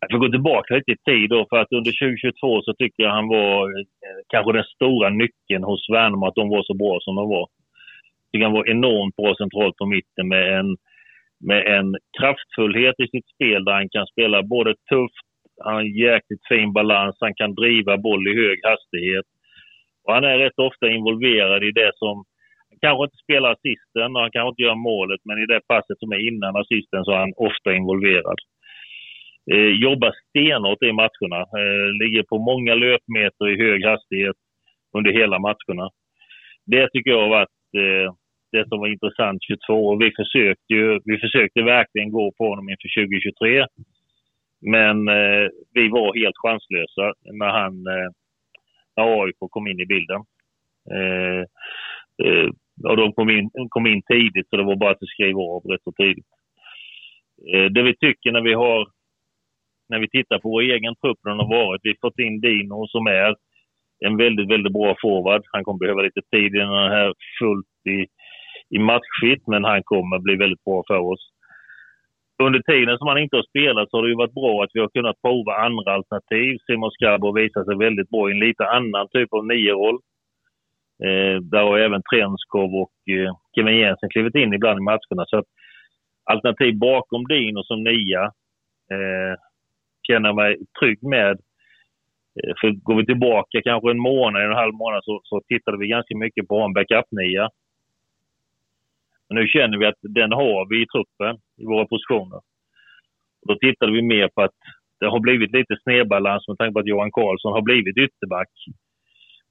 Jag 0.00 0.10
får 0.10 0.18
gå 0.18 0.30
tillbaka 0.30 0.74
lite 0.74 0.92
i 0.92 0.96
tid 0.96 1.30
då, 1.30 1.46
för 1.50 1.56
att 1.56 1.72
under 1.72 1.92
2022 1.92 2.62
så 2.62 2.74
tycker 2.74 3.02
jag 3.02 3.10
han 3.10 3.28
var 3.28 3.58
eh, 3.78 3.84
kanske 4.28 4.52
den 4.52 4.64
stora 4.64 5.10
nyckeln 5.10 5.64
hos 5.64 5.90
Värnamo, 5.90 6.26
att 6.26 6.34
de 6.34 6.48
var 6.48 6.62
så 6.62 6.74
bra 6.74 6.98
som 7.00 7.14
de 7.14 7.28
var. 7.28 7.46
Det 8.34 8.38
tycker 8.38 8.50
han 8.52 8.60
var 8.60 8.70
enormt 8.70 9.16
bra 9.16 9.34
centralt 9.34 9.76
på 9.76 9.86
mitten 9.86 10.28
med 10.28 10.58
en, 10.58 10.76
med 11.48 11.62
en 11.76 11.88
kraftfullhet 12.18 12.96
i 13.04 13.08
sitt 13.08 13.28
spel 13.34 13.64
där 13.64 13.72
han 13.72 13.88
kan 13.88 14.06
spela 14.06 14.42
både 14.42 14.70
tufft, 14.90 15.26
han 15.64 15.74
har 15.74 15.80
en 15.80 15.96
jäkligt 16.06 16.44
fin 16.48 16.72
balans, 16.72 17.16
han 17.20 17.34
kan 17.34 17.54
driva 17.54 17.98
boll 17.98 18.28
i 18.28 18.38
hög 18.42 18.58
hastighet. 18.70 19.26
Och 20.04 20.14
han 20.14 20.24
är 20.24 20.38
rätt 20.38 20.58
ofta 20.68 20.86
involverad 20.96 21.64
i 21.64 21.70
det 21.80 21.92
som 21.94 22.14
han 22.70 22.78
kanske 22.84 23.04
inte 23.04 23.24
spelar 23.24 23.48
assisten 23.52 24.10
och 24.14 24.22
han 24.22 24.34
kanske 24.34 24.52
inte 24.52 24.62
gör 24.62 24.78
målet, 24.90 25.20
men 25.24 25.38
i 25.42 25.46
det 25.46 25.60
passet 25.72 25.98
som 25.98 26.12
är 26.12 26.28
innan 26.28 26.56
assisten 26.56 27.04
så 27.04 27.10
är 27.12 27.20
han 27.24 27.34
ofta 27.48 27.68
involverad 27.74 28.38
eh, 29.52 29.72
jobbar 29.86 30.12
stenhårt 30.28 30.82
i 30.82 30.92
matcherna. 30.92 31.40
Eh, 31.58 31.86
ligger 32.02 32.22
på 32.22 32.38
många 32.38 32.74
löpmeter 32.74 33.44
i 33.52 33.60
hög 33.64 33.84
hastighet 33.84 34.36
under 34.96 35.10
hela 35.12 35.38
matcherna. 35.38 35.86
Det 36.66 36.88
tycker 36.88 37.10
jag 37.10 37.22
har 37.22 37.28
varit 37.28 37.60
eh, 37.82 38.12
det 38.54 38.68
som 38.68 38.78
var 38.80 38.88
intressant 38.88 39.38
22 39.42 39.88
och 39.88 40.00
vi 40.02 40.10
försökte, 40.20 40.70
ju, 40.74 41.00
vi 41.04 41.18
försökte 41.18 41.62
verkligen 41.62 42.10
gå 42.10 42.32
på 42.38 42.44
honom 42.48 42.68
inför 42.68 42.88
2023. 43.06 43.66
Men 44.60 45.08
eh, 45.08 45.46
vi 45.76 45.88
var 45.88 46.18
helt 46.20 46.42
chanslösa 46.44 47.06
när 47.40 47.50
han, 47.58 47.74
eh, 47.94 48.10
när 48.96 49.04
AIK 49.22 49.40
kom 49.50 49.66
in 49.66 49.80
i 49.80 49.86
bilden. 49.86 50.20
Eh, 50.96 51.42
eh, 52.26 52.48
och 52.90 52.96
de 52.96 53.12
kom 53.12 53.30
in, 53.30 53.50
kom 53.68 53.86
in 53.86 54.02
tidigt 54.02 54.48
så 54.48 54.56
det 54.56 54.62
var 54.62 54.76
bara 54.76 54.90
att 54.90 55.08
skriva 55.14 55.40
av 55.40 55.62
rätt 55.62 55.82
så 55.84 55.92
tidigt. 55.92 56.30
Eh, 57.54 57.64
det 57.64 57.82
vi 57.82 57.96
tycker 57.96 58.32
när 58.32 58.42
vi 58.42 58.54
har 58.54 58.88
när 59.88 59.98
vi 59.98 60.08
tittar 60.08 60.38
på 60.38 60.48
vår 60.48 60.62
egen 60.62 60.94
trupp 60.96 61.18
den 61.22 61.38
har 61.38 61.48
varit. 61.48 61.80
Vi 61.82 61.88
har 61.88 62.08
fått 62.08 62.18
in 62.18 62.40
Dino 62.40 62.86
som 62.86 63.06
är 63.06 63.34
en 64.06 64.16
väldigt, 64.16 64.50
väldigt 64.50 64.72
bra 64.72 64.96
forward. 65.02 65.42
Han 65.52 65.64
kommer 65.64 65.78
behöva 65.78 66.02
lite 66.02 66.22
tid 66.32 66.54
innan 66.54 66.82
han 66.82 66.92
är 66.92 67.12
fullt 67.40 67.86
i, 67.88 68.06
i 68.76 68.78
matchfit, 68.78 69.42
men 69.46 69.64
han 69.64 69.82
kommer 69.82 70.18
bli 70.18 70.34
väldigt 70.36 70.64
bra 70.64 70.82
för 70.86 70.98
oss. 71.12 71.22
Under 72.42 72.60
tiden 72.60 72.98
som 72.98 73.08
han 73.08 73.18
inte 73.18 73.36
har 73.36 73.50
spelat 73.52 73.90
så 73.90 73.96
har 73.96 74.02
det 74.02 74.08
ju 74.08 74.22
varit 74.22 74.40
bra 74.42 74.62
att 74.62 74.74
vi 74.74 74.80
har 74.80 74.88
kunnat 74.88 75.22
prova 75.22 75.52
andra 75.66 75.92
alternativ. 75.92 76.58
Simon 76.66 76.90
Skarbo 76.90 77.32
visar 77.32 77.64
sig 77.64 77.76
väldigt 77.76 78.10
bra 78.10 78.28
i 78.28 78.32
en 78.32 78.46
lite 78.46 78.64
annan 78.66 79.08
typ 79.08 79.32
av 79.32 79.46
nio-roll. 79.46 79.98
Eh, 81.06 81.36
där 81.52 81.62
har 81.62 81.78
även 81.78 82.02
Trenskov 82.10 82.70
och 82.82 82.96
eh, 83.14 83.32
Kevin 83.54 83.80
Jensen 83.80 84.10
klivit 84.10 84.34
in 84.34 84.54
ibland 84.54 84.78
i 84.78 84.82
matcherna. 84.82 85.24
Så 85.26 85.36
att 85.38 85.48
alternativ 86.24 86.78
bakom 86.78 87.24
Dino 87.24 87.62
som 87.62 87.84
nia 87.84 88.24
eh, 88.94 89.34
känner 90.06 90.32
mig 90.32 90.56
trygg 90.80 91.02
med. 91.02 91.36
Eh, 92.38 92.54
för 92.60 92.70
går 92.70 92.96
vi 92.96 93.06
tillbaka 93.06 93.62
kanske 93.64 93.90
en 93.90 94.06
månad, 94.10 94.42
en 94.42 94.62
halv 94.62 94.74
månad 94.74 95.00
så, 95.04 95.20
så 95.24 95.40
tittade 95.48 95.78
vi 95.78 95.86
ganska 95.88 96.16
mycket 96.16 96.48
på 96.48 96.60
en 96.60 96.72
backup-nia 96.72 97.48
nu 99.34 99.46
känner 99.46 99.78
vi 99.78 99.86
att 99.86 100.00
den 100.02 100.32
har 100.32 100.68
vi 100.70 100.82
i 100.82 100.86
truppen, 100.86 101.36
i 101.62 101.64
våra 101.64 101.86
positioner. 101.86 102.40
Och 103.40 103.46
då 103.48 103.54
tittade 103.58 103.92
vi 103.92 104.02
mer 104.02 104.28
på 104.28 104.42
att 104.42 104.58
det 105.00 105.06
har 105.06 105.20
blivit 105.20 105.52
lite 105.52 105.76
snedbalans 105.82 106.48
med 106.48 106.58
tanke 106.58 106.72
på 106.72 106.80
att 106.80 106.86
Johan 106.86 107.12
Karlsson 107.12 107.52
har 107.52 107.62
blivit 107.62 107.96
ytterback 107.96 108.48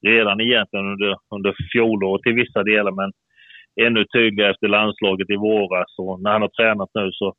redan 0.01 0.41
egentligen 0.41 0.85
under, 0.85 1.17
under 1.35 1.55
fjolåret 1.71 2.21
till 2.21 2.33
vissa 2.33 2.63
delar 2.63 2.91
men 2.91 3.11
ännu 3.85 4.05
tydligare 4.05 4.51
efter 4.51 4.67
landslaget 4.67 5.29
i 5.29 5.35
våras 5.35 5.91
och 5.97 6.21
när 6.21 6.31
han 6.31 6.41
har 6.41 6.49
tränat 6.49 6.89
nu 6.93 7.11
så 7.11 7.33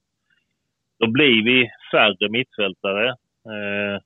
då 0.99 1.07
blir 1.07 1.45
vi 1.45 1.71
färre 1.93 2.29
mittfältare. 2.29 3.09
Eh, 3.53 4.01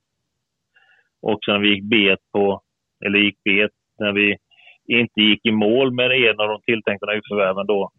också 1.20 1.52
när 1.52 1.58
vi 1.58 1.68
gick 1.68 1.84
bet 1.84 2.18
på, 2.32 2.62
eller 3.06 3.18
gick 3.18 3.44
bet, 3.44 3.70
när 3.98 4.12
vi 4.12 4.36
inte 4.86 5.20
gick 5.20 5.46
i 5.46 5.52
mål 5.52 5.92
med 5.92 6.10
en 6.10 6.40
av 6.40 6.48
de 6.48 6.60
tilltänkta 6.62 7.06
nyförvärven 7.06 7.66
då 7.66 7.90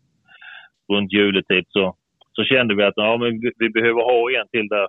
runt 0.89 1.13
juletid 1.13 1.45
typ, 1.47 1.65
så, 1.69 1.95
så 2.31 2.43
kände 2.43 2.75
vi 2.75 2.83
att 2.83 2.93
ja, 2.95 3.17
men 3.17 3.39
vi, 3.41 3.51
vi 3.57 3.69
behöver 3.69 4.01
ha 4.01 4.31
en 4.39 4.47
till 4.47 4.67
där. 4.67 4.87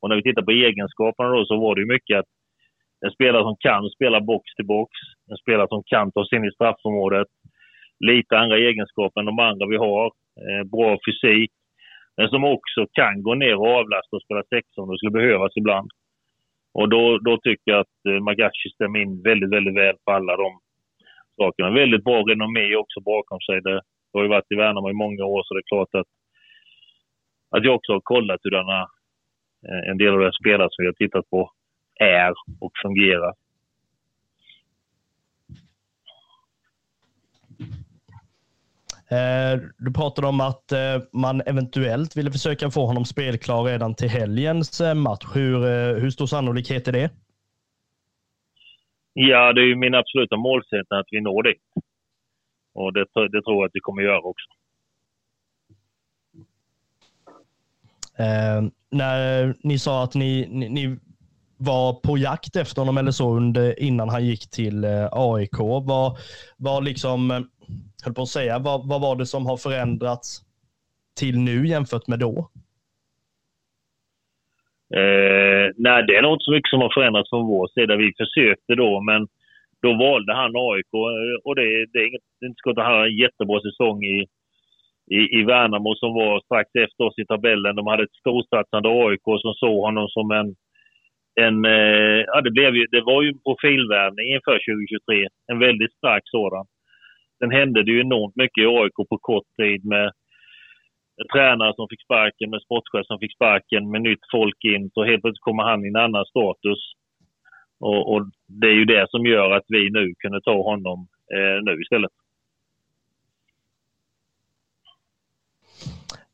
Och 0.00 0.08
när 0.08 0.16
vi 0.16 0.22
tittar 0.22 0.42
på 0.42 0.50
egenskaperna 0.50 1.28
då 1.28 1.44
så 1.44 1.56
var 1.60 1.74
det 1.74 1.86
mycket 1.94 2.18
att 2.18 2.30
en 3.06 3.10
spelare 3.10 3.42
som 3.42 3.56
kan 3.60 3.90
spela 3.90 4.20
box 4.20 4.54
till 4.54 4.66
box, 4.66 4.90
en 5.30 5.36
spelare 5.36 5.68
som 5.68 5.82
kan 5.86 6.12
ta 6.12 6.26
sig 6.26 6.38
in 6.38 6.44
i 6.44 6.52
straffområdet, 6.52 7.28
lite 8.00 8.38
andra 8.38 8.58
egenskaper 8.58 9.20
än 9.20 9.26
de 9.26 9.38
andra 9.38 9.66
vi 9.66 9.76
har, 9.76 10.06
eh, 10.06 10.64
bra 10.72 10.98
fysik, 11.06 11.50
men 12.16 12.28
som 12.28 12.44
också 12.44 12.86
kan 12.92 13.22
gå 13.22 13.34
ner 13.34 13.56
och 13.56 13.68
avlasta 13.78 14.16
och 14.16 14.22
spela 14.22 14.42
sexa 14.42 14.82
om 14.82 14.90
det 14.90 14.98
skulle 14.98 15.20
behövas 15.20 15.56
ibland. 15.56 15.90
Och 16.74 16.88
då, 16.88 17.18
då 17.18 17.38
tycker 17.38 17.70
jag 17.72 17.80
att 17.80 17.98
eh, 18.08 18.20
Magashi 18.20 18.70
stämmer 18.74 18.98
in 18.98 19.22
väldigt, 19.22 19.52
väldigt 19.52 19.76
väl 19.76 19.96
på 20.04 20.12
alla 20.12 20.36
de 20.36 20.50
sakerna. 21.36 21.70
Väldigt 21.70 22.04
bra 22.04 22.22
renommé 22.22 22.76
också 22.76 23.00
bakom 23.00 23.40
sig. 23.40 23.60
Det 23.62 23.80
har 24.18 24.24
ju 24.24 24.28
varit 24.28 24.52
i 24.52 24.56
Värnamo 24.56 24.90
i 24.90 25.02
många 25.04 25.24
år 25.24 25.42
så 25.44 25.54
det 25.54 25.60
är 25.60 25.72
klart 25.74 25.94
att, 26.00 26.10
att 27.56 27.64
jag 27.64 27.74
också 27.74 27.92
har 27.92 28.00
kollat 28.00 28.40
hur 28.42 28.50
denna, 28.50 28.80
eh, 29.68 29.90
en 29.90 29.98
del 29.98 30.14
av 30.14 30.20
de 30.20 30.32
spelare 30.32 30.68
som 30.70 30.82
vi 30.82 30.86
har 30.86 30.92
tittat 30.92 31.30
på 31.30 31.50
är 32.00 32.32
och 32.60 32.72
fungerar. 32.82 33.34
Eh, 39.10 39.60
du 39.78 39.92
pratade 39.92 40.26
om 40.26 40.40
att 40.40 40.72
eh, 40.72 41.02
man 41.12 41.40
eventuellt 41.40 42.16
ville 42.16 42.30
försöka 42.30 42.70
få 42.70 42.86
honom 42.86 43.04
spelklar 43.04 43.62
redan 43.62 43.94
till 43.94 44.08
helgens 44.08 44.82
match. 44.94 45.26
Hur, 45.34 45.58
hur 46.00 46.10
stor 46.10 46.26
sannolikhet 46.26 46.88
är 46.88 46.92
det? 46.92 47.10
Ja, 49.12 49.52
det 49.52 49.60
är 49.60 49.64
ju 49.64 49.76
min 49.76 49.94
absoluta 49.94 50.36
målsättning 50.36 50.98
att 50.98 51.06
vi 51.10 51.20
når 51.20 51.42
dit. 51.42 51.62
Och 52.78 52.92
det, 52.92 53.06
det 53.14 53.42
tror 53.42 53.56
jag 53.56 53.64
att 53.64 53.70
vi 53.74 53.80
kommer 53.80 54.02
göra 54.02 54.20
också. 54.20 54.48
Eh, 58.18 58.62
när 58.90 59.54
ni 59.62 59.78
sa 59.78 60.04
att 60.04 60.14
ni, 60.14 60.48
ni, 60.50 60.68
ni, 60.68 60.98
var 61.60 61.92
på 61.92 62.18
jakt 62.18 62.56
efter 62.56 62.82
honom 62.82 62.98
eller 62.98 63.10
så 63.10 63.36
under, 63.36 63.82
innan 63.82 64.08
han 64.08 64.26
gick 64.26 64.50
till 64.50 64.84
eh, 64.84 65.08
AIK, 65.12 65.58
vad, 65.58 66.16
vad 66.56 66.84
liksom 66.84 67.30
höll 68.04 68.14
på 68.14 68.22
att 68.22 68.28
säga, 68.28 68.58
vad, 68.58 68.88
vad 68.88 69.00
var 69.00 69.16
det 69.16 69.26
som 69.26 69.46
har 69.46 69.56
förändrats 69.56 70.40
till 71.16 71.38
nu 71.38 71.66
jämfört 71.66 72.06
med 72.06 72.18
då? 72.18 72.50
Eh, 74.94 75.66
nej, 75.76 76.04
det 76.06 76.16
är 76.16 76.22
nog 76.22 76.34
inte 76.34 76.44
så 76.44 76.52
mycket 76.52 76.70
som 76.70 76.80
har 76.80 76.94
förändrats 76.94 77.30
från 77.30 77.46
vår 77.46 77.68
sida. 77.68 77.96
Vi 77.96 78.12
försökte 78.16 78.74
då, 78.74 79.00
men 79.00 79.28
då 79.82 79.90
valde 79.94 80.32
han 80.34 80.52
AIK 80.56 80.92
och 81.44 81.54
det, 81.54 81.86
det 81.92 81.98
är 81.98 82.06
inget, 82.06 82.28
inte 82.44 82.70
att 82.70 82.86
han 82.86 82.94
hade 82.94 83.08
en 83.08 83.22
jättebra 83.24 83.60
säsong 83.60 84.04
i, 84.04 84.18
i, 85.16 85.20
i 85.38 85.42
Värnamo 85.44 85.94
som 85.94 86.14
var 86.14 86.40
strax 86.40 86.68
efter 86.74 87.04
oss 87.04 87.18
i 87.18 87.26
tabellen. 87.26 87.76
De 87.76 87.86
hade 87.86 88.02
ett 88.02 88.20
storsatsande 88.22 88.88
AIK 88.88 89.26
som 89.40 89.54
såg 89.54 89.84
honom 89.86 90.08
som 90.08 90.30
en... 90.30 90.48
en 91.44 91.64
eh, 91.64 92.20
ja, 92.32 92.40
det, 92.40 92.50
blev 92.50 92.76
ju, 92.76 92.86
det 92.90 93.00
var 93.00 93.22
ju 93.22 93.28
en 93.28 93.42
profilvärvning 93.46 94.26
inför 94.34 94.56
2023. 94.58 95.28
En 95.52 95.58
väldigt 95.58 95.92
stark 95.92 96.22
sådan. 96.24 96.66
Sen 97.38 97.50
hände 97.50 97.82
det 97.82 97.92
ju 97.92 98.00
enormt 98.00 98.36
mycket 98.36 98.62
i 98.62 98.66
AIK 98.66 98.96
på 99.10 99.18
kort 99.18 99.48
tid 99.60 99.84
med 99.84 100.12
tränare 101.32 101.72
som 101.74 101.86
fick 101.90 102.02
sparken, 102.02 102.50
med 102.50 102.62
sportchef 102.62 103.06
som 103.06 103.18
fick 103.18 103.34
sparken, 103.34 103.90
med 103.90 104.02
nytt 104.02 104.24
folk 104.30 104.64
in. 104.64 104.90
Så 104.94 105.04
helt 105.04 105.22
plötsligt 105.22 105.48
kommer 105.48 105.62
han 105.62 105.84
i 105.84 105.88
en 105.88 106.04
annan 106.06 106.24
status. 106.24 106.80
Och, 107.80 108.12
och 108.12 108.26
det 108.46 108.66
är 108.66 108.74
ju 108.74 108.84
det 108.84 109.06
som 109.10 109.26
gör 109.26 109.50
att 109.50 109.64
vi 109.68 109.90
nu 109.90 110.14
kunde 110.18 110.40
ta 110.40 110.62
honom 110.62 111.08
eh, 111.34 111.62
nu 111.64 111.82
istället. 111.82 112.10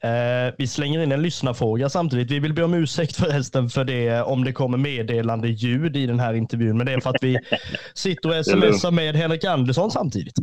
Eh, 0.04 0.54
vi 0.58 0.66
slänger 0.66 1.02
in 1.02 1.12
en 1.12 1.22
lyssnarfråga 1.22 1.88
samtidigt. 1.88 2.30
Vi 2.30 2.38
vill 2.38 2.54
be 2.54 2.62
om 2.62 2.74
ursäkt 2.74 3.16
förresten 3.16 3.68
för 3.68 3.84
det 3.84 4.22
om 4.22 4.44
det 4.44 4.52
kommer 4.52 4.78
meddelande 4.78 5.48
ljud 5.48 5.96
i 5.96 6.06
den 6.06 6.20
här 6.20 6.34
intervjun. 6.34 6.76
Men 6.76 6.86
det 6.86 6.92
är 6.92 7.00
för 7.00 7.10
att 7.10 7.22
vi 7.22 7.38
sitter 7.94 8.38
och 8.38 8.44
smsar 8.46 8.90
med 8.90 9.16
Henrik 9.16 9.44
Andersson 9.44 9.90
samtidigt. 9.90 10.34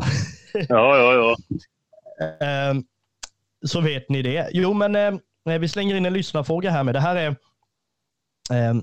ja, 0.53 0.97
ja, 0.97 1.13
ja. 1.13 1.35
Eh, 2.21 2.73
så 3.65 3.81
vet 3.81 4.09
ni 4.09 4.21
det. 4.21 4.49
Jo, 4.53 4.73
men 4.73 4.95
eh, 4.95 5.59
vi 5.59 5.67
slänger 5.67 5.95
in 5.95 6.05
en 6.05 6.13
lyssnarfråga 6.13 6.69
här 6.69 6.83
med. 6.83 6.95
Det 6.95 6.99
här 6.99 7.15
är 7.15 7.27
eh, 8.51 8.73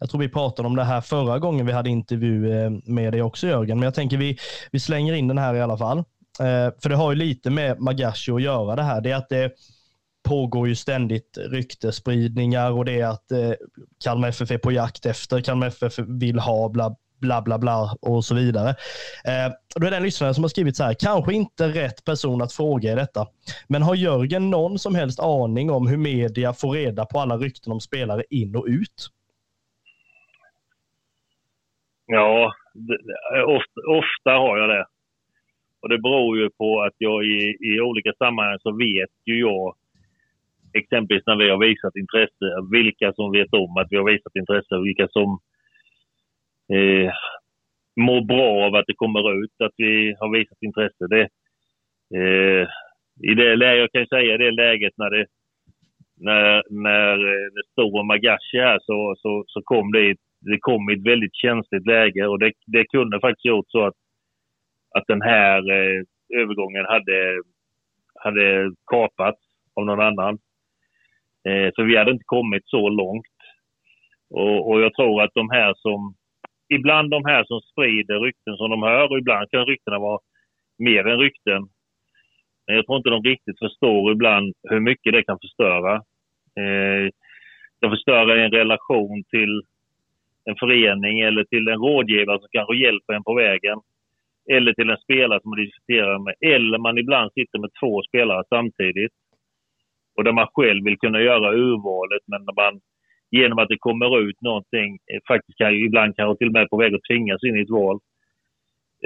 jag 0.00 0.10
tror 0.10 0.20
vi 0.20 0.28
pratade 0.28 0.68
om 0.68 0.76
det 0.76 0.84
här 0.84 1.00
förra 1.00 1.38
gången 1.38 1.66
vi 1.66 1.72
hade 1.72 1.90
intervju 1.90 2.52
eh, 2.52 2.70
med 2.84 3.12
dig 3.12 3.22
också 3.22 3.46
Jörgen, 3.46 3.78
men 3.78 3.84
jag 3.84 3.94
tänker 3.94 4.16
vi, 4.16 4.38
vi 4.70 4.80
slänger 4.80 5.14
in 5.14 5.28
den 5.28 5.38
här 5.38 5.54
i 5.54 5.60
alla 5.60 5.78
fall. 5.78 5.98
Eh, 6.40 6.74
för 6.82 6.88
det 6.88 6.96
har 6.96 7.12
ju 7.12 7.18
lite 7.18 7.50
med 7.50 7.80
Magashi 7.80 8.32
att 8.32 8.42
göra 8.42 8.76
det 8.76 8.82
här. 8.82 9.00
Det 9.00 9.10
är 9.10 9.16
att 9.16 9.28
det 9.28 9.52
pågår 10.22 10.68
ju 10.68 10.76
ständigt 10.76 11.38
ryktespridningar 11.50 12.70
och 12.70 12.84
det 12.84 13.00
är 13.00 13.06
att 13.06 13.32
eh, 13.32 13.52
Kalmar 14.04 14.28
FF 14.28 14.50
är 14.50 14.58
på 14.58 14.72
jakt 14.72 15.06
efter, 15.06 15.40
Kalmar 15.40 15.66
FF 15.66 15.98
vill 15.98 16.38
ha 16.38 16.68
bla 16.68 16.96
bla 17.22 17.42
bla 17.42 17.58
bla 17.58 17.96
och 18.00 18.24
så 18.24 18.34
vidare. 18.34 18.68
Eh, 19.24 19.52
då 19.76 19.86
är 19.86 19.90
det 19.90 19.96
en 19.96 20.02
lyssnare 20.02 20.34
som 20.34 20.44
har 20.44 20.48
skrivit 20.48 20.76
så 20.76 20.84
här, 20.84 20.94
kanske 20.94 21.34
inte 21.34 21.68
rätt 21.68 22.04
person 22.04 22.42
att 22.42 22.52
fråga 22.52 22.92
i 22.92 22.94
detta, 22.94 23.26
men 23.68 23.82
har 23.82 23.94
Jörgen 23.94 24.50
någon 24.50 24.78
som 24.78 24.94
helst 24.94 25.20
aning 25.20 25.70
om 25.70 25.86
hur 25.86 25.96
media 25.96 26.52
får 26.52 26.72
reda 26.72 27.06
på 27.06 27.20
alla 27.20 27.36
rykten 27.36 27.72
om 27.72 27.80
spelare 27.80 28.24
in 28.30 28.56
och 28.56 28.64
ut? 28.68 29.08
Ja, 32.06 32.52
ofta, 33.46 33.80
ofta 33.88 34.30
har 34.30 34.58
jag 34.58 34.68
det. 34.68 34.86
Och 35.82 35.88
det 35.88 35.98
beror 35.98 36.38
ju 36.38 36.50
på 36.50 36.82
att 36.82 36.94
jag 36.98 37.24
i, 37.24 37.56
i 37.60 37.80
olika 37.80 38.12
sammanhang 38.12 38.58
så 38.58 38.76
vet 38.76 39.10
ju 39.26 39.40
jag 39.40 39.74
exempelvis 40.74 41.26
när 41.26 41.36
vi 41.36 41.50
har 41.50 41.58
visat 41.58 41.96
intresse, 41.96 42.46
vilka 42.72 43.12
som 43.12 43.32
vet 43.32 43.52
om 43.52 43.76
att 43.76 43.86
vi 43.90 43.96
har 43.96 44.12
visat 44.12 44.36
intresse 44.36 44.74
och 44.74 44.86
vilka 44.86 45.08
som 45.08 45.38
eh, 46.76 47.12
mår 48.00 48.20
bra 48.24 48.66
av 48.66 48.74
att 48.74 48.86
det 48.86 48.94
kommer 48.94 49.44
ut 49.44 49.56
att 49.64 49.74
vi 49.76 50.14
har 50.20 50.38
visat 50.38 50.62
intresse. 50.62 51.06
Det, 51.14 51.28
eh, 52.18 52.68
I 53.30 53.34
det 53.34 53.56
läget, 53.56 53.80
jag 53.80 53.92
kan 53.92 54.18
säga 54.18 54.38
det 54.38 54.50
läget 54.50 54.92
när 54.96 55.10
det 55.10 55.26
när, 56.16 56.62
när 56.70 57.12
eh, 57.12 57.46
det 57.54 57.64
stod 57.72 58.06
Magashi 58.06 58.58
här 58.58 58.78
så, 58.82 59.14
så, 59.18 59.44
så 59.46 59.62
kom 59.62 59.92
det, 59.92 60.16
det 60.42 60.58
kom 60.60 60.90
i 60.90 60.94
ett 60.94 61.06
väldigt 61.06 61.34
känsligt 61.34 61.86
läge 61.86 62.26
och 62.26 62.38
det, 62.38 62.52
det 62.66 62.84
kunde 62.84 63.20
faktiskt 63.20 63.44
gjort 63.44 63.70
så 63.70 63.86
att, 63.86 63.94
att 64.94 65.04
den 65.06 65.22
här 65.22 65.70
eh, 65.70 66.02
övergången 66.40 66.84
hade, 66.84 67.42
hade 68.14 68.70
kapats 68.90 69.40
av 69.74 69.86
någon 69.86 70.00
annan. 70.00 70.34
Eh, 71.48 71.70
för 71.76 71.82
vi 71.82 71.96
hade 71.96 72.10
inte 72.10 72.24
kommit 72.26 72.62
så 72.66 72.88
långt. 72.88 73.26
Och, 74.30 74.70
och, 74.70 74.80
jag 74.80 74.94
tror 74.94 75.22
att 75.22 75.34
de 75.34 75.50
här 75.50 75.74
som... 75.76 76.14
Ibland 76.68 77.10
de 77.10 77.24
här 77.24 77.44
som 77.44 77.60
sprider 77.60 78.20
rykten 78.20 78.56
som 78.56 78.70
de 78.70 78.82
hör 78.82 79.10
och 79.10 79.18
ibland 79.18 79.50
kan 79.50 79.66
ryktena 79.66 79.98
vara 79.98 80.20
mer 80.78 81.06
än 81.06 81.18
rykten. 81.18 81.62
Men 82.66 82.76
jag 82.76 82.86
tror 82.86 82.96
inte 82.96 83.10
de 83.10 83.22
riktigt 83.22 83.58
förstår 83.58 84.12
ibland 84.12 84.54
hur 84.68 84.80
mycket 84.80 85.12
det 85.12 85.22
kan 85.22 85.38
förstöra. 85.38 85.94
Eh, 86.60 87.10
det 87.80 87.90
förstöra 87.90 88.44
en 88.44 88.50
relation 88.50 89.24
till 89.30 89.62
en 90.44 90.56
förening 90.60 91.20
eller 91.20 91.44
till 91.44 91.68
en 91.68 91.78
rådgivare 91.78 92.38
som 92.38 92.48
kanske 92.52 92.76
hjälper 92.76 93.12
en 93.12 93.24
på 93.24 93.34
vägen. 93.34 93.78
Eller 94.50 94.72
till 94.72 94.90
en 94.90 94.98
spelare 94.98 95.40
som 95.40 95.50
man 95.50 95.64
diskuterar 95.64 96.18
med. 96.18 96.34
Eller 96.40 96.78
man 96.78 96.98
ibland 96.98 97.32
sitter 97.32 97.58
med 97.58 97.70
två 97.80 98.02
spelare 98.02 98.44
samtidigt 98.48 99.12
och 100.16 100.24
där 100.24 100.32
man 100.32 100.46
själv 100.54 100.84
vill 100.84 100.98
kunna 100.98 101.20
göra 101.20 101.54
urvalet 101.54 102.22
men 102.26 102.44
när 102.44 102.54
man 102.54 102.80
genom 103.30 103.58
att 103.58 103.68
det 103.68 103.78
kommer 103.78 104.20
ut 104.20 104.40
någonting 104.40 104.98
eh, 105.12 105.20
faktiskt 105.28 105.58
kan 105.58 105.74
ibland 105.74 106.16
kanske 106.16 106.38
till 106.38 106.46
och 106.46 106.52
med 106.52 106.70
på 106.70 106.76
väg 106.76 106.94
att 106.94 107.08
tvingas 107.10 107.44
in 107.44 107.56
i 107.56 107.62
ett 107.62 107.70
val. 107.70 107.98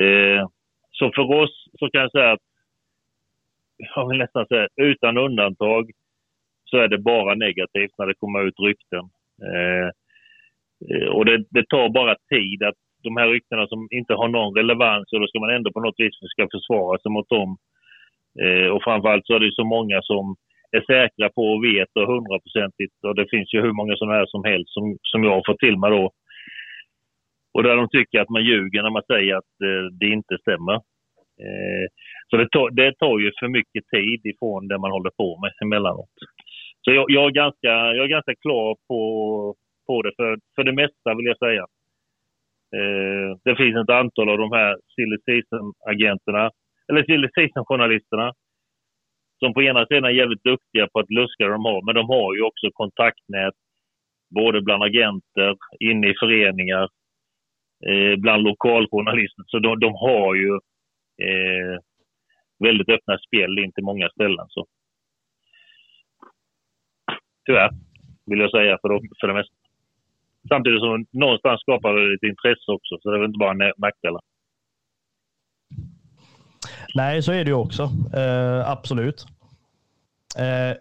Eh, 0.00 0.48
så 0.90 1.12
för 1.14 1.34
oss 1.42 1.66
så 1.78 1.90
kan 1.90 2.00
jag 2.00 2.10
säga 2.10 2.32
att 2.32 2.46
jag 3.94 4.08
vill 4.08 4.18
nästan 4.18 4.46
säga 4.46 4.68
utan 4.76 5.18
undantag 5.18 5.90
så 6.64 6.76
är 6.76 6.88
det 6.88 6.98
bara 6.98 7.34
negativt 7.34 7.94
när 7.98 8.06
det 8.06 8.14
kommer 8.14 8.42
ut 8.42 8.60
rykten. 8.60 9.04
Eh 9.42 9.90
Eh, 10.90 11.08
och 11.16 11.24
det, 11.24 11.38
det, 11.50 11.66
tar 11.68 11.88
bara 11.88 12.14
tid 12.34 12.62
att 12.62 12.78
de 13.02 13.16
här 13.16 13.28
ryktena 13.28 13.66
som 13.66 13.88
inte 13.90 14.14
har 14.14 14.28
någon 14.28 14.54
relevans 14.54 15.12
och 15.12 15.20
då 15.20 15.26
ska 15.26 15.40
man 15.40 15.56
ändå 15.56 15.72
på 15.72 15.80
något 15.80 16.00
vis 16.00 16.14
ska 16.34 16.48
försvara 16.56 16.98
sig 16.98 17.10
mot 17.12 17.28
dem. 17.28 17.56
Eh, 18.42 18.68
och 18.74 18.82
framförallt 18.84 19.26
så 19.26 19.34
är 19.34 19.40
det 19.40 19.54
så 19.54 19.64
många 19.64 19.98
som 20.02 20.36
är 20.76 20.82
säkra 20.92 21.28
på 21.36 21.42
och 21.54 21.64
vet 21.64 21.92
och 21.98 22.10
hundraprocentigt. 22.12 22.96
Och 23.06 23.14
det 23.14 23.26
finns 23.30 23.54
ju 23.54 23.58
hur 23.60 23.72
många 23.72 23.96
sådana 23.96 24.16
här 24.18 24.26
som 24.26 24.44
helst 24.44 24.70
som, 24.76 24.96
som 25.02 25.24
jag 25.24 25.34
har 25.34 25.42
fått 25.46 25.58
till 25.58 25.78
mig 25.78 25.90
då. 25.90 26.10
Och 27.54 27.62
där 27.62 27.76
de 27.76 27.88
tycker 27.88 28.20
att 28.20 28.34
man 28.36 28.44
ljuger 28.44 28.82
när 28.82 28.90
man 28.90 29.08
säger 29.12 29.34
att 29.36 29.54
eh, 29.68 29.84
det 30.00 30.08
inte 30.18 30.38
stämmer. 30.38 30.76
Eh, 31.44 31.86
så 32.30 32.36
det 32.36 32.48
tar, 32.50 32.70
det 32.70 32.92
tar 32.98 33.18
ju 33.18 33.30
för 33.40 33.48
mycket 33.48 33.84
tid 33.96 34.20
ifrån 34.32 34.68
det 34.68 34.78
man 34.78 34.90
håller 34.90 35.10
på 35.10 35.28
med 35.42 35.52
emellanåt. 35.64 36.16
Så 36.82 36.92
jag, 36.92 37.04
jag, 37.08 37.24
är, 37.26 37.30
ganska, 37.30 37.72
jag 37.96 38.04
är 38.04 38.16
ganska 38.16 38.34
klar 38.34 38.76
på, 38.88 39.00
på 39.86 40.02
det 40.02 40.12
för, 40.16 40.38
för 40.54 40.64
det 40.64 40.72
mesta 40.72 41.14
vill 41.14 41.26
jag 41.26 41.38
säga. 41.38 41.64
Eh, 42.76 43.38
det 43.44 43.56
finns 43.56 43.76
ett 43.76 43.90
antal 43.90 44.28
av 44.28 44.38
de 44.38 44.52
här 44.52 44.78
silly 44.94 45.18
season-agenterna, 45.26 46.50
eller 46.88 47.04
silly 47.04 47.28
season-journalisterna 47.34 48.32
som 49.38 49.54
på 49.54 49.62
ena 49.62 49.86
sidan 49.86 50.04
är 50.04 50.10
jävligt 50.10 50.44
duktiga 50.44 50.88
på 50.92 50.98
att 50.98 51.10
luska 51.10 51.48
de 51.48 51.64
har, 51.64 51.82
men 51.86 51.94
de 51.94 52.08
har 52.08 52.34
ju 52.34 52.42
också 52.42 52.66
kontaktnät 52.72 53.54
både 54.34 54.62
bland 54.62 54.82
agenter, 54.82 55.56
inne 55.80 56.08
i 56.08 56.14
föreningar, 56.20 56.88
eh, 57.86 58.16
bland 58.16 58.42
lokaljournalister. 58.42 59.44
Så 59.46 59.58
de, 59.58 59.80
de 59.80 59.94
har 59.94 60.34
ju 60.34 60.52
eh, 61.26 61.78
väldigt 62.58 62.88
öppna 62.88 63.18
spel 63.18 63.58
in 63.58 63.72
till 63.72 63.84
många 63.84 64.08
ställen. 64.08 64.46
Så. 64.48 64.66
Tyvärr, 67.46 67.70
vill 68.26 68.40
jag 68.40 68.50
säga 68.50 68.78
för, 68.82 69.00
för 69.20 69.26
det 69.28 69.34
mesta. 69.34 69.54
Samtidigt 70.48 70.80
som 70.80 71.06
någonstans 71.12 71.60
skapar 71.60 71.94
det 71.94 72.14
ett 72.14 72.30
intresse 72.32 72.72
också, 72.72 72.98
så 73.00 73.10
det 73.10 73.16
är 73.16 73.20
väl 73.20 73.28
inte 73.28 73.38
bara 73.38 73.50
en 73.50 73.72
nackdelar. 73.78 74.20
Nej, 76.94 77.22
så 77.22 77.32
är 77.32 77.44
det 77.44 77.50
ju 77.50 77.56
också. 77.56 77.82
Uh, 77.82 78.70
absolut. 78.70 79.26
Uh, 80.38 80.76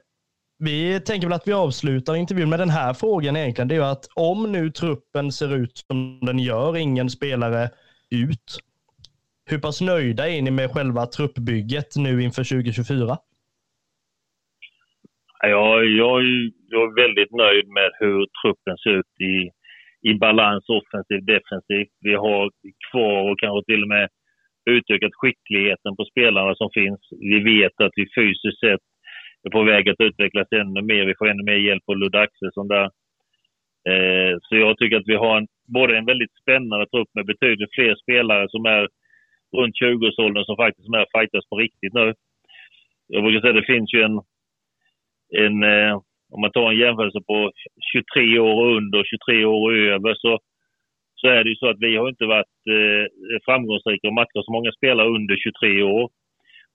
vi 0.59 0.99
tänker 0.99 1.27
väl 1.27 1.35
att 1.35 1.47
vi 1.47 1.53
avslutar 1.53 2.15
intervjun 2.15 2.49
med 2.49 2.59
den 2.59 2.69
här 2.69 2.93
frågan 2.93 3.35
egentligen. 3.35 3.67
Det 3.67 3.75
är 3.75 3.79
ju 3.79 3.85
att 3.85 4.07
om 4.15 4.51
nu 4.51 4.71
truppen 4.71 5.31
ser 5.31 5.55
ut 5.55 5.77
som 5.77 6.19
den 6.21 6.39
gör, 6.39 6.77
ingen 6.77 7.09
spelare 7.09 7.69
ut. 8.09 8.59
Hur 9.49 9.59
pass 9.59 9.81
nöjda 9.81 10.29
är 10.29 10.41
ni 10.41 10.51
med 10.51 10.71
själva 10.71 11.05
truppbygget 11.05 11.95
nu 11.95 12.23
inför 12.23 12.43
2024? 12.43 13.17
Ja, 15.41 15.83
jag, 15.83 16.23
jag 16.69 16.83
är 16.83 16.95
väldigt 17.03 17.31
nöjd 17.31 17.67
med 17.67 17.91
hur 17.99 18.27
truppen 18.41 18.77
ser 18.77 18.89
ut 18.89 19.21
i, 19.21 19.51
i 20.09 20.13
balans 20.13 20.65
offensivt, 20.69 21.25
defensivt. 21.25 21.93
Vi 22.01 22.13
har 22.13 22.51
kvar 22.91 23.31
och 23.31 23.39
kanske 23.39 23.65
till 23.65 23.83
och 23.83 23.89
med 23.95 24.07
utökat 24.69 25.11
skickligheten 25.13 25.95
på 25.95 26.05
spelarna 26.05 26.55
som 26.55 26.69
finns. 26.73 27.01
Vi 27.19 27.39
vet 27.51 27.81
att 27.81 27.95
vi 27.95 28.05
fysiskt 28.15 28.59
sett 28.59 28.85
är 29.43 29.49
på 29.49 29.63
väg 29.63 29.89
att 29.89 30.05
utvecklas 30.07 30.47
ännu 30.51 30.81
mer. 30.81 31.05
Vi 31.05 31.15
får 31.17 31.27
ännu 31.29 31.43
mer 31.43 31.59
hjälp 31.67 31.83
av 31.87 31.97
Ludde 31.97 32.19
Axelsson 32.19 32.67
där. 32.67 32.89
Eh, 33.89 34.33
så 34.41 34.55
jag 34.55 34.77
tycker 34.77 34.97
att 34.97 35.11
vi 35.13 35.15
har 35.15 35.37
en, 35.37 35.47
både 35.67 35.97
en 35.97 36.05
väldigt 36.05 36.35
spännande 36.41 36.85
trupp 36.85 37.09
med 37.13 37.25
betydligt 37.25 37.75
fler 37.75 37.95
spelare 37.95 38.45
som 38.49 38.65
är 38.65 38.87
runt 39.57 39.75
20-årsåldern 39.83 40.45
som 40.45 40.55
faktiskt 40.55 40.87
är 40.87 40.91
med 40.91 41.05
fightas 41.13 41.49
på 41.49 41.55
riktigt 41.57 41.93
nu. 41.93 42.13
Jag 43.07 43.23
brukar 43.23 43.41
säga 43.41 43.53
att 43.53 43.61
det 43.61 43.73
finns 43.73 43.93
ju 43.93 44.01
en, 44.01 44.17
en 45.45 45.63
eh, 45.63 45.99
om 46.33 46.41
man 46.41 46.51
tar 46.51 46.71
en 46.71 46.79
jämförelse 46.79 47.19
på 47.27 47.51
23 47.91 48.39
år 48.39 48.75
under 48.77 48.99
och 48.99 49.05
23 49.05 49.45
år 49.45 49.75
över 49.75 50.13
så, 50.15 50.39
så 51.15 51.27
är 51.27 51.43
det 51.43 51.49
ju 51.49 51.55
så 51.55 51.67
att 51.69 51.79
vi 51.79 51.95
har 51.95 52.09
inte 52.09 52.25
varit 52.25 52.57
eh, 52.75 53.05
framgångsrika 53.45 54.07
och 54.07 54.13
matchat 54.13 54.45
så 54.45 54.51
många 54.51 54.71
spelare 54.71 55.07
under 55.07 55.35
23 55.35 55.83
år. 55.83 56.09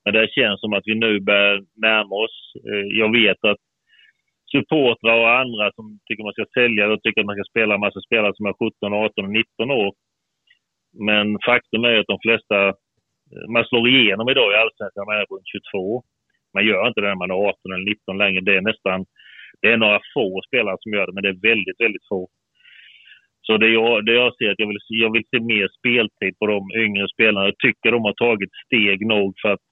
Men 0.04 0.14
det 0.14 0.32
känns 0.32 0.60
som 0.60 0.72
att 0.72 0.86
vi 0.86 0.94
nu 0.94 1.20
börjar 1.20 1.62
närma 1.76 2.14
oss. 2.24 2.36
Eh, 2.68 2.86
jag 3.00 3.12
vet 3.12 3.44
att 3.44 3.62
supportrar 4.52 5.18
och 5.20 5.38
andra 5.42 5.72
som 5.72 5.98
tycker 6.06 6.24
man 6.24 6.32
ska 6.32 6.46
sälja 6.54 6.92
och 6.92 7.02
tycker 7.02 7.20
att 7.20 7.30
man 7.30 7.36
ska 7.36 7.50
spela 7.50 7.74
en 7.74 7.80
massa 7.86 8.00
spelare 8.00 8.32
som 8.36 8.46
är 8.46 8.52
17, 8.52 8.92
18 8.92 9.24
och 9.24 9.30
19 9.30 9.70
år. 9.70 9.92
Men 11.08 11.38
faktum 11.46 11.84
är 11.84 11.98
att 11.98 12.12
de 12.14 12.18
flesta, 12.26 12.68
eh, 12.68 13.46
man 13.54 13.64
slår 13.64 13.88
igenom 13.88 14.28
idag 14.28 14.52
i 14.52 14.56
Allsvenskan 14.56 15.00
när 15.00 15.10
man 15.10 15.20
är 15.22 15.30
runt 15.30 15.52
22. 15.72 16.02
Man 16.54 16.66
gör 16.66 16.88
inte 16.88 17.00
det 17.00 17.08
när 17.08 17.22
man 17.22 17.30
är 17.30 17.34
18 17.34 17.72
eller 17.72 17.84
19 17.84 18.18
längre. 18.18 18.40
Det 18.40 18.56
är 18.56 18.68
nästan, 18.70 18.98
det 19.62 19.68
är 19.72 19.76
några 19.76 20.00
få 20.14 20.40
spelare 20.48 20.76
som 20.80 20.92
gör 20.92 21.06
det, 21.06 21.12
men 21.12 21.22
det 21.22 21.28
är 21.28 21.48
väldigt, 21.50 21.80
väldigt 21.80 22.08
få. 22.08 22.28
Så 23.46 23.56
det 23.56 23.68
jag, 23.68 24.06
det 24.06 24.14
jag 24.14 24.36
ser 24.36 24.50
att 24.50 24.58
jag 24.58 24.68
vill, 24.68 24.78
jag 24.88 25.12
vill 25.12 25.24
se 25.30 25.40
mer 25.40 25.68
speltid 25.78 26.38
på 26.38 26.46
de 26.46 26.60
yngre 26.84 27.08
spelarna. 27.08 27.46
Jag 27.46 27.58
tycker 27.58 27.92
de 27.92 28.04
har 28.04 28.12
tagit 28.12 28.50
steg 28.66 29.06
nog 29.06 29.34
för 29.42 29.48
att 29.52 29.64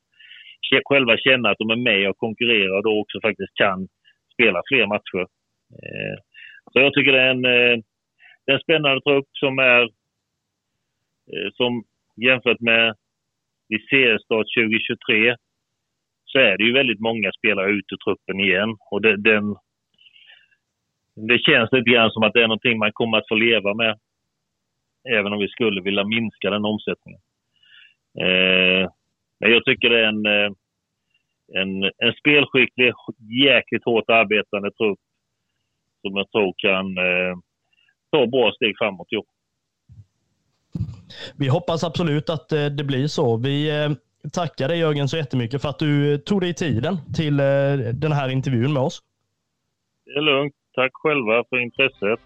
själva 0.88 1.16
känna 1.16 1.50
att 1.50 1.58
de 1.58 1.70
är 1.70 1.82
med 1.90 2.10
och 2.10 2.16
konkurrerar 2.16 2.76
och 2.76 2.82
då 2.82 3.00
också 3.00 3.20
faktiskt 3.20 3.54
kan 3.54 3.88
spela 4.34 4.62
fler 4.68 4.86
matcher. 4.86 5.24
Eh, 5.78 6.16
så 6.72 6.80
jag 6.80 6.94
tycker 6.94 7.12
det 7.12 7.20
är 7.20 7.30
en, 7.30 7.44
eh, 7.44 7.76
det 8.44 8.52
är 8.52 8.58
en 8.58 8.66
spännande 8.66 9.00
trupp 9.00 9.28
som 9.32 9.58
är 9.58 9.82
eh, 11.32 11.50
som 11.52 11.84
jämfört 12.16 12.60
med 12.60 12.94
vid 13.68 13.88
seriestart 13.90 14.46
2023 14.56 15.36
så 16.24 16.38
är 16.38 16.58
det 16.58 16.64
ju 16.64 16.72
väldigt 16.72 17.00
många 17.00 17.32
spelare 17.38 17.70
ute 17.70 17.94
ur 17.94 18.04
truppen 18.04 18.40
igen. 18.40 18.76
Och 18.90 19.02
det, 19.02 19.16
den, 19.16 19.44
det 21.26 21.38
känns 21.38 21.72
lite 21.72 21.90
grann 21.90 22.10
som 22.10 22.22
att 22.22 22.32
det 22.32 22.42
är 22.42 22.48
någonting 22.48 22.78
man 22.78 22.92
kommer 22.92 23.18
att 23.18 23.28
få 23.28 23.34
leva 23.34 23.74
med. 23.74 23.98
Även 25.08 25.32
om 25.32 25.38
vi 25.38 25.48
skulle 25.48 25.80
vilja 25.82 26.04
minska 26.04 26.50
den 26.50 26.64
omsättningen. 26.64 27.20
Eh, 28.20 28.90
men 29.40 29.50
jag 29.50 29.64
tycker 29.64 29.90
det 29.90 30.00
är 30.00 30.08
en, 30.08 30.26
eh, 30.26 30.50
en, 31.60 31.82
en 31.84 32.12
spelskicklig, 32.20 32.92
jäkligt 33.46 33.84
hårt 33.84 34.10
arbetande 34.10 34.70
trupp 34.70 34.98
som 36.02 36.16
jag 36.16 36.30
tror 36.30 36.54
kan 36.56 36.98
eh, 36.98 37.34
ta 38.10 38.26
bra 38.26 38.52
steg 38.52 38.74
framåt. 38.78 39.06
Jo. 39.10 39.24
Vi 41.38 41.48
hoppas 41.48 41.84
absolut 41.84 42.30
att 42.30 42.52
eh, 42.52 42.66
det 42.66 42.84
blir 42.84 43.06
så. 43.06 43.36
Vi 43.36 43.82
eh, 43.84 43.90
tackar 44.32 44.68
dig 44.68 44.78
Jörgen 44.78 45.08
så 45.08 45.16
jättemycket 45.16 45.62
för 45.62 45.68
att 45.68 45.78
du 45.78 46.18
tog 46.18 46.40
dig 46.40 46.54
tiden 46.54 46.96
till 47.14 47.36
den 47.94 48.12
här 48.12 48.28
intervjun 48.28 48.72
med 48.72 48.82
oss. 48.82 49.02
Det 50.04 50.10
är 50.10 50.22
lugnt. 50.22 50.54
Tack 50.78 50.92
själva 50.94 51.44
för 51.48 51.58
intresset. 51.62 52.20